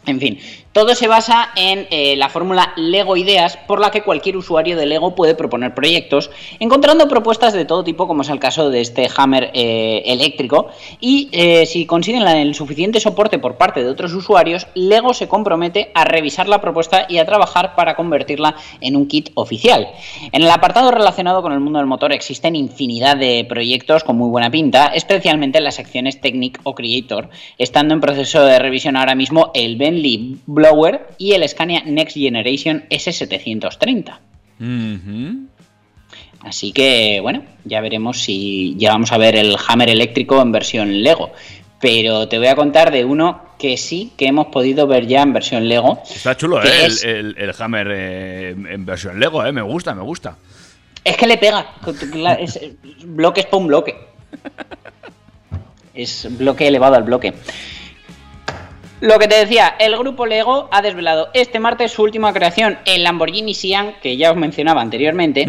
En 0.08 0.20
fin, 0.20 0.38
todo 0.72 0.94
se 0.94 1.08
basa 1.08 1.50
en 1.56 1.86
eh, 1.90 2.16
la 2.16 2.28
fórmula 2.28 2.72
Lego 2.76 3.16
Ideas 3.16 3.58
por 3.66 3.80
la 3.80 3.90
que 3.90 4.02
cualquier 4.02 4.36
usuario 4.36 4.76
de 4.76 4.86
Lego 4.86 5.14
puede 5.14 5.34
proponer 5.34 5.74
proyectos, 5.74 6.30
encontrando 6.60 7.08
propuestas 7.08 7.52
de 7.52 7.64
todo 7.64 7.84
tipo, 7.84 8.06
como 8.06 8.22
es 8.22 8.28
el 8.28 8.38
caso 8.38 8.70
de 8.70 8.80
este 8.80 9.08
Hammer 9.16 9.50
eh, 9.54 10.02
eléctrico. 10.06 10.68
Y 11.00 11.28
eh, 11.32 11.66
si 11.66 11.84
consiguen 11.84 12.26
el 12.26 12.54
suficiente 12.54 13.00
soporte 13.00 13.38
por 13.38 13.56
parte 13.56 13.82
de 13.82 13.90
otros 13.90 14.14
usuarios, 14.14 14.66
Lego 14.74 15.14
se 15.14 15.28
compromete 15.28 15.90
a 15.94 16.04
revisar 16.04 16.48
la 16.48 16.60
propuesta 16.60 17.06
y 17.08 17.18
a 17.18 17.26
trabajar 17.26 17.74
para 17.74 17.94
convertirla 17.94 18.54
en 18.80 18.96
un 18.96 19.08
kit 19.08 19.30
oficial. 19.34 19.88
En 20.32 20.42
el 20.42 20.50
apartado 20.50 20.90
relacionado 20.90 21.42
con 21.42 21.52
el 21.52 21.60
mundo 21.60 21.80
del 21.80 21.88
motor 21.88 22.12
existen 22.12 22.56
infinidad 22.56 23.16
de 23.16 23.44
proyectos 23.48 24.04
con 24.04 24.16
muy 24.16 24.30
buena 24.30 24.50
pinta, 24.50 24.86
especialmente 24.94 25.58
en 25.58 25.64
las 25.64 25.74
secciones 25.74 26.20
Technic 26.20 26.60
o 26.62 26.74
Creator, 26.74 27.28
estando 27.58 27.94
en 27.94 28.00
proceso 28.00 28.44
de 28.44 28.58
revisión 28.58 28.96
ahora 28.96 29.14
mismo 29.14 29.50
el 29.54 29.76
Bentley 30.02 30.38
Blower 30.46 31.08
y 31.18 31.32
el 31.32 31.46
Scania 31.48 31.82
Next 31.84 32.16
Generation 32.16 32.84
S730. 32.90 34.18
Ujú. 34.60 35.46
Así 36.40 36.72
que, 36.72 37.18
bueno, 37.20 37.42
ya 37.64 37.80
veremos 37.80 38.20
si 38.22 38.74
llegamos 38.78 39.10
a 39.12 39.18
ver 39.18 39.34
el 39.36 39.56
Hammer 39.66 39.90
eléctrico 39.90 40.40
en 40.40 40.52
versión 40.52 41.02
Lego. 41.02 41.32
Pero 41.80 42.28
te 42.28 42.38
voy 42.38 42.48
a 42.48 42.56
contar 42.56 42.90
de 42.92 43.04
uno 43.04 43.42
que 43.58 43.76
sí 43.76 44.12
que 44.16 44.26
hemos 44.26 44.46
podido 44.48 44.86
ver 44.86 45.06
ya 45.06 45.22
en 45.22 45.32
versión 45.32 45.68
Lego. 45.68 46.00
Está 46.08 46.36
chulo, 46.36 46.62
¿eh? 46.62 46.86
es- 46.86 47.04
El, 47.04 47.36
el- 47.36 47.38
el 47.38 47.54
Hammer 47.58 47.88
eh, 47.92 48.50
en 48.50 48.84
versión 48.86 49.18
Lego, 49.20 49.44
¿eh? 49.44 49.52
Me 49.52 49.62
gusta, 49.62 49.94
me 49.94 50.02
gusta. 50.02 50.36
Es 51.04 51.16
que 51.16 51.26
le 51.26 51.38
pega. 51.38 51.66
Es, 52.40 52.56
es 52.56 52.72
bloques 53.04 53.46
para 53.46 53.56
un 53.58 53.66
bloque. 53.68 53.96
Es 55.94 56.28
bloque 56.38 56.68
elevado 56.68 56.94
al 56.94 57.02
bloque. 57.02 57.34
Lo 59.00 59.18
que 59.18 59.28
te 59.28 59.36
decía, 59.36 59.74
el 59.78 59.96
grupo 59.96 60.26
Lego 60.26 60.68
ha 60.72 60.82
desvelado 60.82 61.28
este 61.32 61.60
martes 61.60 61.92
su 61.92 62.02
última 62.02 62.32
creación, 62.32 62.78
el 62.84 63.04
Lamborghini 63.04 63.54
Sian, 63.54 63.94
que 64.02 64.16
ya 64.16 64.30
os 64.32 64.36
mencionaba 64.36 64.80
anteriormente, 64.80 65.46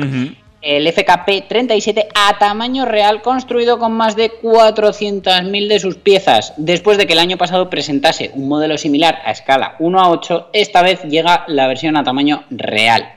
el 0.62 0.92
FKP 0.92 1.48
37 1.48 2.10
a 2.14 2.38
tamaño 2.38 2.86
real, 2.86 3.22
construido 3.22 3.80
con 3.80 3.94
más 3.94 4.16
de 4.16 4.32
400.000 4.42 5.68
de 5.68 5.80
sus 5.80 5.96
piezas. 5.96 6.54
Después 6.58 6.98
de 6.98 7.08
que 7.08 7.14
el 7.14 7.20
año 7.20 7.38
pasado 7.38 7.70
presentase 7.70 8.32
un 8.34 8.48
modelo 8.50 8.78
similar 8.78 9.20
a 9.26 9.32
escala 9.32 9.76
1 9.80 10.00
a 10.00 10.10
8, 10.10 10.50
esta 10.54 10.84
vez 10.84 11.02
llega 11.04 11.46
la 11.48 11.68
versión 11.68 11.98
a 11.98 12.04
tamaño 12.04 12.44
real. 12.50 13.14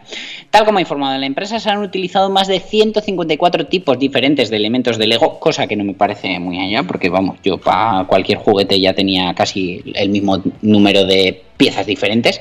Tal 0.52 0.66
como 0.66 0.76
ha 0.76 0.82
informado 0.82 1.16
la 1.16 1.24
empresa, 1.24 1.58
se 1.58 1.70
han 1.70 1.78
utilizado 1.78 2.28
más 2.28 2.46
de 2.46 2.60
154 2.60 3.68
tipos 3.68 3.98
diferentes 3.98 4.50
de 4.50 4.56
elementos 4.56 4.98
de 4.98 5.06
Lego, 5.06 5.40
cosa 5.40 5.66
que 5.66 5.76
no 5.76 5.82
me 5.82 5.94
parece 5.94 6.38
muy 6.38 6.58
allá, 6.58 6.82
porque 6.82 7.08
vamos, 7.08 7.38
yo 7.42 7.56
para 7.56 8.04
cualquier 8.04 8.36
juguete 8.36 8.78
ya 8.78 8.92
tenía 8.92 9.32
casi 9.32 9.82
el 9.94 10.10
mismo 10.10 10.42
número 10.60 11.06
de 11.06 11.42
piezas 11.56 11.86
diferentes, 11.86 12.38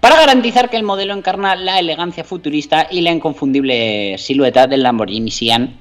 para 0.00 0.16
garantizar 0.16 0.68
que 0.68 0.76
el 0.76 0.82
modelo 0.82 1.14
encarna 1.14 1.56
la 1.56 1.78
elegancia 1.78 2.24
futurista 2.24 2.88
y 2.90 3.00
la 3.00 3.10
inconfundible 3.10 4.18
silueta 4.18 4.66
del 4.66 4.82
Lamborghini 4.82 5.30
Sian 5.30 5.78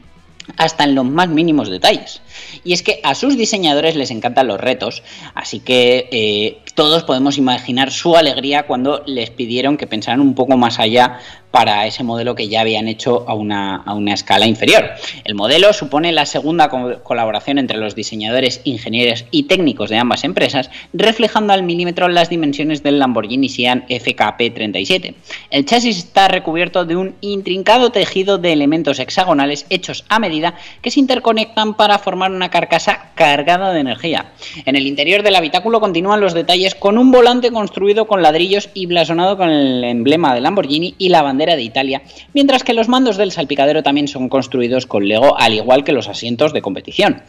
hasta 0.56 0.86
en 0.86 0.96
los 0.96 1.04
más 1.04 1.28
mínimos 1.28 1.70
detalles. 1.70 2.22
Y 2.64 2.72
es 2.72 2.84
que 2.84 3.02
a 3.04 3.16
sus 3.16 3.38
diseñadores 3.38 3.98
les 3.98 4.12
encantan 4.12 4.48
los 4.48 4.62
retos, 4.62 5.04
así 5.34 5.60
que 5.60 6.08
eh, 6.10 6.60
todos 6.76 7.04
podemos 7.04 7.38
imaginar 7.38 7.90
su 7.92 8.16
alegría 8.16 8.64
cuando 8.68 9.02
les 9.08 9.30
pidieron 9.32 9.78
que 9.78 9.88
pensaran 9.88 10.20
un 10.22 10.36
poco 10.36 10.58
más 10.58 10.78
allá 10.80 11.20
para 11.52 11.88
ese 11.88 12.04
modelo 12.04 12.36
que 12.36 12.50
ya 12.50 12.60
habían 12.62 12.90
hecho 12.90 13.24
a 13.30 13.34
una, 13.34 13.78
a 13.78 13.94
una 13.94 14.14
escala 14.14 14.46
inferior. 14.46 14.90
El 15.24 15.36
modelo 15.36 15.72
supone 15.72 16.12
la 16.12 16.26
segunda 16.26 16.68
co- 16.68 17.02
colaboración 17.02 17.60
entre 17.60 17.78
los 17.78 17.96
diseñadores, 17.96 18.60
ingenieros 18.66 19.24
y 19.32 19.44
técnicos 19.44 19.90
de 19.90 19.98
ambas 19.98 20.26
empresas, 20.26 20.70
reflejando 20.92 21.54
al 21.54 21.64
milímetro 21.64 22.10
las 22.10 22.30
dimensiones 22.30 22.84
del 22.84 23.00
Lamborghini 23.00 23.48
Sian 23.48 23.86
FKP37. 23.88 25.16
El 25.50 25.66
chasis 25.66 25.98
está 25.98 26.28
recubierto 26.28 26.84
de 26.84 26.98
un 26.98 27.16
intrincado 27.22 27.90
tejido 27.92 28.38
de 28.38 28.52
elementos 28.52 29.00
hexagonales 29.00 29.66
hechos 29.70 30.04
a 30.10 30.20
medida 30.20 30.56
que 30.82 30.92
se 30.92 31.00
interconectan 31.00 31.76
para 31.76 32.00
formar 32.00 32.32
una 32.32 32.50
carcasa 32.50 33.12
cargada 33.16 33.72
de 33.72 33.80
energía. 33.80 34.34
En 34.66 34.76
el 34.76 34.88
interior 34.88 35.24
del 35.24 35.36
habitáculo 35.38 35.80
continúan 35.80 36.20
los 36.20 36.34
detalles 36.34 36.65
con 36.74 36.98
un 36.98 37.12
volante 37.12 37.52
construido 37.52 38.08
con 38.08 38.24
ladrillos 38.24 38.70
y 38.74 38.88
blasonado 38.88 39.38
con 39.38 39.50
el 39.50 39.84
emblema 39.84 40.34
de 40.34 40.42
Lamborghini 40.42 40.96
y 40.98 41.10
la 41.10 41.22
bandera 41.22 41.56
de 41.56 41.62
Italia, 41.62 42.02
mientras 42.34 42.64
que 42.64 42.74
los 42.74 42.88
mandos 42.88 43.18
del 43.18 43.32
salpicadero 43.32 43.84
también 43.84 44.08
son 44.08 44.30
construidos 44.30 44.88
con 44.88 45.08
Lego, 45.08 45.38
al 45.38 45.54
igual 45.54 45.84
que 45.84 45.92
los 45.92 46.08
asientos 46.08 46.54
de 46.54 46.64
competición. 46.64 47.22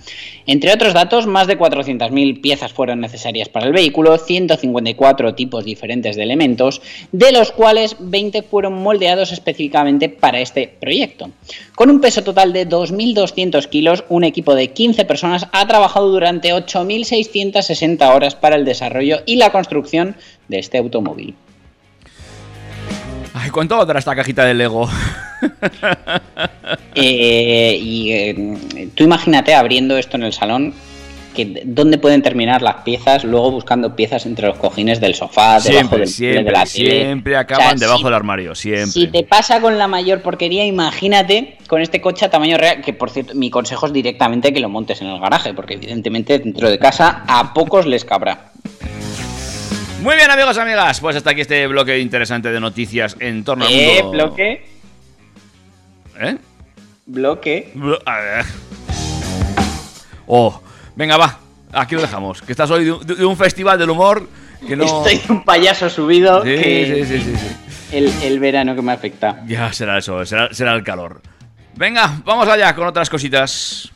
Entre 0.46 0.72
otros 0.72 0.94
datos, 0.94 1.26
más 1.26 1.46
de 1.46 1.58
400.000 1.58 2.40
piezas 2.40 2.72
fueron 2.72 3.00
necesarias 3.00 3.48
para 3.50 3.66
el 3.66 3.72
vehículo, 3.72 4.16
154 4.16 5.34
tipos 5.34 5.64
diferentes 5.64 6.16
de 6.16 6.22
elementos, 6.22 6.80
de 7.12 7.32
los 7.32 7.52
cuales 7.52 7.96
20 7.98 8.42
fueron 8.42 8.74
moldeados 8.74 9.32
específicamente 9.32 10.08
para 10.08 10.40
este 10.40 10.68
proyecto. 10.68 11.30
Con 11.74 11.90
un 11.90 12.00
peso 12.00 12.22
total 12.22 12.52
de 12.52 12.68
2.200 12.68 13.68
kilos, 13.68 14.04
un 14.08 14.24
equipo 14.24 14.54
de 14.54 14.68
15 14.68 15.04
personas 15.04 15.48
ha 15.52 15.66
trabajado 15.66 16.10
durante 16.10 16.54
8.660 16.54 18.14
horas 18.14 18.34
para 18.34 18.56
el 18.56 18.64
desarrollo 18.64 19.18
y 19.26 19.36
la 19.36 19.50
construcción 19.50 20.16
de 20.48 20.58
este 20.60 20.78
automóvil. 20.78 21.34
Ay, 23.34 23.50
¿cuánto 23.50 23.76
valdrá 23.76 23.98
esta 23.98 24.16
cajita 24.16 24.44
de 24.44 24.54
Lego? 24.54 24.88
Eh, 26.94 27.78
y 27.80 28.10
eh, 28.12 28.88
tú 28.94 29.04
imagínate 29.04 29.54
abriendo 29.54 29.98
esto 29.98 30.16
en 30.16 30.22
el 30.22 30.32
salón, 30.32 30.72
que 31.34 31.62
dónde 31.66 31.98
pueden 31.98 32.22
terminar 32.22 32.62
las 32.62 32.76
piezas, 32.76 33.22
luego 33.22 33.50
buscando 33.50 33.94
piezas 33.94 34.24
entre 34.24 34.46
los 34.48 34.56
cojines 34.56 34.98
del 34.98 35.14
sofá, 35.14 35.60
debajo 35.60 35.60
Siempre, 35.60 35.80
del 35.82 35.90
mueble 35.90 36.06
siempre, 36.06 36.44
de 36.44 36.50
la 36.50 36.64
tele. 36.64 36.90
siempre 37.04 37.36
acaban 37.36 37.66
O 37.66 37.68
sea, 37.70 37.78
debajo 37.78 37.98
si- 37.98 38.04
del 38.04 38.14
armario, 38.14 38.54
siempre. 38.54 38.86
Si 38.86 39.06
te 39.08 39.22
pasa 39.24 39.60
con 39.60 39.76
la 39.76 39.86
mayor 39.86 40.22
porquería, 40.22 40.64
imagínate 40.64 41.58
con 41.68 41.82
este 41.82 42.00
coche 42.00 42.24
a 42.24 42.30
tamaño 42.30 42.56
real, 42.56 42.80
que 42.80 42.94
por 42.94 43.10
cierto, 43.10 43.34
mi 43.34 43.50
consejo 43.50 43.84
es 43.86 43.92
directamente 43.92 44.54
que 44.54 44.60
lo 44.60 44.70
montes 44.70 45.02
en 45.02 45.08
el 45.08 45.20
garaje, 45.20 45.52
porque 45.52 45.74
evidentemente 45.74 46.38
dentro 46.38 46.70
de 46.70 46.78
casa 46.78 47.24
a 47.28 47.52
pocos 47.52 47.84
les 47.84 48.06
cabrá. 48.06 48.52
Muy 50.06 50.14
bien, 50.14 50.30
amigos, 50.30 50.56
amigas, 50.56 51.00
pues 51.00 51.16
hasta 51.16 51.30
aquí 51.30 51.40
este 51.40 51.66
bloque 51.66 51.98
interesante 51.98 52.52
de 52.52 52.60
noticias 52.60 53.16
en 53.18 53.42
torno 53.42 53.64
al 53.64 53.72
Eh, 53.72 53.94
mundo. 54.04 54.10
bloque, 54.12 54.64
¿Eh? 56.20 56.36
bloque. 57.06 57.72
Blo- 57.74 58.00
a 58.06 58.18
ver. 58.20 58.44
Oh, 60.28 60.62
venga, 60.94 61.16
va. 61.16 61.40
Aquí 61.72 61.96
lo 61.96 62.02
dejamos. 62.02 62.40
Que 62.40 62.52
estás 62.52 62.70
hoy 62.70 62.84
de, 62.84 62.92
un- 62.92 63.04
de 63.04 63.24
un 63.24 63.36
festival 63.36 63.80
del 63.80 63.90
humor 63.90 64.28
que 64.64 64.76
no. 64.76 64.84
Estoy 64.84 65.20
un 65.28 65.42
payaso 65.44 65.90
subido 65.90 66.40
Sí, 66.44 66.50
que 66.50 67.04
sí, 67.04 67.18
sí, 67.18 67.24
sí, 67.24 67.36
sí. 67.36 67.56
El, 67.96 68.06
el 68.22 68.38
verano 68.38 68.76
que 68.76 68.82
me 68.82 68.92
afecta. 68.92 69.42
Ya 69.48 69.72
será 69.72 69.98
eso, 69.98 70.24
será, 70.24 70.54
será 70.54 70.72
el 70.74 70.84
calor. 70.84 71.20
Venga, 71.74 72.20
vamos 72.24 72.46
allá 72.46 72.72
con 72.76 72.86
otras 72.86 73.10
cositas. 73.10 73.90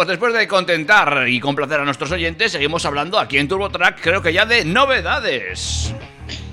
Pues 0.00 0.08
después 0.08 0.32
de 0.32 0.48
contentar 0.48 1.28
y 1.28 1.40
complacer 1.40 1.78
a 1.78 1.84
nuestros 1.84 2.10
oyentes, 2.10 2.52
seguimos 2.52 2.86
hablando 2.86 3.18
aquí 3.18 3.36
en 3.36 3.46
TurboTrack, 3.48 4.00
creo 4.00 4.22
que 4.22 4.32
ya 4.32 4.46
de 4.46 4.64
novedades. 4.64 5.94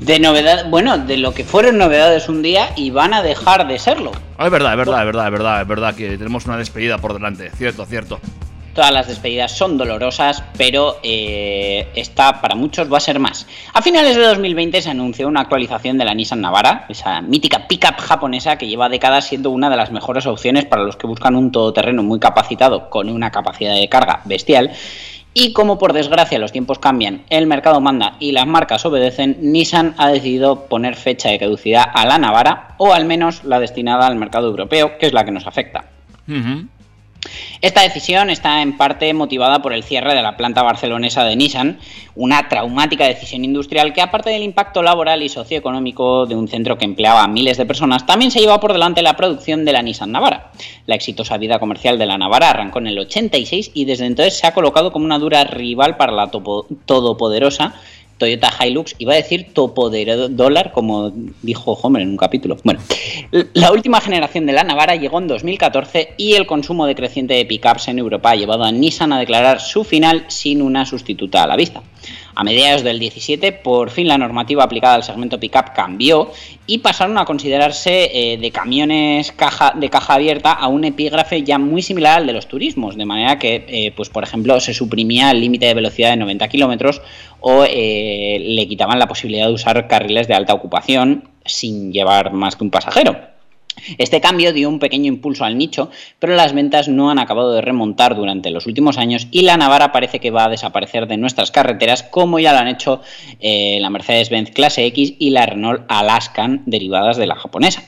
De 0.02 0.20
novedad, 0.20 0.70
bueno, 0.70 0.98
de 0.98 1.16
lo 1.16 1.34
que 1.34 1.46
fueron 1.46 1.78
novedades 1.78 2.28
un 2.28 2.42
día 2.42 2.72
y 2.76 2.90
van 2.90 3.14
a 3.14 3.22
dejar 3.22 3.66
de 3.66 3.80
serlo. 3.80 4.12
Ah, 4.38 4.48
es 4.48 4.52
verdad, 4.52 4.74
es 4.74 4.78
verdad, 4.80 5.00
es 5.00 5.06
verdad, 5.06 5.26
es 5.28 5.32
verdad, 5.32 5.62
es 5.62 5.68
verdad 5.70 5.96
que 5.96 6.18
tenemos 6.18 6.46
una 6.46 6.58
despedida 6.58 6.98
por 6.98 7.14
delante. 7.14 7.50
Cierto, 7.52 7.86
cierto. 7.86 8.20
Todas 8.78 8.94
las 8.94 9.08
despedidas 9.08 9.58
son 9.58 9.76
dolorosas, 9.76 10.44
pero 10.56 10.98
eh, 11.02 11.88
esta 11.96 12.40
para 12.42 12.54
muchos 12.54 12.94
va 12.94 12.98
a 12.98 13.00
ser 13.00 13.20
más. 13.20 13.48
A 13.74 13.82
finales 13.82 14.16
de 14.16 14.22
2020 14.22 14.84
se 14.84 14.92
anunció 14.92 15.28
una 15.28 15.42
actualización 15.42 15.98
de 15.98 16.06
la 16.06 16.14
Nissan 16.14 16.42
Navara, 16.42 16.86
esa 16.88 17.22
mítica 17.22 17.68
pickup 17.68 17.98
japonesa 17.98 18.60
que 18.60 18.68
lleva 18.68 18.88
décadas 18.88 19.26
siendo 19.26 19.50
una 19.50 19.72
de 19.72 19.78
las 19.78 19.92
mejores 19.92 20.28
opciones 20.28 20.66
para 20.66 20.84
los 20.84 20.96
que 20.96 21.08
buscan 21.08 21.36
un 21.36 21.52
todoterreno 21.52 22.04
muy 22.04 22.20
capacitado 22.20 22.92
con 22.92 23.10
una 23.10 23.32
capacidad 23.32 23.74
de 23.74 23.90
carga 23.90 24.22
bestial. 24.26 24.70
Y 25.34 25.54
como 25.54 25.80
por 25.80 25.94
desgracia 25.94 26.38
los 26.38 26.52
tiempos 26.52 26.78
cambian, 26.78 27.24
el 27.32 27.48
mercado 27.48 27.82
manda 27.82 28.16
y 28.20 28.32
las 28.32 28.46
marcas 28.46 28.86
obedecen, 28.86 29.40
Nissan 29.42 29.96
ha 29.98 30.10
decidido 30.10 30.68
poner 30.68 30.96
fecha 30.96 31.30
de 31.30 31.40
caducidad 31.40 31.86
a 31.92 32.06
la 32.06 32.20
Navara, 32.20 32.76
o 32.78 32.94
al 32.94 33.06
menos 33.06 33.44
la 33.44 33.60
destinada 33.60 34.06
al 34.06 34.18
mercado 34.18 34.48
europeo, 34.48 35.00
que 35.00 35.08
es 35.08 35.14
la 35.14 35.26
que 35.26 35.32
nos 35.32 35.48
afecta. 35.48 35.86
Esta 37.62 37.82
decisión 37.82 38.30
está 38.30 38.62
en 38.62 38.78
parte 38.78 39.14
motivada 39.14 39.62
por 39.62 39.74
el 39.74 39.84
cierre 39.84 40.14
de 40.14 40.22
la 40.22 40.38
planta 40.38 40.62
barcelonesa 40.62 41.24
de 41.24 41.36
Nissan, 41.36 41.80
una 42.16 42.48
traumática 42.50 43.06
decisión 43.06 43.44
industrial 43.44 43.94
que 43.94 44.02
aparte 44.02 44.30
del 44.30 44.44
impacto 44.44 44.84
laboral 44.84 45.24
y 45.24 45.30
socioeconómico 45.30 46.26
de 46.26 46.36
un 46.36 46.48
centro 46.48 46.78
que 46.78 46.86
empleaba 46.86 47.24
a 47.24 47.28
miles 47.28 47.58
de 47.58 47.66
personas, 47.66 48.06
también 48.06 48.32
se 48.32 48.40
lleva 48.40 48.60
por 48.60 48.74
delante 48.74 49.02
la 49.02 49.16
producción 49.16 49.66
de 49.66 49.74
la 49.74 49.82
Nissan 49.82 50.12
Navara. 50.12 50.52
La 50.86 50.96
exitosa 50.96 51.38
vida 51.38 51.60
comercial 51.60 51.98
de 51.98 52.06
la 52.06 52.18
Navara 52.18 52.52
arrancó 52.52 52.80
en 52.80 52.88
el 52.88 53.00
86 53.00 53.72
y 53.74 53.86
desde 53.86 54.06
entonces 54.06 54.38
se 54.38 54.48
ha 54.48 54.54
colocado 54.54 54.92
como 54.92 55.06
una 55.06 55.20
dura 55.20 55.44
rival 55.44 55.98
para 55.98 56.12
la 56.12 56.30
todopoderosa 56.30 57.76
Toyota 58.18 58.52
Hilux, 58.60 58.96
iba 58.98 59.14
a 59.14 59.18
decir 59.18 59.54
topodero 59.54 60.30
dólar, 60.30 60.72
como 60.72 61.12
dijo 61.42 61.74
Homer 61.74 62.02
en 62.02 62.10
un 62.10 62.18
capítulo. 62.18 62.58
Bueno, 62.64 62.80
la 63.54 63.72
última 63.72 64.02
generación 64.02 64.46
de 64.46 64.54
la 64.54 64.64
Navara 64.64 64.96
llegó 64.96 65.20
en 65.20 65.28
2014 65.28 66.16
y 66.18 66.34
el 66.34 66.48
consumo 66.48 66.86
decreciente 66.86 67.36
de 67.36 67.46
pickups 67.46 67.88
en 67.88 68.00
Europa 68.00 68.32
ha 68.32 68.36
llevado 68.36 68.64
a 68.64 68.72
Nissan 68.72 69.14
a 69.14 69.20
declarar 69.20 69.62
su 69.62 69.84
final 69.84 70.26
sin 70.28 70.62
una 70.62 70.86
sustituta 70.86 71.44
a 71.44 71.48
la 71.48 71.56
vista. 71.56 71.82
A 72.40 72.44
mediados 72.44 72.84
del 72.84 73.00
17, 73.00 73.52
por 73.52 73.90
fin 73.90 74.08
la 74.08 74.20
normativa 74.20 74.64
aplicada 74.64 74.94
al 74.94 75.04
segmento 75.04 75.40
pickup 75.40 75.74
cambió 75.74 76.32
y 76.68 76.78
pasaron 76.78 77.18
a 77.18 77.26
considerarse 77.26 78.12
eh, 78.14 78.38
de 78.38 78.52
camiones 78.52 79.32
caja, 79.32 79.74
de 79.76 79.90
caja 79.90 80.14
abierta 80.14 80.52
a 80.52 80.68
un 80.68 80.84
epígrafe 80.84 81.42
ya 81.42 81.58
muy 81.58 81.82
similar 81.82 82.20
al 82.20 82.28
de 82.28 82.34
los 82.34 82.48
turismos, 82.48 82.96
de 82.96 83.06
manera 83.06 83.40
que, 83.40 83.66
eh, 83.68 83.92
pues 83.96 84.10
por 84.10 84.24
ejemplo, 84.24 84.60
se 84.60 84.76
suprimía 84.76 85.32
el 85.32 85.42
límite 85.42 85.66
de 85.66 85.74
velocidad 85.74 86.12
de 86.12 86.18
90 86.18 86.48
kilómetros 86.48 87.02
o 87.40 87.66
eh, 87.68 88.38
le 88.40 88.68
quitaban 88.68 89.00
la 89.00 89.08
posibilidad 89.08 89.48
de 89.48 89.54
usar 89.54 89.88
carriles 89.88 90.28
de 90.28 90.36
alta 90.36 90.54
ocupación 90.54 91.28
sin 91.44 91.92
llevar 91.92 92.34
más 92.34 92.56
que 92.56 92.64
un 92.66 92.70
pasajero. 92.70 93.37
Este 93.98 94.22
cambio 94.22 94.54
dio 94.54 94.70
un 94.70 94.80
pequeño 94.80 95.08
impulso 95.08 95.46
al 95.46 95.58
nicho, 95.58 95.90
pero 96.20 96.36
las 96.36 96.54
ventas 96.54 96.88
no 96.88 97.10
han 97.10 97.20
acabado 97.20 97.54
de 97.54 97.62
remontar 97.62 98.16
durante 98.16 98.50
los 98.50 98.66
últimos 98.66 98.98
años 98.98 99.28
y 99.32 99.42
la 99.42 99.58
Navara 99.58 99.92
parece 99.92 100.20
que 100.20 100.32
va 100.32 100.46
a 100.46 100.50
desaparecer 100.50 101.08
de 101.08 101.18
nuestras 101.18 101.52
carreteras, 101.52 102.04
como 102.04 102.40
ya 102.40 102.54
lo 102.54 102.60
han 102.60 102.68
hecho 102.68 103.02
eh, 103.40 103.78
la 103.82 103.90
Mercedes-Benz 103.90 104.52
Clase 104.52 104.86
X 104.88 105.16
y 105.20 105.30
la 105.30 105.46
Renault 105.46 105.84
Alaskan, 105.88 106.64
derivadas 106.66 107.18
de 107.18 107.28
la 107.28 107.36
japonesa. 107.36 107.84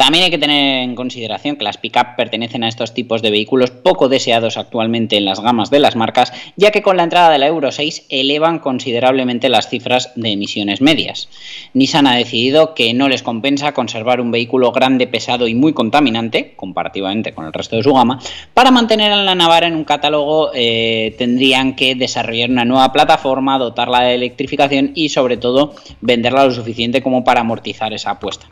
También 0.00 0.24
hay 0.24 0.30
que 0.30 0.38
tener 0.38 0.82
en 0.82 0.94
consideración 0.94 1.56
que 1.56 1.64
las 1.64 1.76
pick-up 1.76 2.16
pertenecen 2.16 2.64
a 2.64 2.68
estos 2.68 2.94
tipos 2.94 3.20
de 3.20 3.30
vehículos 3.30 3.70
poco 3.70 4.08
deseados 4.08 4.56
actualmente 4.56 5.18
en 5.18 5.26
las 5.26 5.40
gamas 5.40 5.68
de 5.68 5.78
las 5.78 5.94
marcas, 5.94 6.32
ya 6.56 6.70
que 6.70 6.80
con 6.80 6.96
la 6.96 7.02
entrada 7.02 7.28
de 7.28 7.38
la 7.38 7.48
Euro 7.48 7.70
6 7.70 8.06
elevan 8.08 8.60
considerablemente 8.60 9.50
las 9.50 9.68
cifras 9.68 10.12
de 10.16 10.30
emisiones 10.30 10.80
medias. 10.80 11.28
Nissan 11.74 12.06
ha 12.06 12.16
decidido 12.16 12.72
que 12.72 12.94
no 12.94 13.10
les 13.10 13.22
compensa 13.22 13.74
conservar 13.74 14.22
un 14.22 14.30
vehículo 14.30 14.72
grande, 14.72 15.06
pesado 15.06 15.46
y 15.46 15.54
muy 15.54 15.74
contaminante, 15.74 16.54
comparativamente 16.56 17.34
con 17.34 17.44
el 17.44 17.52
resto 17.52 17.76
de 17.76 17.82
su 17.82 17.92
gama. 17.92 18.20
Para 18.54 18.70
mantener 18.70 19.12
a 19.12 19.16
la 19.16 19.34
Navara 19.34 19.66
en 19.66 19.76
un 19.76 19.84
catálogo 19.84 20.50
eh, 20.54 21.14
tendrían 21.18 21.76
que 21.76 21.94
desarrollar 21.94 22.48
una 22.48 22.64
nueva 22.64 22.90
plataforma, 22.90 23.58
dotarla 23.58 24.00
de 24.00 24.14
electrificación 24.14 24.92
y 24.94 25.10
sobre 25.10 25.36
todo 25.36 25.74
venderla 26.00 26.46
lo 26.46 26.52
suficiente 26.52 27.02
como 27.02 27.22
para 27.22 27.42
amortizar 27.42 27.92
esa 27.92 28.12
apuesta. 28.12 28.46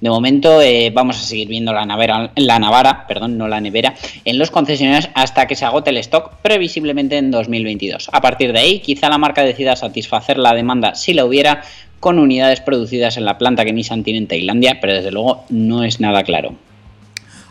De 0.00 0.10
momento 0.10 0.60
eh, 0.60 0.85
vamos 0.90 1.16
a 1.16 1.20
seguir 1.20 1.48
viendo 1.48 1.72
la, 1.72 1.84
navera, 1.84 2.30
la 2.36 2.58
Navara, 2.58 3.06
perdón, 3.06 3.38
no 3.38 3.48
la 3.48 3.60
nevera, 3.60 3.94
en 4.24 4.38
los 4.38 4.50
concesionarios 4.50 5.10
hasta 5.14 5.46
que 5.46 5.56
se 5.56 5.64
agote 5.64 5.90
el 5.90 5.98
stock, 5.98 6.36
previsiblemente 6.42 7.18
en 7.18 7.30
2022. 7.30 8.10
A 8.12 8.20
partir 8.20 8.52
de 8.52 8.60
ahí, 8.60 8.80
quizá 8.80 9.08
la 9.08 9.18
marca 9.18 9.42
decida 9.42 9.76
satisfacer 9.76 10.38
la 10.38 10.54
demanda 10.54 10.94
si 10.94 11.14
la 11.14 11.24
hubiera 11.24 11.62
con 12.00 12.18
unidades 12.18 12.60
producidas 12.60 13.16
en 13.16 13.24
la 13.24 13.38
planta 13.38 13.64
que 13.64 13.72
Nissan 13.72 14.04
tiene 14.04 14.18
en 14.18 14.26
Tailandia, 14.26 14.78
pero 14.80 14.94
desde 14.94 15.10
luego 15.10 15.44
no 15.48 15.82
es 15.82 16.00
nada 16.00 16.22
claro. 16.22 16.54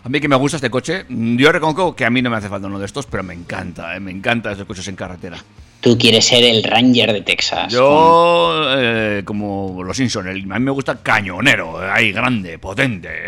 A 0.04 0.10
mí 0.10 0.22
que 0.22 0.28
me 0.28 0.36
gusta 0.36 0.58
este 0.58 0.70
coche, 0.70 1.06
yo 1.10 1.52
reconozco 1.52 1.96
que 1.96 2.06
a 2.06 2.12
mí 2.12 2.22
no 2.22 2.30
me 2.30 2.38
hace 2.38 2.48
falta 2.48 2.68
uno 2.68 2.78
de 2.78 2.86
estos, 2.86 3.08
pero 3.08 3.24
me 3.24 3.34
encanta, 3.34 3.96
eh, 3.96 4.00
me 4.00 4.12
encanta 4.12 4.52
estos 4.52 4.68
coches 4.68 4.88
en 4.88 4.96
carretera. 4.96 5.38
Tú 5.86 5.96
quieres 6.00 6.26
ser 6.26 6.44
el 6.44 6.64
Ranger 6.64 7.14
de 7.14 7.22
Texas. 7.22 7.72
Yo, 7.72 8.60
eh, 8.76 9.22
como 9.24 9.84
los 9.84 9.96
Simpson, 9.96 10.28
el- 10.28 10.52
a 10.52 10.58
mí 10.58 10.66
me 10.66 10.72
gusta 10.72 10.98
cañonero, 11.04 11.78
ahí 11.80 12.12
grande, 12.12 12.58
potente. 12.58 13.26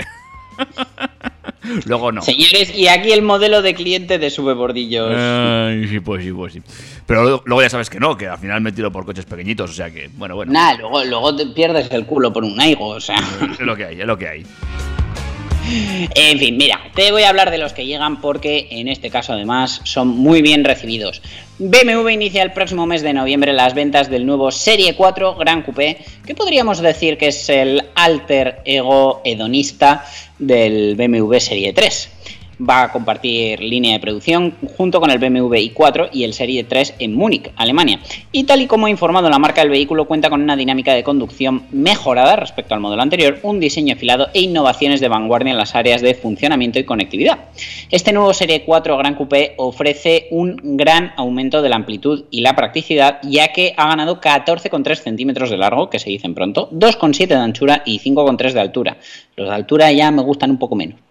Luego 1.86 2.12
no. 2.12 2.22
Señores, 2.24 2.74
y 2.76 2.88
aquí 2.88 3.12
el 3.12 3.22
modelo 3.22 3.62
de 3.62 3.76
cliente 3.76 4.18
de 4.18 4.30
Sube 4.32 4.54
Bordillos. 4.56 5.14
Ay, 5.16 5.88
sí, 5.88 6.00
pues 6.00 6.24
sí, 6.24 6.32
pues 6.32 6.54
sí. 6.54 6.62
Pero 7.06 7.24
luego- 7.24 7.44
luego 7.46 7.62
ya 7.62 7.70
sabes 7.70 7.90
que 7.92 8.00
no, 8.00 8.18
que 8.18 8.28
al 8.28 8.40
final 8.40 8.60
me 8.62 8.72
tiro 8.72 8.92
por 8.92 9.06
coches 9.06 9.26
pequeñitos, 9.26 9.70
o 9.70 9.74
sea 9.74 9.92
que, 9.92 10.10
bueno, 10.16 10.36
bueno. 10.36 10.52
Nah, 10.52 10.74
luego, 10.78 11.04
luego 11.04 11.36
te 11.36 11.46
pierdes 11.48 11.92
el 11.92 12.06
culo 12.06 12.34
por 12.34 12.44
un 12.44 12.60
aigo, 12.60 12.88
o 12.88 13.00
sea. 13.00 13.18
Es 13.52 13.60
lo 13.60 13.76
que 13.76 13.86
hay, 13.86 14.02
es 14.02 14.08
lo 14.08 14.18
que 14.18 14.28
hay. 14.30 14.46
En 15.70 16.40
fin, 16.40 16.56
mira, 16.56 16.80
te 16.96 17.12
voy 17.12 17.24
a 17.24 17.30
hablar 17.30 17.52
de 17.52 17.58
los 17.58 17.74
que 17.74 17.86
llegan 17.86 18.22
porque 18.22 18.68
en 18.72 18.88
este 18.88 19.10
caso 19.10 19.34
además 19.34 19.82
son 19.84 20.08
muy 20.08 20.42
bien 20.42 20.64
recibidos. 20.64 21.22
BMW 21.60 22.10
inicia 22.10 22.44
el 22.44 22.54
próximo 22.54 22.86
mes 22.86 23.02
de 23.02 23.14
noviembre 23.14 23.52
las 23.52 23.74
ventas 23.74 24.10
del 24.10 24.26
nuevo 24.26 24.52
Serie 24.52 24.96
4 24.96 25.36
Gran 25.36 25.64
Coupé, 25.64 25.98
que 26.26 26.36
podríamos 26.36 26.80
decir 26.80 27.18
que 27.18 27.28
es 27.28 27.50
el 27.50 27.84
alter 27.96 28.62
ego 28.64 29.22
hedonista 29.26 30.06
del 30.40 30.96
BMW 30.96 31.38
Serie 31.40 31.74
3. 31.74 32.10
Va 32.60 32.84
a 32.84 32.92
compartir 32.92 33.60
línea 33.62 33.94
de 33.94 34.00
producción 34.00 34.56
junto 34.76 35.00
con 35.00 35.12
el 35.12 35.20
BMW 35.20 35.56
i4 35.56 36.10
y 36.12 36.24
el 36.24 36.34
Serie 36.34 36.64
3 36.64 36.96
en 37.00 37.14
Múnich, 37.14 37.52
Alemania. 37.56 38.00
Y 38.32 38.46
tal 38.46 38.62
y 38.62 38.68
como 38.68 38.88
ha 38.88 38.90
informado 38.90 39.30
la 39.30 39.38
marca 39.38 39.62
del 39.62 39.70
vehículo, 39.70 40.06
cuenta 40.06 40.30
con 40.30 40.42
una 40.42 40.56
dinámica 40.56 40.94
de 40.94 41.04
conducción 41.04 41.64
mejorada 41.72 42.36
respecto 42.36 42.74
al 42.74 42.80
modelo 42.80 43.02
anterior, 43.04 43.40
un 43.44 43.60
diseño 43.60 43.94
afilado 43.94 44.30
e 44.34 44.42
innovaciones 44.42 45.02
de 45.02 45.08
vanguardia 45.08 45.52
en 45.52 45.58
las 45.58 45.76
áreas 45.76 46.02
de 46.02 46.16
funcionamiento 46.16 46.80
y 46.80 46.84
conectividad. 46.84 47.46
Este 47.92 48.12
nuevo 48.12 48.34
Serie 48.34 48.64
4 48.64 48.98
Gran 48.98 49.16
Coupé 49.16 49.54
ofrece 49.58 50.28
un 50.32 50.60
gran 50.78 51.14
aumento 51.16 51.62
de 51.62 51.70
la 51.70 51.76
amplitud 51.76 52.26
y 52.32 52.42
la 52.42 52.56
practicidad, 52.56 53.20
ya 53.24 53.54
que 53.54 53.74
ha 53.78 53.88
ganado 53.88 54.20
14,3 54.20 54.96
centímetros 54.96 55.50
de 55.50 55.58
largo, 55.58 55.90
que 55.90 56.00
se 56.00 56.10
dicen 56.10 56.34
pronto, 56.34 56.70
2,7 56.72 57.28
de 57.28 57.36
anchura 57.36 57.84
y 57.86 58.00
5,3 58.00 58.54
de 58.54 58.60
altura. 58.60 58.98
Los 59.36 59.48
de 59.48 59.56
altura 59.56 59.92
ya 59.92 60.12
me 60.12 60.24
gustan 60.24 60.52
un 60.52 60.58
poco 60.58 60.76
menos. 60.76 61.07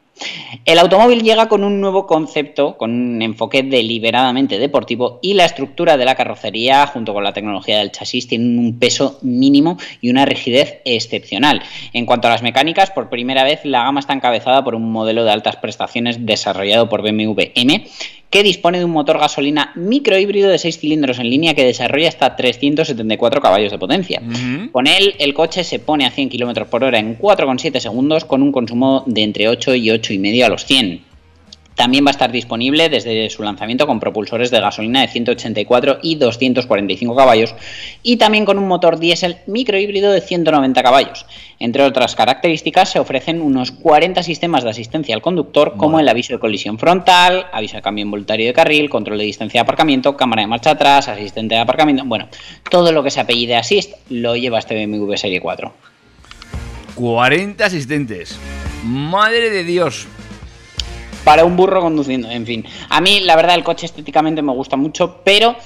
El 0.64 0.78
automóvil 0.78 1.22
llega 1.22 1.48
con 1.48 1.64
un 1.64 1.80
nuevo 1.80 2.06
concepto, 2.06 2.76
con 2.76 2.90
un 2.90 3.22
enfoque 3.22 3.62
deliberadamente 3.62 4.58
deportivo 4.58 5.18
y 5.22 5.34
la 5.34 5.44
estructura 5.44 5.96
de 5.96 6.04
la 6.04 6.14
carrocería 6.14 6.86
junto 6.86 7.12
con 7.12 7.24
la 7.24 7.32
tecnología 7.32 7.78
del 7.78 7.92
chasis 7.92 8.26
tienen 8.26 8.58
un 8.58 8.78
peso 8.78 9.18
mínimo 9.22 9.78
y 10.00 10.10
una 10.10 10.24
rigidez 10.24 10.80
excepcional. 10.84 11.62
En 11.92 12.06
cuanto 12.06 12.28
a 12.28 12.30
las 12.30 12.42
mecánicas, 12.42 12.90
por 12.90 13.08
primera 13.08 13.44
vez 13.44 13.60
la 13.64 13.84
gama 13.84 14.00
está 14.00 14.14
encabezada 14.14 14.64
por 14.64 14.74
un 14.74 14.90
modelo 14.90 15.24
de 15.24 15.32
altas 15.32 15.56
prestaciones 15.56 16.24
desarrollado 16.24 16.88
por 16.88 17.02
BMW 17.02 17.50
M 17.54 17.86
que 18.30 18.42
dispone 18.42 18.78
de 18.78 18.84
un 18.84 18.90
motor 18.90 19.18
gasolina 19.18 19.72
microhíbrido 19.76 20.50
de 20.50 20.58
6 20.58 20.78
cilindros 20.78 21.18
en 21.18 21.30
línea 21.30 21.54
que 21.54 21.64
desarrolla 21.64 22.08
hasta 22.08 22.36
374 22.36 23.40
caballos 23.40 23.70
de 23.72 23.78
potencia. 23.78 24.20
Con 24.72 24.86
él, 24.86 25.14
el 25.18 25.34
coche 25.34 25.64
se 25.64 25.78
pone 25.78 26.06
a 26.06 26.10
100 26.10 26.28
km 26.30 26.66
por 26.66 26.84
hora 26.84 26.98
en 26.98 27.18
4,7 27.18 27.78
segundos 27.80 28.24
con 28.24 28.42
un 28.42 28.52
consumo 28.52 29.04
de 29.06 29.22
entre 29.22 29.48
8 29.48 29.74
y 29.76 29.86
8,5 29.88 30.44
a 30.44 30.48
los 30.48 30.64
100. 30.64 31.05
También 31.76 32.06
va 32.06 32.08
a 32.08 32.12
estar 32.12 32.32
disponible 32.32 32.88
desde 32.88 33.28
su 33.28 33.42
lanzamiento 33.42 33.86
con 33.86 34.00
propulsores 34.00 34.50
de 34.50 34.60
gasolina 34.60 35.02
de 35.02 35.08
184 35.08 35.98
y 36.02 36.16
245 36.16 37.14
caballos 37.14 37.54
y 38.02 38.16
también 38.16 38.46
con 38.46 38.58
un 38.58 38.66
motor 38.66 38.98
diésel 38.98 39.36
microhíbrido 39.46 40.10
de 40.10 40.22
190 40.22 40.82
caballos. 40.82 41.26
Entre 41.58 41.82
otras 41.82 42.16
características 42.16 42.90
se 42.90 42.98
ofrecen 42.98 43.42
unos 43.42 43.72
40 43.72 44.22
sistemas 44.22 44.64
de 44.64 44.70
asistencia 44.70 45.14
al 45.14 45.20
conductor 45.20 45.74
como 45.76 46.00
el 46.00 46.08
aviso 46.08 46.32
de 46.32 46.38
colisión 46.38 46.78
frontal, 46.78 47.46
aviso 47.52 47.76
de 47.76 47.82
cambio 47.82 48.04
involuntario 48.04 48.46
de 48.46 48.54
carril, 48.54 48.88
control 48.88 49.18
de 49.18 49.24
distancia 49.24 49.58
de 49.58 49.62
aparcamiento, 49.62 50.16
cámara 50.16 50.42
de 50.42 50.48
marcha 50.48 50.70
atrás, 50.70 51.08
asistente 51.08 51.56
de 51.56 51.60
aparcamiento, 51.60 52.04
bueno, 52.06 52.28
todo 52.70 52.90
lo 52.90 53.02
que 53.02 53.10
se 53.10 53.20
apellide 53.20 53.56
Assist 53.56 53.92
lo 54.08 54.34
lleva 54.34 54.58
este 54.58 54.86
BMW 54.86 55.14
Serie 55.16 55.40
4. 55.42 55.72
40 56.94 57.66
asistentes. 57.66 58.38
Madre 58.82 59.50
de 59.50 59.64
Dios. 59.64 60.08
Para 61.26 61.44
un 61.44 61.56
burro 61.56 61.80
conduciendo, 61.80 62.30
en 62.30 62.46
fin. 62.46 62.64
A 62.88 63.00
mí, 63.00 63.18
la 63.18 63.34
verdad, 63.34 63.56
el 63.56 63.64
coche 63.64 63.84
estéticamente 63.84 64.42
me 64.42 64.52
gusta 64.52 64.76
mucho, 64.76 65.22
pero 65.24 65.56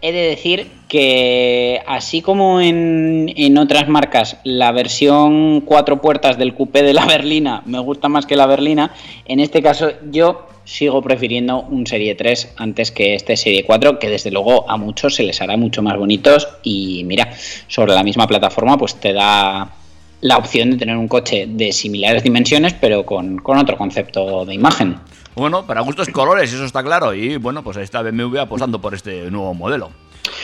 he 0.00 0.12
de 0.12 0.20
decir 0.20 0.70
que 0.86 1.82
así 1.84 2.22
como 2.22 2.60
en, 2.60 3.32
en 3.34 3.58
otras 3.58 3.88
marcas 3.88 4.36
la 4.44 4.70
versión 4.70 5.62
cuatro 5.62 6.00
puertas 6.00 6.38
del 6.38 6.54
coupé 6.54 6.84
de 6.84 6.94
la 6.94 7.06
berlina 7.06 7.62
me 7.66 7.80
gusta 7.80 8.08
más 8.08 8.24
que 8.24 8.36
la 8.36 8.46
berlina, 8.46 8.94
en 9.26 9.40
este 9.40 9.60
caso 9.62 9.90
yo 10.12 10.46
sigo 10.64 11.02
prefiriendo 11.02 11.60
un 11.60 11.88
Serie 11.88 12.14
3 12.14 12.54
antes 12.56 12.92
que 12.92 13.16
este 13.16 13.36
Serie 13.36 13.64
4, 13.64 13.98
que 13.98 14.08
desde 14.08 14.30
luego 14.30 14.70
a 14.70 14.76
muchos 14.76 15.16
se 15.16 15.24
les 15.24 15.42
hará 15.42 15.56
mucho 15.56 15.82
más 15.82 15.98
bonitos 15.98 16.48
y 16.62 17.02
mira, 17.04 17.32
sobre 17.66 17.94
la 17.94 18.04
misma 18.04 18.28
plataforma 18.28 18.78
pues 18.78 18.94
te 18.94 19.12
da 19.12 19.72
la 20.20 20.36
opción 20.36 20.70
de 20.70 20.76
tener 20.76 20.96
un 20.96 21.08
coche 21.08 21.46
de 21.48 21.72
similares 21.72 22.22
dimensiones 22.22 22.74
pero 22.74 23.04
con, 23.04 23.38
con 23.38 23.58
otro 23.58 23.76
concepto 23.76 24.44
de 24.44 24.54
imagen. 24.54 24.98
Bueno, 25.34 25.64
para 25.64 25.80
gustos 25.80 26.08
colores, 26.08 26.52
eso 26.52 26.64
está 26.64 26.82
claro. 26.82 27.14
Y 27.14 27.36
bueno, 27.36 27.62
pues 27.62 27.76
ahí 27.76 27.84
está 27.84 28.02
BMW 28.02 28.40
apostando 28.40 28.80
por 28.80 28.94
este 28.94 29.30
nuevo 29.30 29.54
modelo. 29.54 29.90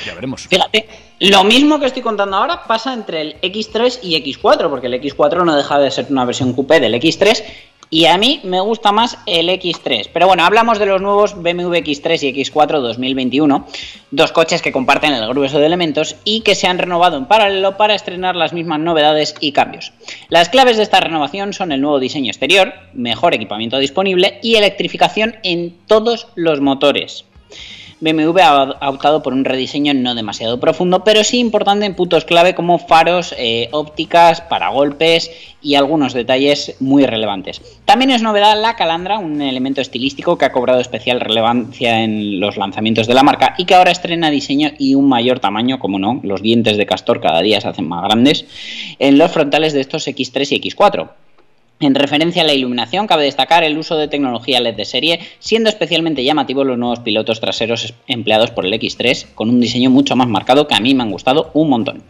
Ya 0.06 0.14
veremos. 0.14 0.46
Fíjate, 0.48 0.88
lo 1.20 1.44
mismo 1.44 1.78
que 1.78 1.86
estoy 1.86 2.02
contando 2.02 2.36
ahora 2.36 2.62
pasa 2.64 2.94
entre 2.94 3.20
el 3.20 3.40
X3 3.40 4.00
y 4.02 4.14
X4, 4.22 4.70
porque 4.70 4.86
el 4.86 4.94
X4 4.94 5.44
no 5.44 5.56
deja 5.56 5.78
de 5.78 5.90
ser 5.90 6.06
una 6.10 6.24
versión 6.24 6.52
coupé 6.52 6.80
del 6.80 6.94
X3 6.94 7.42
y 7.90 8.06
a 8.06 8.18
mí 8.18 8.40
me 8.44 8.60
gusta 8.60 8.92
más 8.92 9.18
el 9.26 9.48
X3. 9.48 10.10
Pero 10.12 10.26
bueno, 10.26 10.44
hablamos 10.44 10.78
de 10.78 10.86
los 10.86 11.00
nuevos 11.00 11.34
BMW 11.34 11.74
X3 11.74 12.22
y 12.22 12.44
X4 12.44 12.80
2021, 12.80 13.66
dos 14.10 14.32
coches 14.32 14.62
que 14.62 14.72
comparten 14.72 15.12
el 15.12 15.28
grueso 15.28 15.58
de 15.58 15.66
elementos 15.66 16.16
y 16.24 16.40
que 16.40 16.54
se 16.54 16.66
han 16.66 16.78
renovado 16.78 17.16
en 17.16 17.26
paralelo 17.26 17.76
para 17.76 17.94
estrenar 17.94 18.36
las 18.36 18.52
mismas 18.52 18.80
novedades 18.80 19.34
y 19.40 19.52
cambios. 19.52 19.92
Las 20.28 20.48
claves 20.48 20.76
de 20.76 20.82
esta 20.82 21.00
renovación 21.00 21.52
son 21.52 21.72
el 21.72 21.80
nuevo 21.80 22.00
diseño 22.00 22.30
exterior, 22.30 22.72
mejor 22.92 23.34
equipamiento 23.34 23.78
disponible 23.78 24.38
y 24.42 24.56
electrificación 24.56 25.36
en 25.42 25.76
todos 25.86 26.28
los 26.34 26.60
motores. 26.60 27.24
BMW 28.00 28.38
ha 28.40 28.90
optado 28.90 29.22
por 29.22 29.32
un 29.32 29.44
rediseño 29.44 29.94
no 29.94 30.14
demasiado 30.14 30.60
profundo, 30.60 31.02
pero 31.02 31.24
sí 31.24 31.38
importante 31.38 31.86
en 31.86 31.94
puntos 31.94 32.26
clave 32.26 32.54
como 32.54 32.78
faros, 32.78 33.34
eh, 33.38 33.68
ópticas, 33.72 34.42
paragolpes 34.42 35.30
y 35.62 35.76
algunos 35.76 36.12
detalles 36.12 36.76
muy 36.78 37.06
relevantes. 37.06 37.62
También 37.86 38.10
es 38.10 38.22
novedad 38.22 38.60
la 38.60 38.76
calandra, 38.76 39.18
un 39.18 39.40
elemento 39.40 39.80
estilístico 39.80 40.36
que 40.36 40.44
ha 40.44 40.52
cobrado 40.52 40.80
especial 40.80 41.20
relevancia 41.20 42.04
en 42.04 42.38
los 42.38 42.56
lanzamientos 42.56 43.06
de 43.06 43.14
la 43.14 43.22
marca 43.22 43.54
y 43.56 43.64
que 43.64 43.74
ahora 43.74 43.90
estrena 43.90 44.30
diseño 44.30 44.72
y 44.78 44.94
un 44.94 45.08
mayor 45.08 45.40
tamaño, 45.40 45.78
como 45.78 45.98
no, 45.98 46.20
los 46.22 46.42
dientes 46.42 46.76
de 46.76 46.86
castor 46.86 47.20
cada 47.20 47.40
día 47.40 47.60
se 47.60 47.68
hacen 47.68 47.88
más 47.88 48.04
grandes, 48.04 48.44
en 48.98 49.16
los 49.16 49.32
frontales 49.32 49.72
de 49.72 49.80
estos 49.80 50.06
X3 50.06 50.52
y 50.52 50.70
X4. 50.70 51.08
En 51.78 51.94
referencia 51.94 52.40
a 52.40 52.46
la 52.46 52.54
iluminación, 52.54 53.06
cabe 53.06 53.24
destacar 53.24 53.62
el 53.62 53.76
uso 53.76 53.98
de 53.98 54.08
tecnología 54.08 54.60
LED 54.60 54.76
de 54.76 54.86
serie, 54.86 55.20
siendo 55.40 55.68
especialmente 55.68 56.24
llamativos 56.24 56.66
los 56.66 56.78
nuevos 56.78 57.00
pilotos 57.00 57.38
traseros 57.38 57.92
empleados 58.06 58.50
por 58.50 58.64
el 58.64 58.72
X3, 58.72 59.34
con 59.34 59.50
un 59.50 59.60
diseño 59.60 59.90
mucho 59.90 60.16
más 60.16 60.26
marcado 60.26 60.66
que 60.66 60.74
a 60.74 60.80
mí 60.80 60.94
me 60.94 61.02
han 61.02 61.10
gustado 61.10 61.50
un 61.52 61.68
montón. 61.68 62.02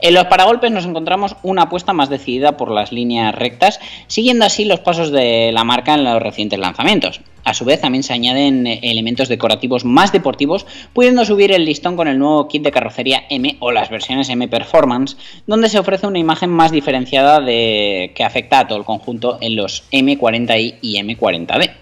En 0.00 0.14
los 0.14 0.24
paragolpes 0.24 0.72
nos 0.72 0.86
encontramos 0.86 1.36
una 1.44 1.62
apuesta 1.62 1.92
más 1.92 2.10
decidida 2.10 2.56
por 2.56 2.72
las 2.72 2.90
líneas 2.90 3.32
rectas, 3.32 3.78
siguiendo 4.08 4.44
así 4.44 4.64
los 4.64 4.80
pasos 4.80 5.12
de 5.12 5.52
la 5.52 5.62
marca 5.62 5.94
en 5.94 6.02
los 6.02 6.20
recientes 6.20 6.58
lanzamientos. 6.58 7.20
A 7.44 7.54
su 7.54 7.64
vez, 7.64 7.80
también 7.80 8.02
se 8.02 8.12
añaden 8.12 8.66
elementos 8.66 9.28
decorativos 9.28 9.84
más 9.84 10.12
deportivos, 10.12 10.66
pudiendo 10.92 11.24
subir 11.24 11.52
el 11.52 11.64
listón 11.64 11.96
con 11.96 12.08
el 12.08 12.18
nuevo 12.18 12.46
kit 12.48 12.62
de 12.62 12.70
carrocería 12.70 13.24
M 13.30 13.56
o 13.60 13.72
las 13.72 13.90
versiones 13.90 14.28
M 14.28 14.46
Performance, 14.48 15.16
donde 15.46 15.68
se 15.68 15.78
ofrece 15.78 16.06
una 16.06 16.18
imagen 16.18 16.50
más 16.50 16.70
diferenciada 16.70 17.40
de, 17.40 18.12
que 18.14 18.24
afecta 18.24 18.60
a 18.60 18.68
todo 18.68 18.78
el 18.78 18.84
conjunto 18.84 19.38
en 19.40 19.56
los 19.56 19.84
M40i 19.90 20.76
y 20.80 20.96
M40D. 20.98 21.81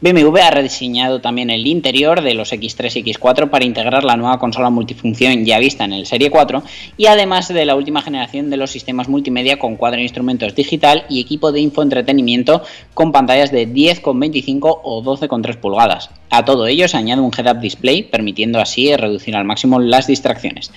BMW 0.00 0.36
ha 0.38 0.50
rediseñado 0.50 1.20
también 1.20 1.50
el 1.50 1.66
interior 1.66 2.22
de 2.22 2.34
los 2.34 2.52
X3 2.52 2.96
y 2.96 3.12
X4 3.12 3.50
para 3.50 3.64
integrar 3.64 4.04
la 4.04 4.16
nueva 4.16 4.38
consola 4.38 4.70
multifunción 4.70 5.44
ya 5.44 5.58
vista 5.58 5.84
en 5.84 5.92
el 5.92 6.06
Serie 6.06 6.30
4 6.30 6.62
y 6.96 7.06
además 7.06 7.48
de 7.48 7.64
la 7.64 7.74
última 7.74 8.02
generación 8.02 8.50
de 8.50 8.56
los 8.56 8.70
sistemas 8.70 9.08
multimedia 9.08 9.58
con 9.58 9.76
cuadro 9.76 9.96
de 9.96 10.02
instrumentos 10.02 10.54
digital 10.54 11.04
y 11.08 11.20
equipo 11.20 11.52
de 11.52 11.60
infoentretenimiento 11.60 12.62
con 12.94 13.12
pantallas 13.12 13.50
de 13.50 13.68
10,25 13.68 14.80
o 14.82 15.02
12,3 15.02 15.56
pulgadas. 15.56 16.10
A 16.30 16.44
todo 16.44 16.66
ello 16.66 16.88
se 16.88 16.96
añade 16.96 17.22
un 17.22 17.32
head-up 17.36 17.60
display 17.60 18.02
permitiendo 18.02 18.60
así 18.60 18.94
reducir 18.94 19.34
al 19.34 19.44
máximo 19.44 19.80
las 19.80 20.06
distracciones. 20.06 20.70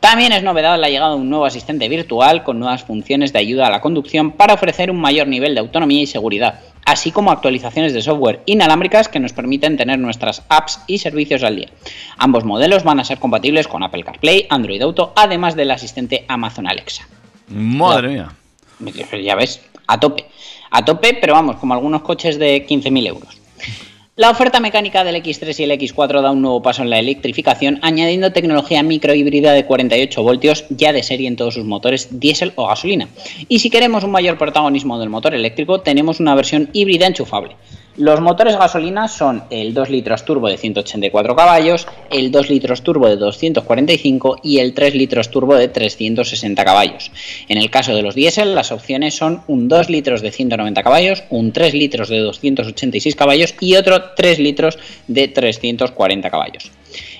También 0.00 0.32
es 0.32 0.42
novedad 0.42 0.78
la 0.78 0.88
llegada 0.88 1.14
de 1.14 1.20
un 1.20 1.30
nuevo 1.30 1.46
asistente 1.46 1.88
virtual 1.88 2.44
con 2.44 2.58
nuevas 2.58 2.84
funciones 2.84 3.32
de 3.32 3.38
ayuda 3.38 3.66
a 3.66 3.70
la 3.70 3.80
conducción 3.80 4.32
para 4.32 4.54
ofrecer 4.54 4.90
un 4.90 5.00
mayor 5.00 5.26
nivel 5.26 5.54
de 5.54 5.60
autonomía 5.60 6.02
y 6.02 6.06
seguridad, 6.06 6.60
así 6.86 7.10
como 7.10 7.30
actualizaciones 7.30 7.92
de 7.92 8.00
software 8.00 8.40
inalámbricas 8.46 9.08
que 9.08 9.20
nos 9.20 9.34
permiten 9.34 9.76
tener 9.76 9.98
nuestras 9.98 10.42
apps 10.48 10.80
y 10.86 10.98
servicios 10.98 11.42
al 11.42 11.56
día. 11.56 11.68
Ambos 12.16 12.44
modelos 12.44 12.84
van 12.84 13.00
a 13.00 13.04
ser 13.04 13.18
compatibles 13.18 13.68
con 13.68 13.82
Apple 13.82 14.04
CarPlay, 14.04 14.46
Android 14.48 14.80
Auto, 14.80 15.12
además 15.16 15.56
del 15.56 15.70
asistente 15.72 16.24
Amazon 16.28 16.66
Alexa. 16.66 17.06
Madre 17.48 18.08
mía. 18.08 18.28
Ya 19.22 19.34
ves, 19.34 19.60
a 19.86 20.00
tope. 20.00 20.26
A 20.70 20.84
tope, 20.84 21.14
pero 21.20 21.34
vamos, 21.34 21.56
como 21.56 21.74
algunos 21.74 22.02
coches 22.02 22.38
de 22.38 22.66
15.000 22.66 23.06
euros. 23.06 23.40
La 24.18 24.30
oferta 24.30 24.60
mecánica 24.60 25.04
del 25.04 25.16
X3 25.16 25.60
y 25.60 25.64
el 25.64 25.72
X4 25.72 26.22
da 26.22 26.30
un 26.30 26.40
nuevo 26.40 26.62
paso 26.62 26.80
en 26.80 26.88
la 26.88 26.98
electrificación, 26.98 27.78
añadiendo 27.82 28.32
tecnología 28.32 28.82
microhíbrida 28.82 29.52
de 29.52 29.66
48 29.66 30.22
voltios 30.22 30.64
ya 30.70 30.94
de 30.94 31.02
serie 31.02 31.28
en 31.28 31.36
todos 31.36 31.52
sus 31.52 31.66
motores 31.66 32.08
diésel 32.18 32.54
o 32.56 32.66
gasolina. 32.66 33.10
Y 33.46 33.58
si 33.58 33.68
queremos 33.68 34.04
un 34.04 34.12
mayor 34.12 34.38
protagonismo 34.38 34.98
del 34.98 35.10
motor 35.10 35.34
eléctrico, 35.34 35.82
tenemos 35.82 36.18
una 36.18 36.34
versión 36.34 36.70
híbrida 36.72 37.06
enchufable. 37.06 37.56
Los 37.96 38.20
motores 38.20 38.58
gasolina 38.58 39.08
son 39.08 39.44
el 39.48 39.72
2 39.72 39.88
litros 39.88 40.26
turbo 40.26 40.48
de 40.48 40.58
184 40.58 41.34
caballos, 41.34 41.86
el 42.10 42.30
2 42.30 42.50
litros 42.50 42.82
turbo 42.82 43.08
de 43.08 43.16
245 43.16 44.40
y 44.42 44.58
el 44.58 44.74
3 44.74 44.94
litros 44.94 45.30
turbo 45.30 45.54
de 45.54 45.68
360 45.68 46.62
caballos. 46.62 47.10
En 47.48 47.56
el 47.56 47.70
caso 47.70 47.94
de 47.94 48.02
los 48.02 48.14
diésel, 48.14 48.54
las 48.54 48.70
opciones 48.70 49.14
son 49.14 49.42
un 49.46 49.68
2 49.68 49.88
litros 49.88 50.20
de 50.20 50.30
190 50.30 50.82
caballos, 50.82 51.24
un 51.30 51.52
3 51.52 51.72
litros 51.72 52.10
de 52.10 52.18
286 52.18 53.16
caballos 53.16 53.54
y 53.60 53.76
otro 53.76 54.10
3 54.14 54.40
litros 54.40 54.78
de 55.06 55.28
340 55.28 56.30
caballos. 56.30 56.70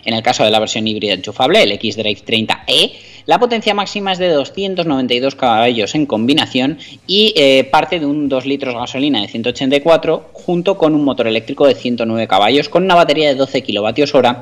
En 0.04 0.12
el 0.12 0.22
caso 0.22 0.44
de 0.44 0.50
la 0.50 0.60
versión 0.60 0.86
híbrida 0.86 1.14
enchufable, 1.14 1.62
el 1.62 1.72
X-Drive 1.72 2.20
30e, 2.22 2.92
la 3.26 3.38
potencia 3.38 3.74
máxima 3.74 4.12
es 4.12 4.18
de 4.18 4.28
292 4.30 5.34
caballos 5.34 5.94
en 5.94 6.06
combinación 6.06 6.78
y 7.06 7.34
eh, 7.36 7.64
parte 7.64 7.98
de 7.98 8.06
un 8.06 8.28
2 8.28 8.46
litros 8.46 8.74
gasolina 8.74 9.20
de 9.20 9.28
184 9.28 10.30
junto 10.32 10.78
con 10.78 10.94
un 10.94 11.04
motor 11.04 11.26
eléctrico 11.26 11.66
de 11.66 11.74
109 11.74 12.28
caballos 12.28 12.68
con 12.68 12.84
una 12.84 12.94
batería 12.94 13.28
de 13.28 13.34
12 13.34 13.62
kWh 13.62 14.36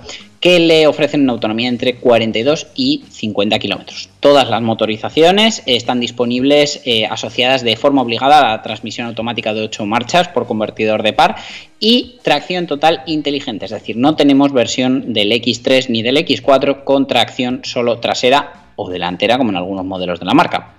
que 0.44 0.58
le 0.60 0.86
ofrecen 0.86 1.22
una 1.22 1.32
autonomía 1.32 1.70
entre 1.70 1.94
42 1.94 2.66
y 2.74 3.02
50 3.08 3.58
kilómetros. 3.58 4.10
Todas 4.20 4.50
las 4.50 4.60
motorizaciones 4.60 5.62
están 5.64 6.00
disponibles 6.00 6.82
eh, 6.84 7.06
asociadas 7.06 7.64
de 7.64 7.76
forma 7.76 8.02
obligada 8.02 8.40
a 8.40 8.50
la 8.50 8.62
transmisión 8.62 9.06
automática 9.06 9.54
de 9.54 9.62
8 9.62 9.86
marchas 9.86 10.28
por 10.28 10.46
convertidor 10.46 11.02
de 11.02 11.14
par 11.14 11.36
y 11.80 12.18
tracción 12.22 12.66
total 12.66 13.00
inteligente, 13.06 13.64
es 13.64 13.70
decir, 13.70 13.96
no 13.96 14.16
tenemos 14.16 14.52
versión 14.52 15.14
del 15.14 15.32
X3 15.32 15.88
ni 15.88 16.02
del 16.02 16.18
X4 16.18 16.84
con 16.84 17.06
tracción 17.06 17.62
solo 17.64 17.98
trasera 18.00 18.66
o 18.76 18.90
delantera 18.90 19.38
como 19.38 19.48
en 19.48 19.56
algunos 19.56 19.86
modelos 19.86 20.20
de 20.20 20.26
la 20.26 20.34
marca. 20.34 20.74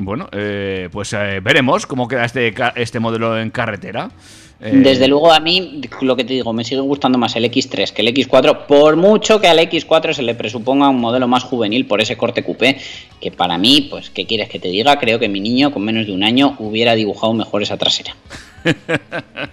Bueno, 0.00 0.28
eh, 0.30 0.88
pues 0.92 1.12
eh, 1.12 1.40
veremos 1.42 1.86
cómo 1.86 2.06
queda 2.06 2.24
este, 2.24 2.54
este 2.76 3.00
modelo 3.00 3.36
en 3.36 3.50
carretera. 3.50 4.10
Eh, 4.58 4.70
Desde 4.72 5.06
luego 5.06 5.32
a 5.32 5.40
mí, 5.40 5.82
lo 6.00 6.16
que 6.16 6.24
te 6.24 6.32
digo, 6.32 6.52
me 6.54 6.64
sigue 6.64 6.80
gustando 6.80 7.18
más 7.18 7.36
el 7.36 7.44
X3 7.44 7.92
que 7.92 8.00
el 8.00 8.08
X4, 8.08 8.66
por 8.66 8.96
mucho 8.96 9.38
que 9.38 9.48
al 9.48 9.58
X4 9.58 10.14
se 10.14 10.22
le 10.22 10.34
presuponga 10.34 10.88
un 10.88 10.98
modelo 10.98 11.28
más 11.28 11.42
juvenil 11.42 11.86
por 11.86 12.00
ese 12.00 12.16
corte 12.16 12.42
coupé, 12.42 12.78
que 13.20 13.30
para 13.30 13.58
mí, 13.58 13.86
pues, 13.90 14.08
¿qué 14.08 14.24
quieres 14.24 14.48
que 14.48 14.58
te 14.58 14.68
diga? 14.68 14.98
Creo 14.98 15.18
que 15.18 15.28
mi 15.28 15.40
niño 15.40 15.72
con 15.72 15.84
menos 15.84 16.06
de 16.06 16.12
un 16.12 16.24
año 16.24 16.56
hubiera 16.58 16.94
dibujado 16.94 17.34
mejor 17.34 17.62
esa 17.62 17.76
trasera. 17.76 18.16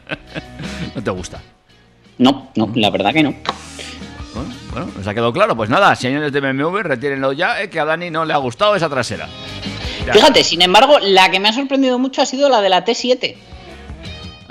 No 0.95 1.03
te 1.03 1.09
gusta. 1.09 1.41
No, 2.19 2.49
no, 2.55 2.71
la 2.75 2.91
verdad 2.91 3.13
que 3.13 3.23
no. 3.23 3.33
Bueno, 4.33 4.53
bueno, 4.71 4.91
nos 4.95 5.07
ha 5.07 5.13
quedado 5.13 5.33
claro. 5.33 5.55
Pues 5.57 5.69
nada, 5.69 5.95
señores 5.95 6.31
de 6.31 6.39
BMW, 6.39 6.79
retírenlo 6.83 7.33
ya, 7.33 7.61
eh, 7.61 7.69
que 7.69 7.79
a 7.79 7.85
Dani 7.85 8.11
no 8.11 8.25
le 8.25 8.33
ha 8.33 8.37
gustado 8.37 8.75
esa 8.75 8.89
trasera. 8.89 9.27
Ya. 10.05 10.13
Fíjate, 10.13 10.43
sin 10.43 10.61
embargo, 10.61 10.99
la 10.99 11.31
que 11.31 11.39
me 11.39 11.49
ha 11.49 11.53
sorprendido 11.53 11.97
mucho 11.97 12.21
ha 12.21 12.25
sido 12.25 12.47
la 12.49 12.61
de 12.61 12.69
la 12.69 12.85
T7. 12.85 13.35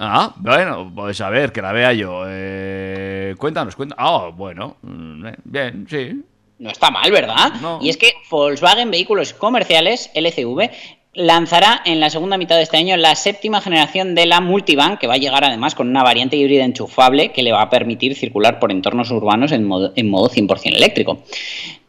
Ah, 0.04 0.34
bueno, 0.36 0.90
pues 0.92 1.20
a 1.20 1.30
ver, 1.30 1.52
que 1.52 1.62
la 1.62 1.70
vea 1.70 1.92
yo. 1.92 2.24
Eh, 2.26 3.36
cuéntanos, 3.38 3.76
cuéntanos. 3.76 4.04
Ah, 4.04 4.30
bueno, 4.34 4.76
mm, 4.82 5.26
eh, 5.26 5.34
bien, 5.44 5.86
sí. 5.88 6.24
No 6.58 6.70
está 6.70 6.90
mal, 6.90 7.08
¿verdad? 7.12 7.52
No. 7.60 7.78
Y 7.80 7.88
es 7.88 7.96
que 7.96 8.12
Volkswagen 8.28 8.90
Vehículos 8.90 9.32
Comerciales, 9.32 10.10
LCV, 10.14 10.70
lanzará 11.14 11.82
en 11.84 12.00
la 12.00 12.10
segunda 12.10 12.36
mitad 12.36 12.56
de 12.56 12.62
este 12.62 12.78
año 12.78 12.96
la 12.96 13.14
séptima 13.14 13.60
generación 13.60 14.16
de 14.16 14.26
la 14.26 14.40
Multivan, 14.40 14.96
que 14.98 15.06
va 15.06 15.14
a 15.14 15.18
llegar 15.18 15.44
además 15.44 15.76
con 15.76 15.88
una 15.88 16.02
variante 16.02 16.36
híbrida 16.36 16.64
enchufable 16.64 17.30
que 17.30 17.44
le 17.44 17.52
va 17.52 17.62
a 17.62 17.70
permitir 17.70 18.16
circular 18.16 18.58
por 18.58 18.72
entornos 18.72 19.08
urbanos 19.12 19.52
en 19.52 19.62
modo, 19.62 19.92
en 19.94 20.10
modo 20.10 20.28
100% 20.28 20.74
eléctrico. 20.74 21.22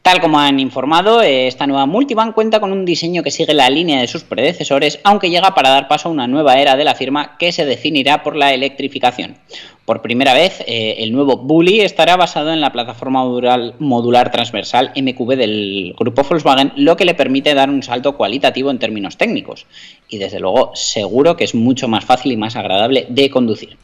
Tal 0.04 0.20
como 0.20 0.38
han 0.38 0.60
informado, 0.60 1.22
esta 1.22 1.66
nueva 1.66 1.86
multivan 1.86 2.34
cuenta 2.34 2.60
con 2.60 2.74
un 2.74 2.84
diseño 2.84 3.24
que 3.24 3.32
sigue 3.32 3.54
la 3.54 3.70
línea 3.70 4.02
de 4.02 4.08
sus 4.08 4.26
predecesores, 4.26 5.00
aunque 5.06 5.30
llega 5.30 5.56
para 5.56 5.70
dar 5.70 5.88
paso 5.88 6.10
a 6.10 6.12
una 6.12 6.28
nueva 6.28 6.58
era 6.58 6.76
de 6.76 6.84
la 6.84 6.94
firma 6.94 7.38
que 7.38 7.54
se 7.54 7.66
definirá 7.66 8.22
por 8.22 8.36
la 8.36 8.54
electrificación. 8.54 9.38
Por 9.86 10.02
primera 10.02 10.34
vez, 10.34 10.64
eh, 10.66 10.96
el 11.00 11.12
nuevo 11.12 11.36
Bully 11.36 11.82
estará 11.82 12.16
basado 12.16 12.54
en 12.54 12.62
la 12.62 12.72
plataforma 12.72 13.22
modular, 13.26 13.74
modular 13.80 14.32
transversal 14.32 14.94
MQB 14.96 15.36
del 15.36 15.94
grupo 16.00 16.24
Volkswagen, 16.24 16.72
lo 16.78 16.96
que 16.96 17.04
le 17.04 17.16
permite 17.16 17.54
dar 17.54 17.70
un 17.70 17.84
salto 17.84 18.16
cualitativo 18.16 18.72
en 18.72 18.80
términos 18.80 19.18
técnicos. 19.18 19.66
Y 20.08 20.20
desde 20.20 20.40
luego, 20.40 20.72
seguro 20.74 21.36
que 21.36 21.44
es 21.44 21.54
mucho 21.54 21.90
más 21.90 22.06
fácil 22.06 22.32
y 22.32 22.38
más 22.38 22.56
agradable 22.56 23.08
de 23.10 23.30
conducir. 23.30 23.78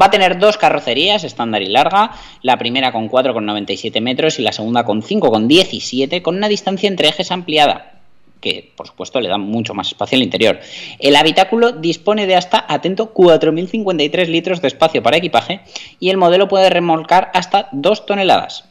Va 0.00 0.06
a 0.06 0.10
tener 0.10 0.38
dos 0.38 0.56
carrocerías 0.56 1.24
estándar 1.24 1.62
y 1.62 1.66
larga, 1.66 2.12
la 2.42 2.56
primera 2.56 2.92
con 2.92 3.10
4,97 3.10 4.00
metros 4.00 4.38
y 4.38 4.42
la 4.42 4.52
segunda 4.52 4.84
con 4.84 5.02
5,17, 5.02 6.22
con 6.22 6.36
una 6.36 6.48
distancia 6.48 6.88
entre 6.88 7.08
ejes 7.08 7.32
ampliada 7.32 7.99
que 8.40 8.72
por 8.76 8.86
supuesto 8.86 9.20
le 9.20 9.28
da 9.28 9.38
mucho 9.38 9.74
más 9.74 9.88
espacio 9.88 10.16
al 10.16 10.22
interior. 10.22 10.58
El 10.98 11.16
habitáculo 11.16 11.72
dispone 11.72 12.26
de 12.26 12.36
hasta, 12.36 12.64
atento, 12.68 13.12
4.053 13.14 14.26
litros 14.26 14.60
de 14.62 14.68
espacio 14.68 15.02
para 15.02 15.18
equipaje 15.18 15.60
y 15.98 16.10
el 16.10 16.16
modelo 16.16 16.48
puede 16.48 16.70
remolcar 16.70 17.30
hasta 17.34 17.68
2 17.72 18.06
toneladas. 18.06 18.69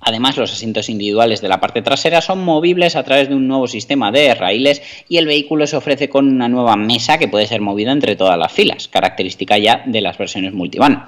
Además, 0.00 0.36
los 0.36 0.52
asientos 0.52 0.88
individuales 0.88 1.40
de 1.40 1.48
la 1.48 1.60
parte 1.60 1.82
trasera 1.82 2.20
son 2.20 2.42
movibles 2.42 2.96
a 2.96 3.02
través 3.02 3.28
de 3.28 3.34
un 3.34 3.46
nuevo 3.46 3.68
sistema 3.68 4.10
de 4.10 4.34
raíles 4.34 4.82
y 5.08 5.18
el 5.18 5.26
vehículo 5.26 5.66
se 5.66 5.76
ofrece 5.76 6.08
con 6.08 6.26
una 6.26 6.48
nueva 6.48 6.76
mesa 6.76 7.18
que 7.18 7.28
puede 7.28 7.46
ser 7.46 7.60
movida 7.60 7.92
entre 7.92 8.16
todas 8.16 8.38
las 8.38 8.52
filas, 8.52 8.88
característica 8.88 9.58
ya 9.58 9.82
de 9.86 10.00
las 10.00 10.16
versiones 10.16 10.52
multivan. 10.52 11.06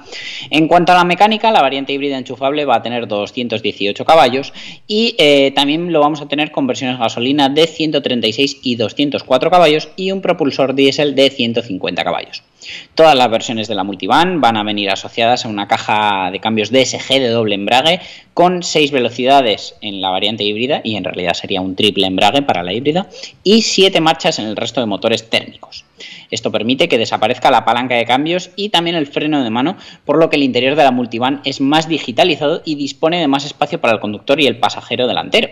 En 0.51 0.69
cuanto 0.69 0.93
a 0.93 0.97
la 0.97 1.05
mecánica, 1.05 1.51
la 1.51 1.63
variante 1.63 1.93
híbrida 1.93 2.19
enchufable 2.19 2.65
va 2.65 2.77
a 2.77 2.83
tener 2.83 3.09
218 3.09 4.05
caballos 4.05 4.53
y 4.87 5.15
eh, 5.19 5.53
también 5.55 5.93
lo 5.93 6.01
vamos 6.01 6.21
a 6.21 6.29
tener 6.29 6.53
con 6.53 6.67
versiones 6.67 6.99
gasolina 6.99 7.49
de 7.49 7.67
136 7.67 8.59
y 8.63 8.77
204 8.77 9.51
caballos 9.51 9.89
y 9.97 10.13
un 10.13 10.21
propulsor 10.21 10.75
diésel 10.75 11.15
de 11.15 11.31
150 11.31 12.05
caballos. 12.05 12.43
Todas 12.95 13.17
las 13.17 13.31
versiones 13.31 13.69
de 13.69 13.75
la 13.75 13.85
multivan 13.85 14.41
van 14.41 14.57
a 14.57 14.63
venir 14.63 14.91
asociadas 14.91 15.45
a 15.45 15.49
una 15.49 15.69
caja 15.69 16.31
de 16.31 16.41
cambios 16.41 16.71
DSG 16.71 17.09
de 17.15 17.29
doble 17.29 17.55
embrague 17.55 18.01
con 18.35 18.63
6 18.63 18.91
velocidades 18.91 19.75
en 19.81 20.01
la 20.01 20.11
variante 20.11 20.45
híbrida 20.45 20.81
y 20.85 20.97
en 20.97 21.05
realidad 21.05 21.35
sería 21.35 21.61
un 21.61 21.77
triple 21.77 22.07
embrague 22.07 22.43
para 22.43 22.63
la 22.63 22.73
híbrida 22.73 23.09
y 23.45 23.63
7 23.63 24.01
marchas 24.01 24.39
en 24.39 24.47
el 24.47 24.57
resto 24.57 24.81
de 24.81 24.87
motores 24.87 25.29
térmicos. 25.29 25.85
Esto 26.31 26.51
permite 26.51 26.89
que 26.89 26.99
desaparezca 26.99 27.51
la 27.51 27.65
palanca 27.65 27.95
de 27.95 28.07
cambios 28.07 28.51
y 28.57 28.71
también 28.71 28.97
el 28.97 29.07
freno 29.07 29.45
de 29.45 29.51
mano, 29.51 29.77
por 30.07 30.19
lo 30.19 30.31
que 30.31 30.37
el 30.37 30.43
interior 30.43 30.77
de 30.77 30.83
la 30.83 30.91
multivan 30.91 31.43
es 31.45 31.61
más 31.61 31.89
digitalizado 31.89 32.63
y 32.65 32.75
dispone 32.75 33.21
de 33.21 33.29
más 33.29 33.45
espacio 33.45 33.81
para 33.81 33.93
el 33.93 34.01
conductor 34.01 34.41
y 34.41 34.47
el 34.47 34.59
pasajero 34.59 35.07
delantero. 35.07 35.49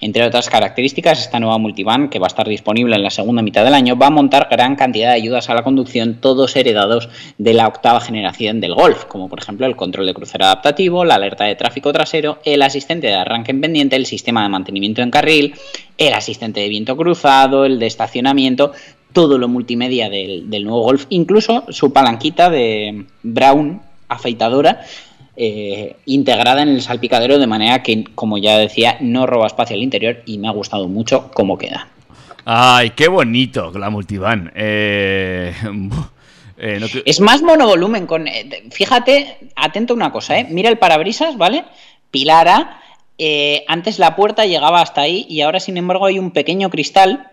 Entre 0.00 0.24
otras 0.24 0.48
características, 0.48 1.20
esta 1.20 1.38
nueva 1.38 1.58
multivan, 1.58 2.08
que 2.08 2.18
va 2.18 2.26
a 2.26 2.28
estar 2.28 2.48
disponible 2.48 2.96
en 2.96 3.02
la 3.02 3.10
segunda 3.10 3.42
mitad 3.42 3.62
del 3.62 3.74
año, 3.74 3.96
va 3.96 4.06
a 4.06 4.10
montar 4.10 4.48
gran 4.50 4.74
cantidad 4.74 5.10
de 5.10 5.16
ayudas 5.16 5.50
a 5.50 5.54
la 5.54 5.62
conducción, 5.62 6.20
todos 6.20 6.51
heredados 6.56 7.08
de 7.38 7.54
la 7.54 7.66
octava 7.66 8.00
generación 8.00 8.60
del 8.60 8.74
Golf, 8.74 9.04
como 9.04 9.28
por 9.28 9.40
ejemplo 9.40 9.66
el 9.66 9.76
control 9.76 10.06
de 10.06 10.14
crucero 10.14 10.44
adaptativo, 10.44 11.04
la 11.04 11.16
alerta 11.16 11.44
de 11.44 11.56
tráfico 11.56 11.92
trasero, 11.92 12.38
el 12.44 12.62
asistente 12.62 13.06
de 13.08 13.14
arranque 13.14 13.50
en 13.50 13.60
pendiente, 13.60 13.96
el 13.96 14.06
sistema 14.06 14.42
de 14.42 14.48
mantenimiento 14.48 15.02
en 15.02 15.10
carril, 15.10 15.54
el 15.98 16.14
asistente 16.14 16.60
de 16.60 16.68
viento 16.68 16.96
cruzado, 16.96 17.64
el 17.64 17.78
de 17.78 17.86
estacionamiento, 17.86 18.72
todo 19.12 19.38
lo 19.38 19.48
multimedia 19.48 20.08
del, 20.08 20.64
nuevo 20.64 20.82
Golf, 20.82 21.06
incluso 21.10 21.64
su 21.68 21.92
palanquita 21.92 22.50
de 22.50 23.04
Brown 23.22 23.80
afeitadora. 24.08 24.80
Eh, 25.34 25.96
integrada 26.04 26.60
en 26.60 26.68
el 26.68 26.82
salpicadero 26.82 27.38
de 27.38 27.46
manera 27.46 27.82
que, 27.82 28.04
como 28.14 28.36
ya 28.36 28.58
decía, 28.58 28.98
no 29.00 29.24
roba 29.24 29.46
espacio 29.46 29.74
al 29.74 29.82
interior 29.82 30.18
y 30.26 30.36
me 30.36 30.46
ha 30.46 30.50
gustado 30.50 30.88
mucho 30.88 31.30
cómo 31.32 31.56
queda. 31.56 31.88
Ay, 32.44 32.90
qué 32.90 33.08
bonito 33.08 33.70
la 33.78 33.88
multivan. 33.88 34.52
Eh, 34.54 35.54
eh, 36.58 36.80
Es 37.04 37.20
más 37.20 37.42
monovolumen. 37.42 38.06
Con, 38.06 38.26
fíjate, 38.70 39.38
atento 39.56 39.94
a 39.94 39.96
una 39.96 40.12
cosa, 40.12 40.34
mira 40.48 40.68
el 40.68 40.78
parabrisas, 40.78 41.36
¿vale? 41.36 41.64
Pilara. 42.10 42.80
antes 43.68 43.98
la 43.98 44.16
puerta 44.16 44.44
llegaba 44.46 44.80
hasta 44.80 45.02
ahí 45.02 45.26
y 45.28 45.40
ahora, 45.40 45.60
sin 45.60 45.76
embargo, 45.76 46.06
hay 46.06 46.18
un 46.18 46.30
pequeño 46.30 46.70
cristal 46.70 47.32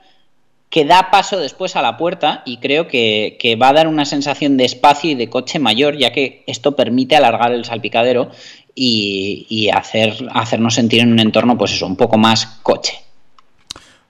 que 0.69 0.85
da 0.85 1.09
paso 1.09 1.39
después 1.39 1.75
a 1.75 1.81
la 1.81 1.97
puerta 1.97 2.43
y 2.45 2.57
creo 2.57 2.87
que, 2.87 3.57
va 3.61 3.69
a 3.69 3.73
dar 3.73 3.87
una 3.87 4.05
sensación 4.05 4.55
de 4.55 4.65
espacio 4.65 5.11
y 5.11 5.15
de 5.15 5.29
coche 5.29 5.59
mayor, 5.59 5.97
ya 5.97 6.11
que 6.11 6.43
esto 6.45 6.75
permite 6.75 7.15
alargar 7.15 7.51
el 7.51 7.65
salpicadero 7.65 8.31
y, 8.75 9.69
hacer, 9.73 10.15
hacernos 10.31 10.75
sentir 10.75 11.01
en 11.01 11.11
un 11.11 11.19
entorno, 11.19 11.57
pues 11.57 11.73
eso, 11.73 11.87
un 11.87 11.95
poco 11.95 12.17
más 12.17 12.45
coche. 12.61 12.93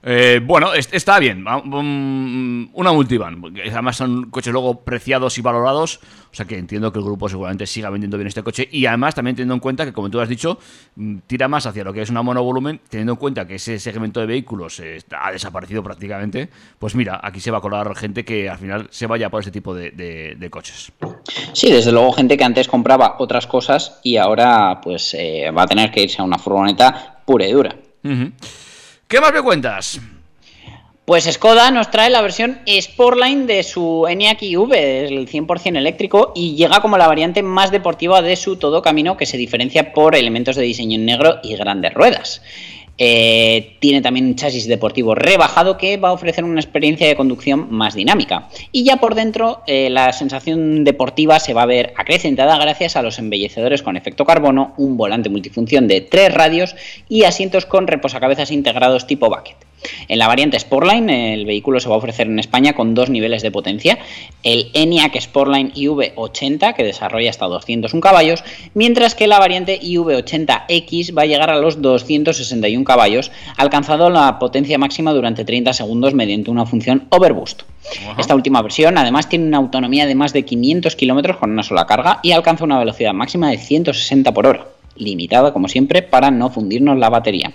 Eh, 0.02 0.40
bueno, 0.42 0.72
está 0.72 1.18
bien. 1.18 1.44
Una 1.46 2.92
multivan. 2.92 3.42
Además 3.70 3.96
son 3.96 4.30
coches 4.30 4.52
luego 4.52 4.80
preciados 4.80 5.36
y 5.38 5.42
valorados. 5.42 6.00
O 6.32 6.34
sea 6.34 6.46
que 6.46 6.56
entiendo 6.56 6.92
que 6.92 6.98
el 6.98 7.04
grupo 7.04 7.28
seguramente 7.28 7.66
siga 7.66 7.90
vendiendo 7.90 8.16
bien 8.16 8.28
este 8.28 8.42
coche. 8.42 8.68
Y 8.70 8.86
además 8.86 9.14
también 9.14 9.36
teniendo 9.36 9.54
en 9.54 9.60
cuenta 9.60 9.84
que, 9.84 9.92
como 9.92 10.10
tú 10.10 10.20
has 10.20 10.28
dicho, 10.28 10.58
mm, 10.96 11.18
tira 11.26 11.48
más 11.48 11.66
hacia 11.66 11.84
lo 11.84 11.92
que 11.92 12.02
es 12.02 12.10
una 12.10 12.22
monovolumen. 12.22 12.80
Teniendo 12.88 13.12
en 13.12 13.18
cuenta 13.18 13.46
que 13.46 13.56
ese 13.56 13.78
segmento 13.78 14.20
de 14.20 14.26
vehículos 14.26 14.82
ha 15.10 15.32
desaparecido 15.32 15.82
prácticamente. 15.82 16.48
Pues 16.78 16.94
mira, 16.94 17.20
aquí 17.22 17.40
se 17.40 17.50
va 17.50 17.58
a 17.58 17.60
colar 17.60 17.94
gente 17.94 18.24
que 18.24 18.48
al 18.48 18.58
final 18.58 18.88
se 18.90 19.06
vaya 19.06 19.28
por 19.28 19.40
este 19.40 19.50
tipo 19.50 19.74
de, 19.74 20.48
coches. 20.50 20.92
Sí, 21.52 21.70
desde 21.70 21.92
luego 21.92 22.12
gente 22.12 22.36
que 22.36 22.44
antes 22.44 22.66
compraba 22.66 23.16
otras 23.18 23.46
cosas 23.46 24.00
y 24.02 24.16
ahora 24.16 24.80
pues 24.82 25.14
eh, 25.14 25.50
va 25.56 25.62
a 25.62 25.66
tener 25.66 25.90
que 25.90 26.02
irse 26.02 26.20
a 26.20 26.24
una 26.24 26.38
furgoneta 26.38 27.20
pura 27.24 27.46
y 27.46 27.52
dura. 27.52 27.76
¿Qué 29.10 29.20
más 29.20 29.32
me 29.32 29.42
cuentas? 29.42 30.00
Pues 31.04 31.24
Skoda 31.24 31.72
nos 31.72 31.90
trae 31.90 32.10
la 32.10 32.22
versión 32.22 32.60
Sportline 32.64 33.44
de 33.48 33.64
su 33.64 34.06
Enyaq 34.08 34.40
iV, 34.40 34.72
el 34.72 35.28
100% 35.28 35.76
eléctrico, 35.76 36.30
y 36.36 36.54
llega 36.54 36.80
como 36.80 36.96
la 36.96 37.08
variante 37.08 37.42
más 37.42 37.72
deportiva 37.72 38.22
de 38.22 38.36
su 38.36 38.54
todo 38.54 38.82
camino 38.82 39.16
que 39.16 39.26
se 39.26 39.36
diferencia 39.36 39.92
por 39.92 40.14
elementos 40.14 40.54
de 40.54 40.62
diseño 40.62 40.94
en 40.94 41.06
negro 41.06 41.40
y 41.42 41.56
grandes 41.56 41.92
ruedas. 41.92 42.40
Eh, 43.02 43.76
tiene 43.78 44.02
también 44.02 44.26
un 44.26 44.36
chasis 44.36 44.68
deportivo 44.68 45.14
rebajado 45.14 45.78
que 45.78 45.96
va 45.96 46.10
a 46.10 46.12
ofrecer 46.12 46.44
una 46.44 46.60
experiencia 46.60 47.08
de 47.08 47.16
conducción 47.16 47.68
más 47.70 47.94
dinámica. 47.94 48.50
Y 48.72 48.84
ya 48.84 48.98
por 48.98 49.14
dentro, 49.14 49.62
eh, 49.66 49.88
la 49.88 50.12
sensación 50.12 50.84
deportiva 50.84 51.40
se 51.40 51.54
va 51.54 51.62
a 51.62 51.66
ver 51.66 51.94
acrecentada 51.96 52.58
gracias 52.58 52.96
a 52.96 53.02
los 53.02 53.18
embellecedores 53.18 53.82
con 53.82 53.96
efecto 53.96 54.26
carbono, 54.26 54.74
un 54.76 54.98
volante 54.98 55.30
multifunción 55.30 55.88
de 55.88 56.02
tres 56.02 56.34
radios 56.34 56.76
y 57.08 57.24
asientos 57.24 57.64
con 57.64 57.86
reposacabezas 57.86 58.50
integrados 58.50 59.06
tipo 59.06 59.30
bucket. 59.30 59.69
En 60.08 60.18
la 60.18 60.28
variante 60.28 60.58
Sportline, 60.58 61.08
el 61.10 61.46
vehículo 61.46 61.80
se 61.80 61.88
va 61.88 61.94
a 61.94 61.98
ofrecer 61.98 62.26
en 62.26 62.38
España 62.38 62.74
con 62.74 62.94
dos 62.94 63.10
niveles 63.10 63.42
de 63.42 63.50
potencia: 63.50 63.98
el 64.42 64.70
ENIAC 64.74 65.20
Sportline 65.20 65.72
IV80, 65.72 66.74
que 66.74 66.84
desarrolla 66.84 67.30
hasta 67.30 67.46
201 67.46 68.00
caballos, 68.00 68.44
mientras 68.74 69.14
que 69.14 69.26
la 69.26 69.38
variante 69.38 69.80
IV80X 69.80 71.16
va 71.16 71.22
a 71.22 71.26
llegar 71.26 71.50
a 71.50 71.58
los 71.58 71.80
261 71.80 72.84
caballos, 72.84 73.30
alcanzando 73.56 74.10
la 74.10 74.38
potencia 74.38 74.78
máxima 74.78 75.12
durante 75.12 75.44
30 75.44 75.72
segundos 75.72 76.14
mediante 76.14 76.50
una 76.50 76.66
función 76.66 77.06
Overboost. 77.10 77.62
Esta 78.18 78.34
última 78.34 78.62
versión, 78.62 78.98
además, 78.98 79.28
tiene 79.28 79.46
una 79.46 79.56
autonomía 79.56 80.06
de 80.06 80.14
más 80.14 80.32
de 80.32 80.44
500 80.44 80.94
kilómetros 80.96 81.38
con 81.38 81.50
una 81.50 81.62
sola 81.62 81.86
carga 81.86 82.20
y 82.22 82.32
alcanza 82.32 82.64
una 82.64 82.78
velocidad 82.78 83.14
máxima 83.14 83.50
de 83.50 83.58
160 83.58 84.32
por 84.32 84.46
hora, 84.46 84.66
limitada, 84.96 85.52
como 85.52 85.68
siempre, 85.68 86.02
para 86.02 86.30
no 86.30 86.50
fundirnos 86.50 86.98
la 86.98 87.08
batería. 87.08 87.52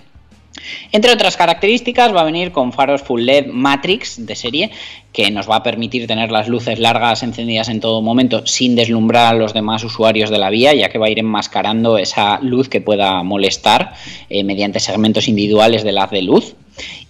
Entre 0.92 1.12
otras 1.12 1.36
características 1.36 2.14
va 2.14 2.22
a 2.22 2.24
venir 2.24 2.52
con 2.52 2.72
faros 2.72 3.02
full 3.02 3.22
LED 3.22 3.46
Matrix 3.46 4.24
de 4.26 4.36
serie 4.36 4.70
que 5.12 5.30
nos 5.30 5.48
va 5.48 5.56
a 5.56 5.62
permitir 5.62 6.06
tener 6.06 6.30
las 6.30 6.48
luces 6.48 6.78
largas 6.78 7.22
encendidas 7.22 7.68
en 7.68 7.80
todo 7.80 8.02
momento 8.02 8.46
sin 8.46 8.74
deslumbrar 8.74 9.34
a 9.34 9.38
los 9.38 9.54
demás 9.54 9.82
usuarios 9.84 10.30
de 10.30 10.38
la 10.38 10.50
vía 10.50 10.74
ya 10.74 10.88
que 10.88 10.98
va 10.98 11.06
a 11.06 11.10
ir 11.10 11.18
enmascarando 11.18 11.98
esa 11.98 12.38
luz 12.40 12.68
que 12.68 12.80
pueda 12.80 13.22
molestar 13.22 13.94
eh, 14.28 14.44
mediante 14.44 14.80
segmentos 14.80 15.28
individuales 15.28 15.82
de 15.84 15.98
haz 15.98 16.10
de 16.10 16.22
luz. 16.22 16.54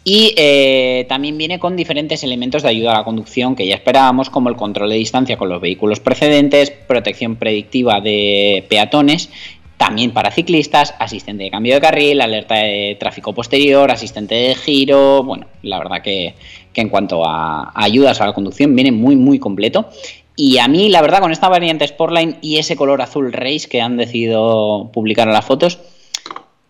Y 0.04 0.34
eh, 0.36 1.04
también 1.08 1.36
viene 1.36 1.58
con 1.58 1.74
diferentes 1.74 2.22
elementos 2.22 2.62
de 2.62 2.68
ayuda 2.68 2.92
a 2.92 2.98
la 2.98 3.04
conducción 3.04 3.56
que 3.56 3.66
ya 3.66 3.74
esperábamos, 3.74 4.30
como 4.30 4.48
el 4.48 4.54
control 4.54 4.90
de 4.90 4.94
distancia 4.94 5.36
con 5.36 5.48
los 5.48 5.60
vehículos 5.60 5.98
precedentes, 5.98 6.70
protección 6.70 7.34
predictiva 7.34 8.00
de 8.00 8.64
peatones 8.68 9.30
también 9.76 10.12
para 10.12 10.30
ciclistas, 10.30 10.94
asistente 10.98 11.44
de 11.44 11.50
cambio 11.50 11.74
de 11.74 11.80
carril, 11.80 12.20
alerta 12.20 12.56
de 12.56 12.96
tráfico 12.98 13.34
posterior, 13.34 13.90
asistente 13.90 14.34
de 14.34 14.54
giro. 14.54 15.22
Bueno, 15.22 15.46
la 15.62 15.78
verdad 15.78 16.02
que, 16.02 16.34
en 16.74 16.88
cuanto 16.88 17.26
a, 17.26 17.72
ayudas 17.74 18.20
a 18.20 18.26
la 18.26 18.32
conducción 18.32 18.74
viene 18.74 18.92
muy, 18.92 19.16
muy 19.16 19.38
completo. 19.38 19.88
Y 20.34 20.58
a 20.58 20.68
mí, 20.68 20.88
la 20.88 21.00
verdad, 21.00 21.20
con 21.20 21.32
esta 21.32 21.48
variante 21.48 21.86
Sportline 21.86 22.36
y 22.42 22.58
ese 22.58 22.76
color 22.76 23.00
azul 23.00 23.32
Race 23.32 23.68
que 23.68 23.80
han 23.80 23.96
decidido 23.96 24.90
publicar 24.92 25.28
en 25.28 25.34
las 25.34 25.44
fotos, 25.44 25.78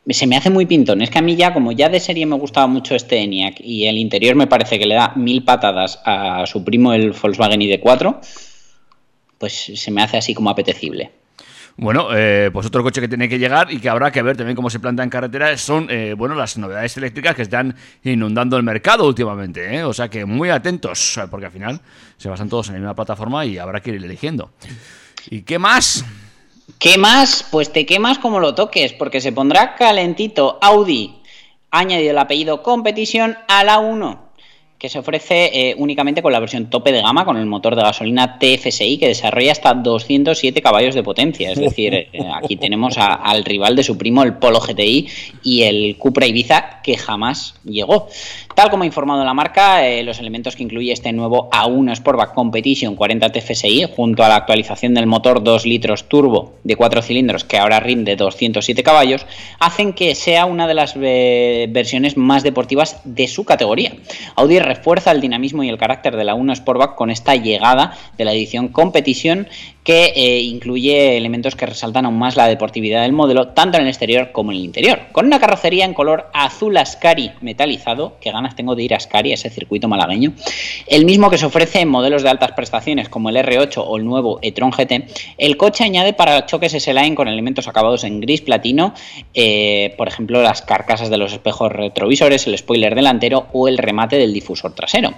se 0.08 0.26
me 0.26 0.36
hace 0.36 0.50
muy 0.50 0.66
pintón. 0.66 1.02
Es 1.02 1.10
que 1.10 1.18
a 1.18 1.22
mí 1.22 1.34
ya, 1.34 1.52
como 1.52 1.72
ya 1.72 1.88
de 1.88 1.98
serie 1.98 2.26
me 2.26 2.36
gustaba 2.36 2.68
mucho 2.68 2.94
este 2.94 3.18
ENIAC 3.18 3.60
y 3.60 3.86
el 3.86 3.98
interior 3.98 4.36
me 4.36 4.46
parece 4.46 4.78
que 4.78 4.86
le 4.86 4.94
da 4.94 5.12
mil 5.16 5.42
patadas 5.42 6.00
a 6.04 6.44
su 6.46 6.64
primo 6.64 6.92
el 6.92 7.10
Volkswagen 7.10 7.60
ID4, 7.60 8.20
pues 9.38 9.72
se 9.74 9.90
me 9.90 10.02
hace 10.02 10.16
así 10.16 10.34
como 10.34 10.50
apetecible. 10.50 11.10
Bueno, 11.78 12.08
eh, 12.14 12.48
pues 12.52 12.66
otro 12.66 12.82
coche 12.82 13.02
que 13.02 13.08
tiene 13.08 13.28
que 13.28 13.38
llegar 13.38 13.70
y 13.70 13.78
que 13.78 13.90
habrá 13.90 14.10
que 14.10 14.22
ver 14.22 14.34
también 14.34 14.56
cómo 14.56 14.70
se 14.70 14.80
planta 14.80 15.02
en 15.02 15.10
carretera 15.10 15.58
son, 15.58 15.88
eh, 15.90 16.14
bueno, 16.16 16.34
las 16.34 16.56
novedades 16.56 16.96
eléctricas 16.96 17.36
que 17.36 17.42
están 17.42 17.76
inundando 18.02 18.56
el 18.56 18.62
mercado 18.62 19.06
últimamente, 19.06 19.76
¿eh? 19.76 19.84
O 19.84 19.92
sea 19.92 20.08
que 20.08 20.24
muy 20.24 20.48
atentos, 20.48 21.20
porque 21.30 21.46
al 21.46 21.52
final 21.52 21.80
se 22.16 22.30
basan 22.30 22.48
todos 22.48 22.68
en 22.68 22.74
la 22.74 22.78
misma 22.80 22.94
plataforma 22.94 23.44
y 23.44 23.58
habrá 23.58 23.80
que 23.80 23.90
ir 23.90 23.96
eligiendo. 23.96 24.52
¿Y 25.28 25.42
qué 25.42 25.58
más? 25.58 26.02
¿Qué 26.78 26.96
más? 26.96 27.46
Pues 27.50 27.70
te 27.70 27.84
quemas 27.84 28.18
como 28.18 28.40
lo 28.40 28.54
toques, 28.54 28.94
porque 28.94 29.20
se 29.20 29.32
pondrá 29.32 29.74
calentito 29.74 30.58
Audi, 30.62 31.20
añadido 31.70 32.12
el 32.12 32.18
apellido 32.18 32.62
Competition 32.62 33.36
a 33.48 33.64
la 33.64 33.80
1 33.80 34.25
que 34.86 34.90
se 34.90 35.00
ofrece 35.00 35.50
eh, 35.52 35.74
únicamente 35.78 36.22
con 36.22 36.32
la 36.32 36.38
versión 36.38 36.70
tope 36.70 36.92
de 36.92 37.02
gama, 37.02 37.24
con 37.24 37.36
el 37.36 37.46
motor 37.46 37.74
de 37.74 37.82
gasolina 37.82 38.38
TFSI, 38.38 38.98
que 38.98 39.08
desarrolla 39.08 39.50
hasta 39.50 39.74
207 39.74 40.62
caballos 40.62 40.94
de 40.94 41.02
potencia. 41.02 41.50
Es 41.50 41.58
decir, 41.58 41.92
eh, 41.92 42.08
aquí 42.32 42.56
tenemos 42.56 42.94
al 42.96 43.44
rival 43.44 43.74
de 43.74 43.82
su 43.82 43.98
primo, 43.98 44.22
el 44.22 44.34
Polo 44.34 44.60
GTI, 44.60 45.08
y 45.42 45.62
el 45.62 45.96
Cupra 45.98 46.28
Ibiza, 46.28 46.82
que 46.84 46.96
jamás 46.96 47.56
llegó. 47.64 48.06
Tal 48.56 48.70
como 48.70 48.84
ha 48.84 48.86
informado 48.86 49.22
la 49.22 49.34
marca, 49.34 49.86
eh, 49.86 50.02
los 50.02 50.18
elementos 50.18 50.56
que 50.56 50.62
incluye 50.62 50.90
este 50.90 51.12
nuevo 51.12 51.50
A1 51.50 51.94
Sportback 51.94 52.32
Competition 52.32 52.96
40 52.96 53.30
TFSI, 53.30 53.84
junto 53.94 54.24
a 54.24 54.30
la 54.30 54.36
actualización 54.36 54.94
del 54.94 55.06
motor 55.06 55.44
2 55.44 55.66
litros 55.66 56.08
turbo 56.08 56.54
de 56.64 56.74
4 56.74 57.02
cilindros, 57.02 57.44
que 57.44 57.58
ahora 57.58 57.80
rinde 57.80 58.16
207 58.16 58.82
caballos, 58.82 59.26
hacen 59.60 59.92
que 59.92 60.14
sea 60.14 60.46
una 60.46 60.66
de 60.66 60.72
las 60.72 60.94
eh, 60.98 61.66
versiones 61.68 62.16
más 62.16 62.42
deportivas 62.42 62.98
de 63.04 63.28
su 63.28 63.44
categoría. 63.44 63.92
Audi 64.36 64.58
refuerza 64.58 65.10
el 65.10 65.20
dinamismo 65.20 65.62
y 65.62 65.68
el 65.68 65.76
carácter 65.76 66.16
de 66.16 66.24
la 66.24 66.34
1 66.34 66.56
Sportback 66.56 66.94
con 66.94 67.10
esta 67.10 67.36
llegada 67.36 67.92
de 68.16 68.24
la 68.24 68.32
edición 68.32 68.68
Competition 68.68 69.48
que 69.86 70.12
eh, 70.16 70.40
incluye 70.40 71.16
elementos 71.16 71.54
que 71.54 71.64
resaltan 71.64 72.06
aún 72.06 72.18
más 72.18 72.34
la 72.34 72.48
deportividad 72.48 73.02
del 73.02 73.12
modelo, 73.12 73.50
tanto 73.50 73.78
en 73.78 73.84
el 73.84 73.88
exterior 73.88 74.32
como 74.32 74.50
en 74.50 74.58
el 74.58 74.64
interior. 74.64 74.98
Con 75.12 75.26
una 75.26 75.38
carrocería 75.38 75.84
en 75.84 75.94
color 75.94 76.28
azul 76.34 76.76
Ascari 76.76 77.30
metalizado, 77.40 78.16
que 78.20 78.32
ganas 78.32 78.56
tengo 78.56 78.74
de 78.74 78.82
ir 78.82 78.94
a 78.94 78.96
Ascari, 78.96 79.32
ese 79.32 79.48
circuito 79.48 79.86
malagueño, 79.86 80.32
el 80.88 81.04
mismo 81.04 81.30
que 81.30 81.38
se 81.38 81.46
ofrece 81.46 81.78
en 81.82 81.88
modelos 81.88 82.24
de 82.24 82.30
altas 82.30 82.50
prestaciones 82.50 83.08
como 83.08 83.28
el 83.28 83.36
R8 83.36 83.84
o 83.86 83.96
el 83.96 84.04
nuevo 84.04 84.40
e-tron 84.42 84.72
GT, 84.72 85.06
el 85.38 85.56
coche 85.56 85.84
añade 85.84 86.14
parachoques 86.14 86.74
S-Line 86.74 87.14
con 87.14 87.28
elementos 87.28 87.68
acabados 87.68 88.02
en 88.02 88.20
gris 88.20 88.40
platino, 88.40 88.92
eh, 89.34 89.94
por 89.96 90.08
ejemplo 90.08 90.42
las 90.42 90.62
carcasas 90.62 91.10
de 91.10 91.18
los 91.18 91.32
espejos 91.32 91.70
retrovisores, 91.70 92.48
el 92.48 92.58
spoiler 92.58 92.96
delantero 92.96 93.46
o 93.52 93.68
el 93.68 93.78
remate 93.78 94.16
del 94.16 94.32
difusor 94.32 94.74
trasero. 94.74 95.14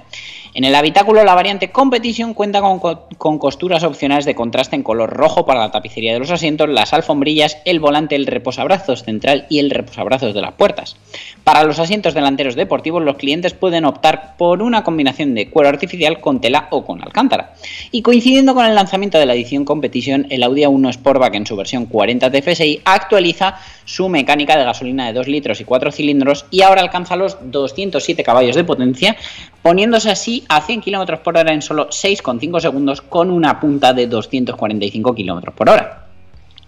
En 0.54 0.64
el 0.64 0.74
habitáculo 0.74 1.22
la 1.24 1.34
variante 1.34 1.70
Competition 1.70 2.34
cuenta 2.34 2.60
con, 2.60 2.78
co- 2.78 3.06
con 3.18 3.38
costuras 3.38 3.84
opcionales 3.84 4.24
de 4.24 4.34
contraste 4.34 4.76
en 4.76 4.82
color 4.82 5.10
rojo 5.10 5.46
para 5.46 5.60
la 5.60 5.70
tapicería 5.70 6.12
de 6.12 6.18
los 6.18 6.30
asientos, 6.30 6.68
las 6.68 6.92
alfombrillas, 6.92 7.58
el 7.64 7.80
volante, 7.80 8.16
el 8.16 8.26
reposabrazos 8.26 9.04
central 9.04 9.46
y 9.48 9.58
el 9.60 9.70
reposabrazos 9.70 10.34
de 10.34 10.40
las 10.40 10.52
puertas. 10.52 10.96
Para 11.44 11.64
los 11.64 11.78
asientos 11.78 12.14
delanteros 12.14 12.54
deportivos 12.56 13.02
los 13.02 13.16
clientes 13.16 13.54
pueden 13.54 13.84
optar 13.84 14.36
por 14.36 14.62
una 14.62 14.82
combinación 14.84 15.34
de 15.34 15.48
cuero 15.48 15.68
artificial 15.68 16.20
con 16.20 16.40
tela 16.40 16.68
o 16.70 16.84
con 16.84 17.02
alcántara. 17.02 17.54
Y 17.92 18.02
coincidiendo 18.02 18.54
con 18.54 18.66
el 18.66 18.74
lanzamiento 18.74 19.18
de 19.18 19.26
la 19.26 19.34
edición 19.34 19.64
Competition, 19.64 20.26
el 20.30 20.42
Audi 20.42 20.62
A1 20.62 20.92
Sportback 20.94 21.34
en 21.34 21.46
su 21.46 21.56
versión 21.56 21.86
40 21.86 22.30
TFSI 22.30 22.80
actualiza 22.84 23.56
su 23.84 24.08
mecánica 24.08 24.56
de 24.58 24.64
gasolina 24.64 25.06
de 25.06 25.12
2 25.14 25.28
litros 25.28 25.60
y 25.60 25.64
4 25.64 25.92
cilindros 25.92 26.46
y 26.50 26.62
ahora 26.62 26.80
alcanza 26.82 27.16
los 27.16 27.38
207 27.50 28.22
caballos 28.22 28.54
de 28.56 28.64
potencia, 28.64 29.16
poniéndose 29.62 30.10
así 30.10 30.44
a 30.48 30.60
100 30.60 30.82
km 30.82 31.18
por 31.20 31.36
hora 31.36 31.52
en 31.52 31.62
solo 31.62 31.88
6,5 31.88 32.60
segundos 32.60 33.02
con 33.02 33.30
una 33.30 33.60
punta 33.60 33.92
de 33.92 34.06
245 34.06 35.14
km 35.14 35.52
por 35.52 35.68
hora. 35.68 36.04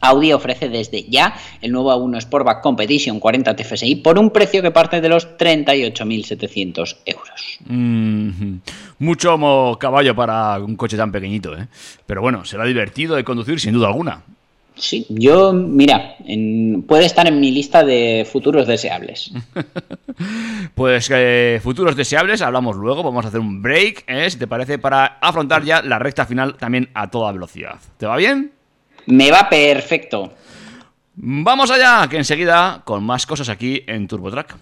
Audi 0.02 0.32
ofrece 0.32 0.68
desde 0.68 1.04
ya 1.04 1.34
el 1.60 1.72
nuevo 1.72 1.92
A1 1.92 2.22
Sportback 2.22 2.62
Competition 2.62 3.20
40 3.20 3.54
TFSI 3.56 3.96
por 3.96 4.18
un 4.18 4.30
precio 4.30 4.62
que 4.62 4.70
parte 4.70 5.00
de 5.00 5.08
los 5.08 5.36
38.700 5.36 6.96
euros. 7.04 7.58
Mm, 7.66 8.58
mucho 8.98 9.76
caballo 9.78 10.14
para 10.14 10.58
un 10.58 10.76
coche 10.76 10.96
tan 10.96 11.12
pequeñito, 11.12 11.56
¿eh? 11.56 11.68
Pero 12.06 12.22
bueno, 12.22 12.44
será 12.44 12.64
divertido 12.64 13.14
de 13.16 13.24
conducir 13.24 13.60
sin 13.60 13.74
duda 13.74 13.88
alguna. 13.88 14.22
Sí, 14.80 15.06
yo, 15.10 15.52
mira, 15.52 16.16
en- 16.24 16.82
puede 16.88 17.04
estar 17.04 17.26
en 17.28 17.38
mi 17.38 17.50
lista 17.52 17.84
de 17.84 18.26
futuros 18.30 18.66
deseables. 18.66 19.30
Pues 20.74 21.10
eh, 21.12 21.60
futuros 21.62 21.96
deseables, 21.96 22.42
hablamos 22.42 22.76
luego, 22.76 23.02
vamos 23.02 23.24
a 23.24 23.28
hacer 23.28 23.40
un 23.40 23.62
break, 23.62 24.04
¿eh? 24.06 24.28
si 24.30 24.38
te 24.38 24.46
parece, 24.46 24.78
para 24.78 25.18
afrontar 25.20 25.62
ya 25.64 25.80
la 25.82 25.98
recta 25.98 26.26
final 26.26 26.56
también 26.56 26.90
a 26.94 27.10
toda 27.10 27.32
velocidad. 27.32 27.76
¿Te 27.96 28.06
va 28.06 28.16
bien? 28.16 28.52
Me 29.06 29.30
va 29.30 29.48
perfecto. 29.48 30.34
Vamos 31.14 31.70
allá, 31.70 32.06
que 32.08 32.16
enseguida 32.18 32.82
con 32.84 33.02
más 33.04 33.24
cosas 33.26 33.48
aquí 33.48 33.82
en 33.86 34.06
TurboTrack. 34.08 34.56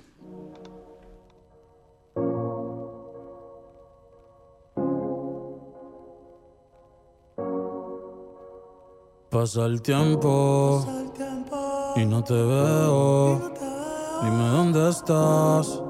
Pasa 9.30 9.66
el 9.66 9.82
tiempo 9.82 10.82
y 11.96 12.06
no 12.06 12.24
te 12.24 12.32
veo. 12.32 13.52
Dime 14.22 14.48
dónde 14.48 14.88
estás. 14.88 15.82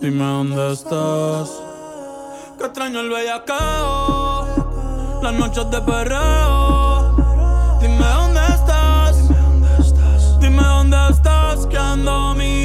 Dime 0.00 0.24
dónde 0.24 0.72
estás. 0.72 1.50
Que 2.56 2.66
extraño 2.66 3.00
el 3.00 3.10
bellacao. 3.10 4.46
Las 5.22 5.32
noches 5.34 5.68
de 5.72 5.80
perreo. 5.80 7.16
Dime 7.80 8.06
dónde 8.14 8.40
estás. 8.54 9.28
Dime 10.38 10.62
dónde 10.62 10.96
estás. 11.10 11.66
Que 11.66 11.76
ando 11.76 12.34
mirando 12.34 12.55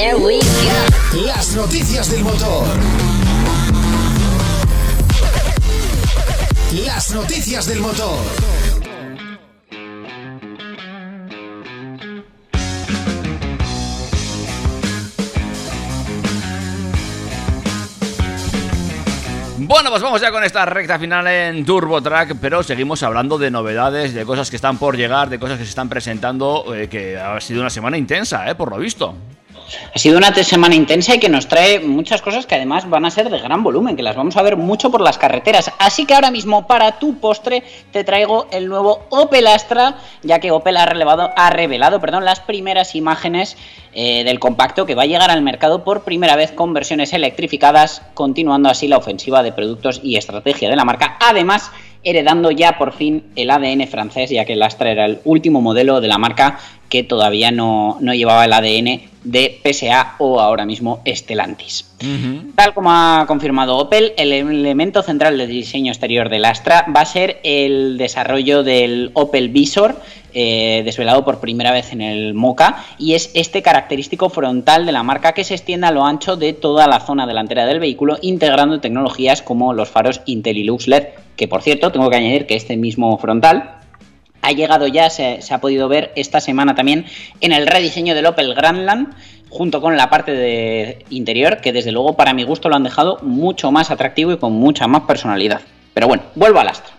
Las 0.00 1.56
noticias 1.56 2.08
del 2.08 2.22
motor. 2.22 2.68
Las 6.86 7.12
noticias 7.12 7.66
del 7.66 7.80
motor. 7.80 8.20
Bueno, 19.56 19.90
pues 19.90 20.00
vamos 20.00 20.20
ya 20.20 20.30
con 20.30 20.44
esta 20.44 20.64
recta 20.64 21.00
final 21.00 21.26
en 21.26 21.64
Turbo 21.64 22.00
Track, 22.00 22.36
pero 22.40 22.62
seguimos 22.62 23.02
hablando 23.02 23.36
de 23.36 23.50
novedades, 23.50 24.14
de 24.14 24.24
cosas 24.24 24.48
que 24.48 24.54
están 24.54 24.78
por 24.78 24.96
llegar, 24.96 25.28
de 25.28 25.40
cosas 25.40 25.58
que 25.58 25.64
se 25.64 25.70
están 25.70 25.88
presentando, 25.88 26.72
eh, 26.72 26.88
que 26.88 27.18
ha 27.18 27.40
sido 27.40 27.62
una 27.62 27.70
semana 27.70 27.98
intensa, 27.98 28.48
eh, 28.48 28.54
por 28.54 28.70
lo 28.70 28.78
visto. 28.78 29.16
Ha 29.94 29.98
sido 29.98 30.18
una 30.18 30.32
semana 30.34 30.74
intensa 30.74 31.14
y 31.14 31.18
que 31.18 31.28
nos 31.28 31.48
trae 31.48 31.80
muchas 31.80 32.22
cosas 32.22 32.46
que 32.46 32.54
además 32.54 32.88
van 32.88 33.04
a 33.04 33.10
ser 33.10 33.30
de 33.30 33.38
gran 33.38 33.62
volumen, 33.62 33.96
que 33.96 34.02
las 34.02 34.16
vamos 34.16 34.36
a 34.36 34.42
ver 34.42 34.56
mucho 34.56 34.90
por 34.90 35.00
las 35.00 35.18
carreteras. 35.18 35.70
Así 35.78 36.06
que 36.06 36.14
ahora 36.14 36.30
mismo, 36.30 36.66
para 36.66 36.98
tu 36.98 37.18
postre, 37.18 37.62
te 37.92 38.04
traigo 38.04 38.46
el 38.50 38.68
nuevo 38.68 39.06
Opel 39.10 39.46
Astra, 39.46 39.96
ya 40.22 40.38
que 40.38 40.50
Opel 40.50 40.76
ha, 40.76 40.86
relevado, 40.86 41.30
ha 41.36 41.50
revelado 41.50 42.00
perdón, 42.00 42.24
las 42.24 42.40
primeras 42.40 42.94
imágenes 42.94 43.56
eh, 43.92 44.24
del 44.24 44.38
compacto 44.38 44.86
que 44.86 44.94
va 44.94 45.02
a 45.02 45.06
llegar 45.06 45.30
al 45.30 45.42
mercado 45.42 45.84
por 45.84 46.04
primera 46.04 46.36
vez 46.36 46.52
con 46.52 46.72
versiones 46.72 47.12
electrificadas, 47.12 48.02
continuando 48.14 48.68
así 48.68 48.88
la 48.88 48.98
ofensiva 48.98 49.42
de 49.42 49.52
productos 49.52 50.00
y 50.02 50.16
estrategia 50.16 50.68
de 50.68 50.76
la 50.76 50.84
marca. 50.84 51.16
Además, 51.20 51.70
heredando 52.04 52.50
ya 52.50 52.78
por 52.78 52.92
fin 52.92 53.24
el 53.36 53.50
ADN 53.50 53.86
francés, 53.86 54.30
ya 54.30 54.44
que 54.44 54.54
el 54.54 54.62
Astra 54.62 54.90
era 54.90 55.04
el 55.06 55.18
último 55.24 55.60
modelo 55.60 56.00
de 56.00 56.08
la 56.08 56.18
marca 56.18 56.58
que 56.88 57.02
todavía 57.02 57.50
no, 57.50 57.98
no 58.00 58.14
llevaba 58.14 58.44
el 58.44 58.52
ADN 58.52 59.02
de 59.24 59.60
PSA 59.62 60.14
o 60.18 60.40
ahora 60.40 60.64
mismo 60.64 61.02
Stellantis. 61.06 61.84
Tal 62.54 62.72
como 62.72 62.90
ha 62.90 63.24
confirmado 63.26 63.76
Opel, 63.76 64.12
el 64.16 64.32
elemento 64.32 65.02
central 65.02 65.36
del 65.36 65.48
diseño 65.48 65.92
exterior 65.92 66.28
del 66.30 66.44
Astra 66.44 66.86
va 66.94 67.02
a 67.02 67.06
ser 67.06 67.40
el 67.42 67.98
desarrollo 67.98 68.62
del 68.62 69.10
Opel 69.14 69.50
Visor, 69.50 70.00
eh, 70.40 70.82
desvelado 70.84 71.24
por 71.24 71.40
primera 71.40 71.72
vez 71.72 71.92
en 71.92 72.00
el 72.00 72.32
Mocha, 72.32 72.76
y 72.96 73.14
es 73.14 73.32
este 73.34 73.60
característico 73.60 74.30
frontal 74.30 74.86
de 74.86 74.92
la 74.92 75.02
marca 75.02 75.32
que 75.32 75.42
se 75.42 75.54
extiende 75.54 75.88
a 75.88 75.90
lo 75.90 76.04
ancho 76.04 76.36
de 76.36 76.52
toda 76.52 76.86
la 76.86 77.00
zona 77.00 77.26
delantera 77.26 77.66
del 77.66 77.80
vehículo, 77.80 78.18
integrando 78.22 78.80
tecnologías 78.80 79.42
como 79.42 79.74
los 79.74 79.88
faros 79.88 80.20
IntelliLux 80.26 80.86
LED, 80.86 81.08
que 81.34 81.48
por 81.48 81.62
cierto 81.62 81.90
tengo 81.90 82.08
que 82.08 82.18
añadir 82.18 82.46
que 82.46 82.54
este 82.54 82.76
mismo 82.76 83.18
frontal 83.18 83.78
ha 84.40 84.52
llegado 84.52 84.86
ya, 84.86 85.10
se, 85.10 85.40
ha 85.50 85.58
podido 85.58 85.88
ver 85.88 86.12
esta 86.14 86.38
semana 86.38 86.76
también 86.76 87.06
en 87.40 87.50
el 87.50 87.66
rediseño 87.66 88.14
del 88.14 88.26
Opel 88.26 88.54
Grandland, 88.54 89.16
junto 89.48 89.80
con 89.80 89.96
la 89.96 90.08
parte 90.08 90.30
de 90.30 91.04
interior, 91.10 91.60
que 91.60 91.72
desde 91.72 91.90
luego 91.90 92.14
para 92.14 92.32
mi 92.32 92.44
gusto 92.44 92.68
lo 92.68 92.76
han 92.76 92.84
dejado 92.84 93.18
mucho 93.22 93.72
más 93.72 93.90
atractivo 93.90 94.30
y 94.30 94.38
con 94.38 94.52
mucha 94.52 94.86
más 94.86 95.02
personalidad. 95.02 95.62
Pero 95.94 96.06
bueno, 96.06 96.22
vuelvo 96.36 96.60
al 96.60 96.68
Astra. 96.68 96.97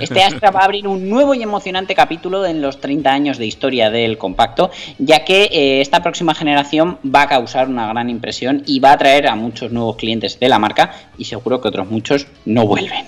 Este 0.00 0.22
Astra 0.22 0.50
va 0.50 0.60
a 0.60 0.64
abrir 0.64 0.86
un 0.86 1.08
nuevo 1.08 1.34
y 1.34 1.42
emocionante 1.42 1.94
capítulo 1.94 2.46
en 2.46 2.60
los 2.60 2.80
30 2.80 3.12
años 3.12 3.38
de 3.38 3.46
historia 3.46 3.90
del 3.90 4.18
compacto, 4.18 4.70
ya 4.98 5.24
que 5.24 5.44
eh, 5.44 5.80
esta 5.80 6.02
próxima 6.02 6.34
generación 6.34 6.98
va 7.04 7.22
a 7.22 7.28
causar 7.28 7.68
una 7.68 7.88
gran 7.88 8.10
impresión 8.10 8.62
y 8.66 8.80
va 8.80 8.90
a 8.90 8.94
atraer 8.94 9.26
a 9.26 9.36
muchos 9.36 9.72
nuevos 9.72 9.96
clientes 9.96 10.38
de 10.38 10.48
la 10.48 10.58
marca 10.58 10.92
y 11.16 11.24
seguro 11.24 11.60
que 11.60 11.68
otros 11.68 11.90
muchos 11.90 12.26
no 12.44 12.66
vuelven. 12.66 13.06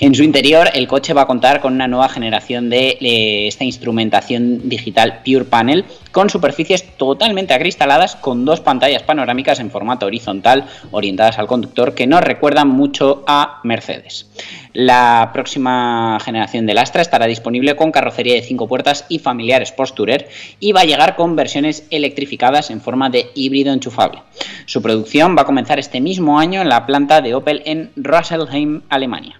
En 0.00 0.14
su 0.14 0.22
interior, 0.22 0.70
el 0.74 0.88
coche 0.88 1.12
va 1.12 1.22
a 1.22 1.26
contar 1.26 1.60
con 1.60 1.74
una 1.74 1.88
nueva 1.88 2.08
generación 2.08 2.70
de 2.70 2.98
eh, 3.00 3.46
esta 3.46 3.64
instrumentación 3.64 4.68
digital 4.68 5.20
Pure 5.24 5.44
Panel 5.44 5.84
con 6.12 6.30
superficies 6.30 6.96
totalmente 6.96 7.54
acristaladas 7.54 8.16
con 8.16 8.44
dos 8.44 8.60
pantallas 8.60 9.02
panorámicas 9.02 9.60
en 9.60 9.70
formato 9.70 10.06
horizontal 10.06 10.66
orientadas 10.90 11.38
al 11.38 11.46
conductor 11.46 11.94
que 11.94 12.06
nos 12.06 12.22
recuerdan 12.22 12.68
mucho 12.68 13.24
a 13.26 13.60
Mercedes. 13.64 14.26
La 14.72 15.30
próxima 15.32 16.18
generación 16.24 16.66
del 16.66 16.78
Astra 16.78 17.02
estará 17.02 17.26
disponible 17.26 17.74
con 17.76 17.90
carrocería 17.90 18.34
de 18.34 18.42
5 18.42 18.68
puertas 18.68 19.04
y 19.08 19.18
familiar 19.18 19.62
Sports 19.62 19.94
Tourer 19.94 20.28
y 20.60 20.72
va 20.72 20.82
a 20.82 20.84
llegar 20.84 21.16
con 21.16 21.34
versiones 21.34 21.86
electrificadas 21.90 22.70
en 22.70 22.80
forma 22.80 23.10
de 23.10 23.30
híbrido 23.34 23.72
enchufable. 23.72 24.22
Su 24.66 24.82
producción 24.82 25.36
va 25.36 25.42
a 25.42 25.46
comenzar 25.46 25.78
este 25.78 26.00
mismo 26.00 26.38
año 26.38 26.60
en 26.62 26.68
la 26.68 26.86
planta 26.86 27.20
de 27.20 27.34
Opel 27.34 27.62
en 27.64 27.90
Rosselheim, 27.96 28.82
Alemania. 28.88 29.39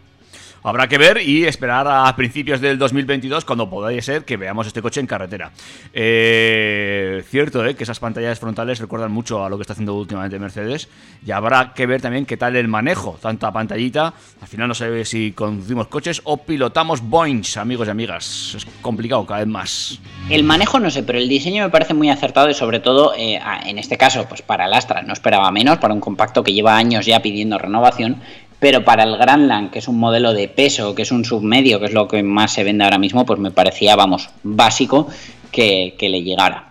Habrá 0.63 0.89
que 0.89 0.99
ver 0.99 1.23
y 1.23 1.47
esperar 1.47 1.87
a 1.89 2.15
principios 2.17 2.61
del 2.61 2.79
2022 2.79 3.45
cuando 3.47 3.71
podáis 3.71 4.05
ser 4.05 4.25
que 4.25 4.37
veamos 4.37 4.67
este 4.67 4.83
coche 4.83 5.01
en 5.01 5.07
carretera. 5.07 5.53
Eh, 5.95 7.25
cierto, 7.29 7.65
eh, 7.65 7.75
que 7.75 7.85
esas 7.85 7.99
pantallas 7.99 8.39
frontales 8.39 8.79
recuerdan 8.79 9.11
mucho 9.11 9.43
a 9.43 9.49
lo 9.49 9.57
que 9.57 9.63
está 9.63 9.73
haciendo 9.73 9.95
últimamente 9.95 10.39
Mercedes. 10.39 10.89
Y 11.25 11.31
habrá 11.31 11.73
que 11.73 11.87
ver 11.87 12.03
también 12.03 12.27
qué 12.27 12.37
tal 12.37 12.57
el 12.57 12.69
manejo, 12.69 13.19
tanta 13.23 13.51
pantallita. 13.53 14.13
Al 14.41 14.49
final 14.49 14.69
no 14.69 14.75
ve 14.79 15.05
si 15.05 15.33
conducimos 15.33 15.87
coches 15.89 16.21
o 16.25 16.37
pilotamos 16.37 17.01
Boeings, 17.01 17.57
amigos 17.57 17.89
y 17.89 17.91
amigas. 17.91 18.55
Es 18.57 18.67
complicado 18.83 19.25
cada 19.25 19.41
vez 19.41 19.49
más. 19.49 20.01
El 20.29 20.45
manejo 20.45 20.79
no 20.79 20.91
sé, 20.91 21.03
pero 21.03 21.19
el 21.19 21.29
diseño 21.29 21.65
me 21.65 21.71
parece 21.71 21.95
muy 21.95 22.11
acertado 22.11 22.51
y 22.51 22.55
sobre 22.55 22.81
todo, 22.81 23.15
eh, 23.17 23.41
en 23.65 23.79
este 23.79 23.97
caso, 23.97 24.27
pues 24.29 24.43
para 24.43 24.67
el 24.67 24.75
Astra 24.75 25.03
no 25.03 25.15
esperaba 25.15 25.51
menos, 25.51 25.79
para 25.79 25.95
un 25.95 26.01
compacto 26.01 26.43
que 26.43 26.53
lleva 26.53 26.77
años 26.77 27.07
ya 27.07 27.21
pidiendo 27.21 27.57
renovación, 27.57 28.21
pero 28.61 28.85
para 28.85 29.03
el 29.03 29.17
Grandland, 29.17 29.71
que 29.71 29.81
es 29.81 29.89
un 29.89 29.99
modelo 29.99 30.33
de 30.33 30.47
peso, 30.47 30.95
que 30.95 31.03
es 31.03 31.11
un 31.11 31.25
submedio, 31.25 31.81
que 31.81 31.87
es 31.87 31.93
lo 31.93 32.07
que 32.07 32.23
más 32.23 32.53
se 32.53 32.63
vende 32.63 32.85
ahora 32.85 32.99
mismo, 32.99 33.27
pues 33.27 33.41
me 33.41 33.51
parecía, 33.51 33.97
vamos, 33.97 34.29
básico 34.43 35.09
que, 35.51 35.97
que 35.99 36.09
le 36.09 36.23
llegara. 36.23 36.67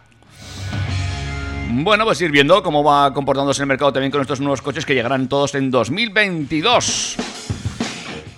Bueno, 1.71 2.05
pues 2.05 2.21
ir 2.21 2.31
viendo 2.31 2.63
cómo 2.63 2.83
va 2.83 3.13
comportándose 3.13 3.61
el 3.63 3.67
mercado 3.67 3.93
también 3.93 4.11
con 4.11 4.21
estos 4.21 4.39
nuevos 4.39 4.61
coches 4.61 4.85
que 4.85 4.93
llegarán 4.93 5.27
todos 5.27 5.55
en 5.55 5.69
2022. 5.69 7.28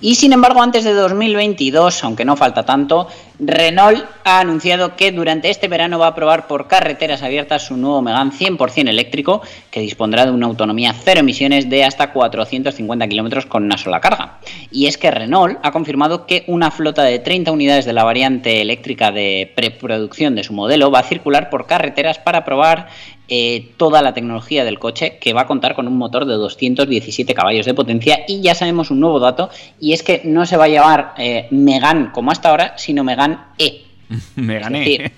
Y 0.02 0.16
sin 0.16 0.34
embargo, 0.34 0.64
antes 0.64 0.84
de 0.84 0.93
2022, 0.93 2.04
aunque 2.04 2.26
no 2.26 2.36
falta 2.36 2.66
tanto, 2.66 3.08
Renault 3.38 4.04
ha 4.24 4.39
anunciado 4.39 4.95
que 4.95 5.12
durante 5.12 5.52
este 5.52 5.68
verano 5.68 5.99
va 5.99 6.08
a 6.08 6.16
probar 6.16 6.47
por 6.47 6.68
carreteras 6.68 7.22
abiertas 7.22 7.68
su 7.68 7.78
nuevo 7.78 8.02
Megane 8.02 8.32
100% 8.32 8.89
eléctrico, 8.89 9.41
que 9.70 9.80
dispondrá 9.80 10.26
de 10.26 10.32
una 10.32 10.47
autonomía 10.47 10.93
cero 10.93 11.20
emisiones 11.20 11.70
de 11.70 11.84
hasta 11.84 12.14
450 12.14 13.08
kilómetros 13.08 13.45
con 13.45 13.64
una 13.64 13.78
sola 13.78 14.02
carga. 14.02 14.39
Y 14.72 14.88
es 14.88 14.97
que 14.97 15.12
Renault 15.12 15.60
ha 15.62 15.72
confirmado 15.72 16.26
que 16.26 16.45
una 16.47 16.72
flota 16.72 17.04
de 17.04 17.20
30 17.20 17.52
unidades 17.52 17.86
de 17.86 17.93
la 17.93 18.04
variante 18.04 18.62
eléctrica 18.62 19.12
de 19.12 19.52
preproducción 19.56 20.36
de 20.36 20.43
su 20.43 20.54
modelo 20.54 20.89
va 20.89 20.99
a 20.99 21.04
circular 21.04 21.52
por 21.52 21.68
carreteras 21.68 22.18
para 22.18 22.43
probar 22.43 22.89
eh, 23.34 23.72
toda 23.78 24.02
la 24.02 24.14
tecnología 24.14 24.66
del 24.66 24.78
coche, 24.78 25.18
que 25.18 25.32
va 25.32 25.44
a 25.44 25.48
contar 25.48 25.74
con 25.74 25.88
un 25.88 25.98
motor 25.98 26.26
de 26.26 26.34
217 26.34 27.34
caballos 27.34 27.66
de 27.66 27.74
potencia. 27.74 28.26
Y 28.28 28.42
ya 28.42 28.54
sabemos 28.56 28.92
un 28.92 29.00
nuevo 29.00 29.22
dato, 29.22 29.50
y 29.80 29.94
es 29.94 30.04
que 30.04 30.22
no 30.26 30.46
se 30.46 30.58
va 30.58 30.66
a 30.66 30.68
llamar 30.68 31.14
eh, 31.18 31.48
Megane 31.50 32.12
como 32.12 32.30
hasta 32.30 32.50
ahora, 32.50 32.78
sino 32.78 33.06
Megane 33.06 33.38
E. 33.58 33.86
Es 34.36 34.70
decir, 34.70 35.12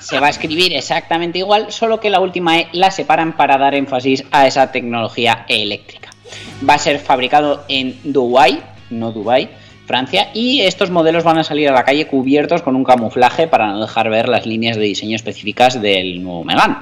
se 0.00 0.18
va 0.18 0.26
a 0.26 0.30
escribir 0.30 0.74
exactamente 0.74 1.38
igual, 1.38 1.70
solo 1.70 2.00
que 2.00 2.10
la 2.10 2.18
última 2.18 2.58
E 2.58 2.68
la 2.72 2.90
separan 2.90 3.36
para 3.36 3.58
dar 3.58 3.76
énfasis 3.76 4.24
a 4.32 4.48
esa 4.48 4.72
tecnología 4.72 5.46
eléctrica. 5.48 6.10
Va 6.68 6.74
a 6.74 6.78
ser 6.78 6.98
fabricado 6.98 7.62
en 7.68 7.96
Dubái, 8.02 8.60
no 8.90 9.12
Dubai, 9.12 9.50
Francia, 9.88 10.28
y 10.34 10.60
estos 10.60 10.90
modelos 10.90 11.24
van 11.24 11.38
a 11.38 11.44
salir 11.44 11.68
a 11.70 11.72
la 11.72 11.82
calle 11.82 12.06
cubiertos 12.06 12.60
con 12.60 12.76
un 12.76 12.84
camuflaje 12.84 13.48
para 13.48 13.68
no 13.68 13.80
dejar 13.80 14.10
ver 14.10 14.28
las 14.28 14.44
líneas 14.44 14.76
de 14.76 14.84
diseño 14.84 15.16
específicas 15.16 15.80
del 15.80 16.22
nuevo 16.22 16.44
Megane. 16.44 16.76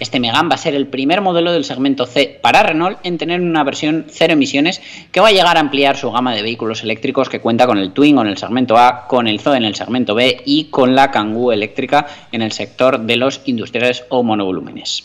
Este 0.00 0.18
Megane 0.18 0.48
va 0.48 0.56
a 0.56 0.58
ser 0.58 0.74
el 0.74 0.88
primer 0.88 1.20
modelo 1.20 1.52
del 1.52 1.64
segmento 1.64 2.06
C 2.06 2.38
para 2.42 2.64
Renault 2.64 2.98
en 3.04 3.18
tener 3.18 3.40
una 3.40 3.62
versión 3.62 4.06
cero 4.08 4.32
emisiones 4.32 4.82
que 5.12 5.20
va 5.20 5.28
a 5.28 5.32
llegar 5.32 5.58
a 5.58 5.60
ampliar 5.60 5.96
su 5.96 6.10
gama 6.10 6.34
de 6.34 6.42
vehículos 6.42 6.82
eléctricos 6.82 7.28
que 7.28 7.40
cuenta 7.40 7.66
con 7.66 7.78
el 7.78 7.92
Twingo 7.92 8.22
en 8.22 8.28
el 8.28 8.38
segmento 8.38 8.76
A, 8.76 9.06
con 9.06 9.28
el 9.28 9.38
Zoe 9.38 9.58
en 9.58 9.64
el 9.64 9.76
segmento 9.76 10.16
B 10.16 10.42
y 10.44 10.64
con 10.64 10.96
la 10.96 11.12
Kangoo 11.12 11.52
eléctrica 11.52 12.06
en 12.32 12.42
el 12.42 12.50
sector 12.50 12.98
de 12.98 13.16
los 13.16 13.42
industriales 13.44 14.04
o 14.08 14.24
monovolúmenes. 14.24 15.04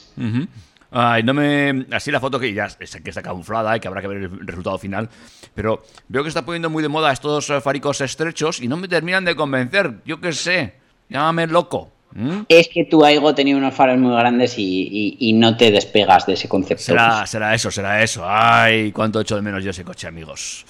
Ay, 0.98 1.24
no 1.24 1.34
me. 1.34 1.86
Así 1.92 2.10
la 2.10 2.22
foto 2.22 2.40
que 2.40 2.54
ya 2.54 2.70
que 2.70 2.86
está 2.86 3.22
camuflada 3.22 3.76
y 3.76 3.82
que 3.82 3.90
habrá 3.90 4.00
que 4.00 4.08
ver 4.08 4.18
el 4.18 4.48
resultado 4.48 4.78
final. 4.78 5.10
Pero 5.54 5.84
veo 6.08 6.24
que 6.24 6.30
está 6.30 6.46
poniendo 6.46 6.70
muy 6.70 6.82
de 6.82 6.88
moda 6.88 7.12
estos 7.12 7.52
faricos 7.62 8.00
estrechos 8.00 8.62
y 8.62 8.70
no 8.70 8.78
me 8.78 8.88
terminan 8.88 9.26
de 9.26 9.36
convencer. 9.36 9.96
Yo 10.06 10.22
qué 10.22 10.32
sé. 10.32 10.76
Llámame 11.10 11.48
loco. 11.48 11.92
¿Mm? 12.14 12.44
Es 12.48 12.70
que 12.70 12.86
tu 12.86 13.04
Aigo 13.04 13.36
tenía 13.36 13.58
unos 13.58 13.74
faros 13.74 13.98
muy 13.98 14.16
grandes 14.16 14.58
y, 14.58 14.64
y, 14.64 15.18
y, 15.20 15.34
no 15.34 15.58
te 15.58 15.70
despegas 15.70 16.26
de 16.26 16.34
ese 16.34 16.48
concepto. 16.48 16.86
Será, 16.86 17.28
será 17.28 17.54
eso, 17.54 17.70
será 17.70 18.02
eso. 18.02 18.24
Ay, 18.26 18.94
cuánto 18.94 19.20
echo 19.20 19.36
de 19.36 19.42
menos 19.42 19.66
yo 19.66 19.72
ese 19.72 19.84
coche, 19.84 20.08
amigos. 20.08 20.66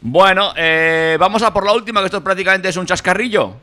Bueno, 0.00 0.52
eh, 0.56 1.16
vamos 1.20 1.44
a 1.44 1.52
por 1.52 1.64
la 1.64 1.74
última, 1.74 2.00
que 2.00 2.06
esto 2.06 2.24
prácticamente 2.24 2.70
es 2.70 2.76
un 2.76 2.86
chascarrillo. 2.86 3.54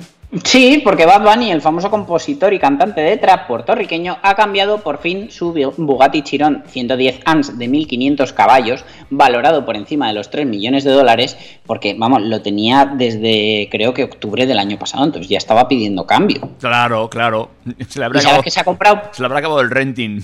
Sí, 0.43 0.81
porque 0.83 1.07
Bad 1.07 1.23
Bunny, 1.23 1.51
el 1.51 1.61
famoso 1.61 1.89
compositor 1.89 2.53
y 2.53 2.59
cantante 2.59 3.01
de 3.01 3.17
trap 3.17 3.47
puertorriqueño, 3.47 4.19
ha 4.21 4.35
cambiado 4.35 4.79
por 4.81 4.99
fin 4.99 5.31
su 5.31 5.53
Bugatti 5.77 6.21
Chiron 6.21 6.63
110 6.67 7.21
ANS 7.25 7.57
de 7.57 7.67
1500 7.67 8.31
caballos, 8.33 8.85
valorado 9.09 9.65
por 9.65 9.75
encima 9.75 10.07
de 10.07 10.13
los 10.13 10.29
3 10.29 10.45
millones 10.45 10.83
de 10.83 10.91
dólares, 10.91 11.35
porque, 11.65 11.95
vamos, 11.97 12.21
lo 12.21 12.43
tenía 12.43 12.85
desde 12.85 13.69
creo 13.71 13.95
que 13.95 14.03
octubre 14.03 14.45
del 14.45 14.59
año 14.59 14.77
pasado, 14.77 15.03
entonces 15.03 15.29
ya 15.29 15.39
estaba 15.39 15.67
pidiendo 15.67 16.05
cambio. 16.05 16.51
Claro, 16.59 17.09
claro. 17.09 17.49
Se 17.87 17.97
le 17.97 18.05
habrá, 18.05 18.19
acabado, 18.19 18.43
que 18.43 18.51
se 18.51 18.59
ha 18.59 18.63
comprado? 18.63 19.01
Se 19.11 19.23
le 19.23 19.25
habrá 19.25 19.39
acabado 19.39 19.61
el 19.61 19.71
renting. 19.71 20.21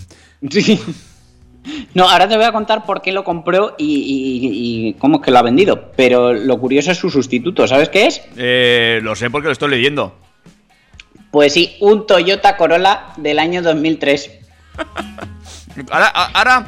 Sí. 0.52 0.80
No, 1.94 2.10
ahora 2.10 2.28
te 2.28 2.36
voy 2.36 2.46
a 2.46 2.52
contar 2.52 2.86
por 2.86 3.02
qué 3.02 3.12
lo 3.12 3.24
compró 3.24 3.76
y, 3.78 3.86
y, 3.86 4.88
y, 4.90 4.94
cómo 4.96 5.18
es 5.18 5.24
que 5.24 5.32
lo 5.32 5.40
ha 5.40 5.42
vendido. 5.42 5.92
Pero 5.96 6.34
lo 6.34 6.60
curioso 6.60 6.92
es 6.92 6.98
su 6.98 7.10
sustituto. 7.10 7.68
¿Sabes 7.68 7.90
qué 7.90 8.08
es? 8.08 8.22
Eh, 8.38 9.00
lo 9.02 9.16
sé 9.16 9.30
porque 9.30 9.48
lo 9.48 9.52
estoy 9.54 9.70
leyendo. 9.70 10.14
Pues 11.32 11.54
sí, 11.54 11.76
un 11.82 12.08
Toyota 12.08 12.56
Corolla 12.56 13.08
del 13.18 13.40
año 13.40 13.62
2003. 13.62 14.32
ahora, 15.92 16.08
ahora 16.08 16.68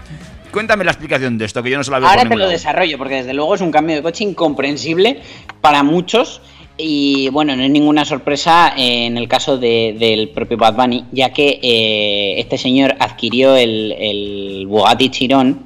cuéntame 0.51 0.83
la 0.83 0.91
explicación 0.91 1.37
de 1.37 1.45
esto, 1.45 1.61
que 1.61 1.69
yo 1.69 1.77
no 1.77 1.83
se 1.83 1.91
la 1.91 1.99
veo 1.99 2.07
por 2.07 2.09
Ahora 2.11 2.23
te 2.23 2.29
ningún 2.29 2.39
lo 2.39 2.45
lado. 2.45 2.51
desarrollo, 2.51 2.97
porque 2.97 3.15
desde 3.15 3.33
luego 3.33 3.55
es 3.55 3.61
un 3.61 3.71
cambio 3.71 3.95
de 3.95 4.01
coche 4.01 4.23
incomprensible 4.23 5.21
para 5.61 5.83
muchos. 5.83 6.41
Y 6.79 7.29
bueno, 7.29 7.55
no 7.55 7.63
es 7.63 7.71
ninguna 7.71 8.05
sorpresa 8.05 8.71
en 8.77 9.17
el 9.17 9.27
caso 9.27 9.57
de- 9.57 9.95
del 9.97 10.29
propio 10.29 10.57
Bad 10.57 10.75
Bunny, 10.75 11.05
ya 11.11 11.31
que 11.33 11.59
eh, 11.61 12.35
este 12.39 12.57
señor 12.57 12.95
adquirió 12.99 13.55
el, 13.55 13.93
el 13.93 14.67
Bugatti 14.67 15.09
Chiron 15.09 15.65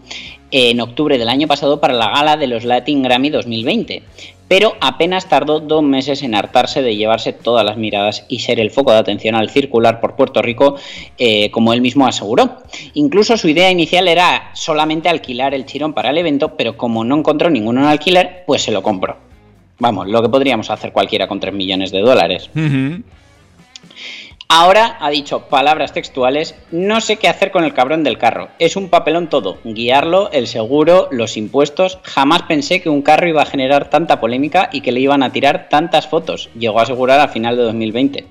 en 0.51 0.80
octubre 0.80 1.18
del 1.18 1.28
año 1.30 1.47
pasado 1.47 1.80
para 1.82 1.93
la 1.93 2.09
gala 2.09 2.38
de 2.38 2.47
los 2.47 2.64
Latin 2.64 3.03
Grammy 3.03 3.30
2020. 3.30 4.03
Pero 4.47 4.76
apenas 4.82 5.30
tardó 5.30 5.62
dos 5.62 5.82
meses 5.82 6.24
en 6.24 6.36
hartarse 6.36 6.82
de 6.82 6.95
llevarse 6.97 7.32
todas 7.32 7.64
las 7.66 7.78
miradas 7.78 8.26
y 8.28 8.39
ser 8.39 8.59
el 8.59 8.70
foco 8.70 8.91
de 8.91 8.97
atención 8.97 9.34
al 9.36 9.49
circular 9.49 10.01
por 10.01 10.18
Puerto 10.18 10.41
Rico, 10.41 10.76
eh, 11.18 11.49
como 11.51 11.72
él 11.72 11.80
mismo 11.80 12.05
aseguró. 12.05 12.57
Incluso 12.93 13.38
su 13.38 13.47
idea 13.47 13.72
inicial 13.72 14.09
era 14.09 14.51
solamente 14.53 15.07
alquilar 15.07 15.53
el 15.53 15.66
chirón 15.66 15.93
para 15.93 16.09
el 16.09 16.18
evento, 16.18 16.55
pero 16.57 16.76
como 16.76 17.05
no 17.05 17.18
encontró 17.18 17.49
ninguno 17.49 17.80
en 17.82 17.88
alquiler, 17.88 18.43
pues 18.45 18.62
se 18.62 18.74
lo 18.74 18.82
compró. 18.84 19.30
Vamos, 19.82 20.07
lo 20.07 20.21
que 20.21 20.29
podríamos 20.29 20.69
hacer 20.69 20.91
cualquiera 20.91 21.27
con 21.27 21.39
3 21.39 21.55
millones 21.55 21.91
de 21.91 22.01
dólares. 22.01 22.51
Ahora 24.47 24.97
ha 24.99 25.09
dicho 25.09 25.47
palabras 25.47 25.91
textuales, 25.91 26.53
no 26.71 27.01
sé 27.01 27.17
qué 27.17 27.27
hacer 27.27 27.49
con 27.49 27.63
el 27.63 27.73
cabrón 27.73 28.03
del 28.03 28.19
carro. 28.19 28.49
Es 28.59 28.75
un 28.75 28.89
papelón 28.89 29.27
todo, 29.27 29.57
guiarlo, 29.63 30.29
el 30.34 30.45
seguro, 30.45 31.07
los 31.09 31.36
impuestos. 31.36 31.97
Jamás 32.03 32.43
pensé 32.43 32.79
que 32.79 32.89
un 32.89 33.01
carro 33.01 33.27
iba 33.27 33.41
a 33.41 33.47
generar 33.47 33.89
tanta 33.89 34.19
polémica 34.19 34.69
y 34.71 34.82
que 34.82 34.91
le 34.91 34.99
iban 34.99 35.23
a 35.23 35.32
tirar 35.32 35.67
tantas 35.67 36.05
fotos, 36.05 36.51
llegó 36.55 36.79
a 36.79 36.84
asegurar 36.84 37.19
a 37.19 37.29
final 37.29 37.57
de 37.57 37.63
2020. 37.63 38.27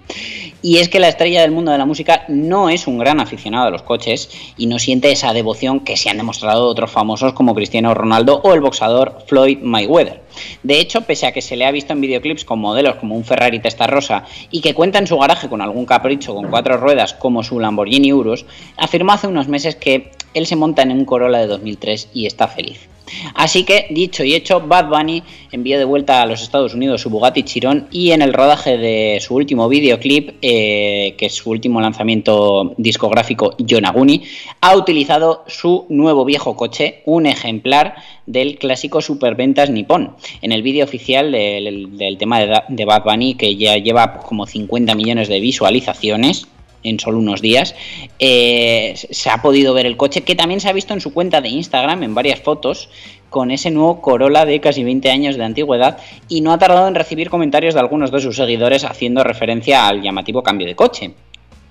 Y 0.63 0.79
es 0.79 0.89
que 0.89 1.01
la 1.01 1.09
estrella 1.09 1.41
del 1.41 1.51
mundo 1.51 1.73
de 1.73 1.79
la 1.79 1.87
música 1.87 2.27
no 2.29 2.69
es 2.69 2.87
un 2.87 2.99
gran 2.99 3.19
aficionado 3.19 3.67
a 3.67 3.71
los 3.71 3.83
coches 3.83 4.31
y 4.57 4.67
no 4.67 4.79
siente 4.79 5.11
esa 5.11 5.33
devoción 5.33 5.81
que 5.81 5.97
se 5.97 6.11
han 6.11 6.19
demostrado 6.19 6.69
otros 6.69 6.93
famosos 6.93 7.33
como 7.33 7.57
Cristiano 7.57 7.93
Ronaldo 7.93 8.41
o 8.45 8.55
el 8.55 8.61
boxador 8.61 9.25
Floyd 9.27 9.59
Mayweather. 9.63 10.21
De 10.63 10.81
hecho, 10.81 11.03
pese 11.03 11.27
a 11.27 11.33
que 11.33 11.43
se 11.43 11.57
le 11.57 11.65
ha 11.65 11.71
visto 11.71 11.93
en 11.93 12.01
videoclips 12.01 12.45
con 12.45 12.59
modelos 12.59 12.97
como 12.97 13.17
un 13.17 13.25
Ferrari 13.25 13.61
Testarossa 13.61 14.25
y 14.51 14.61
que 14.61 14.75
cuenta 14.75 14.99
en 14.99 15.07
su 15.07 15.19
garaje 15.19 15.49
con 15.49 15.63
algún 15.63 15.87
capricho 15.87 16.35
con 16.35 16.51
cuatro 16.51 16.77
ruedas 16.77 17.15
como 17.15 17.43
su 17.43 17.59
Lamborghini 17.59 18.13
Urus, 18.13 18.45
afirmó 18.77 19.13
hace 19.13 19.27
unos 19.27 19.49
meses 19.49 19.77
que 19.77 20.13
él 20.35 20.47
se 20.47 20.57
monta 20.57 20.83
en 20.83 20.93
un 20.93 21.05
Corolla 21.05 21.39
de 21.39 21.47
2003 21.47 22.11
y 22.13 22.27
está 22.27 22.49
feliz. 22.49 22.90
Así 23.35 23.65
que, 23.65 23.87
dicho 23.91 24.25
y 24.25 24.35
hecho, 24.35 24.61
Bad 24.61 24.89
Bunny 24.89 25.23
envió 25.53 25.79
de 25.79 25.85
vuelta 25.85 26.23
a 26.23 26.27
los 26.27 26.43
Estados 26.43 26.75
Unidos 26.75 27.01
su 27.01 27.11
Bugatti 27.11 27.43
Chiron 27.43 27.89
y 27.91 28.13
en 28.13 28.23
el 28.23 28.33
rodaje 28.33 28.79
de 28.79 29.19
su 29.21 29.35
último 29.35 29.69
videoclip, 29.69 30.37
eh, 30.43 31.15
que 31.17 31.27
es 31.27 31.35
su 31.35 31.51
último 31.51 31.81
lanzamiento 31.81 32.75
discográfico, 32.77 33.55
Yonaguni, 33.59 34.23
ha 34.61 34.77
utilizado 34.77 35.45
su 35.47 35.87
nuevo 35.89 36.25
viejo 36.25 36.57
coche, 36.57 37.03
un 37.05 37.27
ejemplar 37.27 37.97
del 38.27 38.59
clásico 38.59 39.01
superventas 39.01 39.71
nipón. 39.71 40.17
En 40.43 40.53
el 40.53 40.63
vídeo 40.63 40.85
oficial 40.85 41.33
del, 41.33 42.17
tema 42.19 42.41
de, 42.41 42.85
Bad 42.85 43.05
Bunny, 43.05 43.35
que 43.35 43.57
ya 43.57 43.77
lleva 43.77 44.19
como 44.19 44.47
50 44.47 44.95
millones 44.95 45.29
de 45.29 45.41
visualizaciones, 45.41 46.47
en 46.83 46.99
solo 46.99 47.19
unos 47.19 47.41
días, 47.41 47.75
eh, 48.19 48.95
se 48.95 49.31
ha 49.31 49.43
podido 49.43 49.75
ver 49.75 49.87
el 49.87 49.97
coche, 49.97 50.23
que 50.23 50.35
también 50.35 50.61
se 50.61 50.69
ha 50.69 50.73
visto 50.73 50.95
en 50.95 51.01
su 51.01 51.13
cuenta 51.13 51.41
de 51.41 51.49
Instagram 51.49 52.03
en 52.03 52.15
varias 52.15 52.41
fotos, 52.41 52.89
con 53.29 53.51
ese 53.51 53.71
nuevo 53.71 54.01
Corolla 54.01 54.45
de 54.45 54.61
casi 54.61 54.83
20 54.83 55.11
años 55.11 55.37
de 55.37 55.45
antigüedad, 55.45 55.99
y 56.29 56.41
no 56.41 56.53
ha 56.53 56.59
tardado 56.59 56.89
en 56.89 56.95
recibir 56.95 57.31
comentarios 57.31 57.75
de 57.75 57.81
algunos 57.81 58.11
de 58.11 58.21
sus 58.21 58.37
seguidores 58.37 58.85
haciendo 58.85 59.23
referencia 59.23 59.87
al 59.87 60.03
llamativo 60.03 60.43
cambio 60.43 60.67
de 60.67 60.75
coche. 60.75 61.13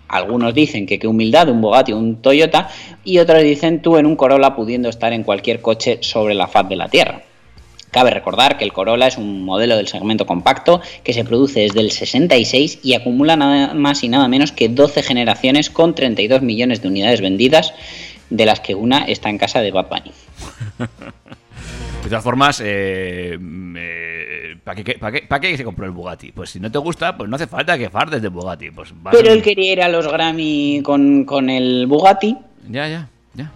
Algunos 0.07 0.55
dicen 0.55 0.87
que 0.87 0.97
qué 0.97 1.07
humildad 1.07 1.49
un 1.49 1.61
Bugatti 1.61 1.93
un 1.93 2.21
Toyota, 2.21 2.69
y 3.03 3.19
otros 3.19 3.43
dicen 3.43 3.81
tú 3.81 3.97
en 3.97 4.05
un 4.05 4.15
Corolla 4.15 4.55
pudiendo 4.55 4.89
estar 4.89 5.13
en 5.13 5.23
cualquier 5.23 5.61
coche 5.61 5.99
sobre 6.01 6.33
la 6.33 6.47
faz 6.47 6.67
de 6.67 6.75
la 6.75 6.87
Tierra. 6.87 7.28
Cabe 7.91 8.11
recordar 8.11 8.57
que 8.57 8.63
el 8.65 8.71
Corolla 8.73 9.07
es 9.07 9.17
un 9.17 9.43
modelo 9.43 9.75
del 9.75 9.87
segmento 9.87 10.25
compacto 10.25 10.81
que 11.03 11.13
se 11.13 11.23
produce 11.25 11.61
desde 11.61 11.79
el 11.81 11.91
66 11.91 12.79
y 12.83 12.93
acumula 12.93 13.35
nada 13.35 13.73
más 13.73 14.03
y 14.03 14.09
nada 14.09 14.27
menos 14.27 14.51
que 14.51 14.69
12 14.69 15.01
generaciones 15.03 15.69
con 15.69 15.95
32 15.95 16.41
millones 16.41 16.81
de 16.81 16.87
unidades 16.87 17.21
vendidas, 17.21 17.73
de 18.29 18.45
las 18.45 18.59
que 18.59 18.75
una 18.75 18.99
está 19.05 19.29
en 19.29 19.37
casa 19.39 19.61
de 19.61 19.71
Bad 19.71 19.87
Bunny. 19.89 20.11
De 22.03 22.07
todas 22.09 22.23
formas, 22.23 22.61
eh, 22.65 23.37
¿para 24.63 24.81
qué, 24.83 24.93
pa' 24.97 25.11
qué- 25.11 25.23
pa' 25.27 25.39
qué 25.39 25.57
se 25.57 25.63
compró 25.65 25.85
el 25.85 25.91
Bugatti? 25.91 26.31
Pues 26.31 26.49
si 26.49 26.59
no 26.59 26.71
te 26.71 26.77
gusta, 26.79 27.15
pues 27.17 27.29
no 27.29 27.35
hace 27.35 27.45
falta 27.45 27.77
que 27.77 27.89
fardes 27.89 28.21
de 28.21 28.29
Bugatti. 28.29 28.71
Pues 28.71 28.93
Pero 29.11 29.31
él 29.33 29.41
quería 29.43 29.73
ir 29.73 29.81
a 29.81 29.89
los 29.89 30.07
Grammy 30.07 30.81
con, 30.83 31.25
con 31.25 31.49
el 31.49 31.87
Bugatti. 31.87 32.37
Ya, 32.69 32.87
ya, 32.87 33.09
ya. 33.33 33.51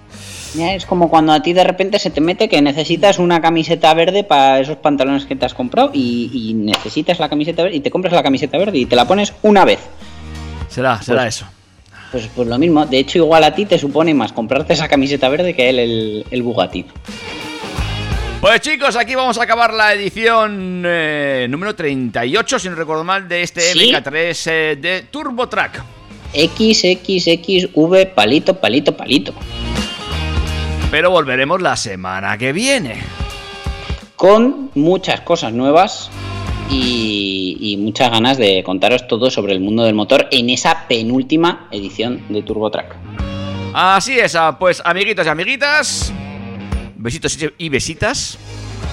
Es 0.60 0.86
como 0.86 1.10
cuando 1.10 1.34
a 1.34 1.41
ti 1.41 1.54
de 1.54 1.64
repente 1.64 1.97
se 1.99 2.10
te 2.12 2.22
mete 2.22 2.47
que 2.47 2.62
necesitas 2.62 3.18
una 3.20 3.41
camiseta 3.41 3.93
verde 3.93 4.24
para 4.24 4.60
esos 4.60 4.78
pantalones 4.78 5.26
que 5.26 5.36
te 5.36 5.45
has 5.45 5.54
comprado 5.54 5.89
y, 5.93 6.30
y 6.34 6.54
necesitas 6.54 7.20
la 7.20 7.28
camiseta 7.30 7.64
verde 7.64 7.78
y 7.78 7.80
te 7.80 7.89
compras 7.89 8.14
la 8.14 8.22
camiseta 8.24 8.58
verde 8.58 8.78
y 8.78 8.86
te 8.86 8.95
la 8.95 9.08
pones 9.08 9.34
una 9.41 9.66
vez. 9.66 9.80
Será, 10.70 11.01
será 11.01 11.24
Pues- 11.24 11.36
eso. 11.36 11.45
Pues, 12.12 12.30
pues 12.36 12.47
lo 12.47 12.60
mismo, 12.60 12.86
de 12.86 12.99
hecho 12.99 13.18
igual 13.18 13.43
a 13.43 13.56
ti 13.56 13.66
te 13.66 13.80
supone 13.80 14.14
más 14.14 14.32
comprarte 14.32 14.74
esa 14.74 14.88
camiseta 14.88 15.30
verde 15.30 15.56
que 15.56 15.70
él 15.70 15.80
el, 15.80 16.26
el 16.30 16.43
Bugatti. 16.43 16.86
Pues 18.39 18.62
chicos, 18.62 18.95
aquí 18.95 19.16
vamos 19.16 19.39
a 19.39 19.43
acabar 19.43 19.74
la 19.74 19.93
edición 19.93 20.84
eh, 20.86 21.47
número 21.49 21.74
38, 21.74 22.60
si 22.60 22.70
no 22.70 22.76
recuerdo 22.76 23.04
mal, 23.04 23.28
de 23.28 23.41
este 23.41 23.62
Sí. 23.62 23.91
MK3 23.91 24.47
eh, 24.51 24.78
de 24.80 25.01
Turbo 25.10 25.49
Track. 25.49 25.82
XXXV 26.34 28.08
palito, 28.14 28.60
palito, 28.60 28.95
palito. 28.95 29.34
Pero 30.93 31.09
volveremos 31.09 31.59
la 31.59 31.75
semana 31.75 32.37
que 32.37 32.53
viene. 32.53 33.01
Con 34.15 34.69
muchas 34.75 35.21
cosas 35.21 35.51
nuevas 35.51 36.11
y, 36.69 37.57
y 37.59 37.77
muchas 37.77 38.11
ganas 38.11 38.37
de 38.37 38.61
contaros 38.63 39.07
todo 39.07 39.31
sobre 39.31 39.53
el 39.53 39.59
mundo 39.59 39.83
del 39.85 39.95
motor 39.95 40.27
en 40.29 40.51
esa 40.51 40.87
penúltima 40.87 41.67
edición 41.71 42.21
de 42.29 42.43
Turbo 42.43 42.69
Track. 42.69 42.95
Así 43.73 44.19
es, 44.19 44.35
ah, 44.35 44.55
pues 44.59 44.83
amiguitos 44.85 45.25
y 45.25 45.29
amiguitas, 45.29 46.13
besitos 46.95 47.41
y- 47.41 47.65
y 47.65 47.69
besitas, 47.69 48.37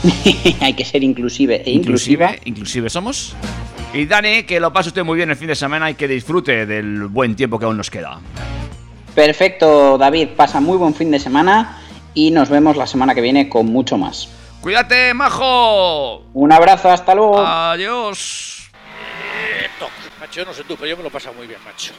Hay 0.62 0.72
que 0.72 0.86
ser 0.86 1.04
inclusive 1.04 1.62
e 1.66 1.70
inclusiva. 1.70 2.28
inclusive, 2.30 2.48
inclusive 2.48 2.88
somos. 2.88 3.36
Y 3.92 4.06
Dani, 4.06 4.44
que 4.44 4.58
lo 4.58 4.72
pase 4.72 4.88
usted 4.88 5.04
muy 5.04 5.16
bien 5.18 5.28
el 5.28 5.36
fin 5.36 5.48
de 5.48 5.54
semana 5.54 5.90
y 5.90 5.96
que 5.96 6.08
disfrute 6.08 6.64
del 6.64 7.08
buen 7.08 7.36
tiempo 7.36 7.58
que 7.58 7.66
aún 7.66 7.76
nos 7.76 7.90
queda. 7.90 8.18
Perfecto, 9.14 9.98
David. 9.98 10.28
Pasa 10.34 10.60
muy 10.60 10.78
buen 10.78 10.94
fin 10.94 11.10
de 11.10 11.18
semana 11.18 11.76
y 12.14 12.30
nos 12.30 12.48
vemos 12.48 12.76
la 12.76 12.86
semana 12.86 13.14
que 13.14 13.20
viene 13.20 13.48
con 13.48 13.66
mucho 13.66 13.96
más. 13.96 14.28
Cuídate, 14.60 15.14
majo. 15.14 16.24
Un 16.34 16.52
abrazo, 16.52 16.90
hasta 16.90 17.14
luego. 17.14 17.40
Adiós. 17.40 18.70
Eh. 19.58 19.68
Macho, 20.20 20.40
yo 20.40 20.44
no 20.44 20.52
sé 20.52 20.64
tú, 20.64 20.76
pero 20.76 20.88
yo 20.88 20.96
me 20.96 21.02
lo 21.02 21.08
he 21.08 21.12
pasado 21.12 21.34
muy 21.34 21.46
bien, 21.46 21.60
macho. 21.64 21.92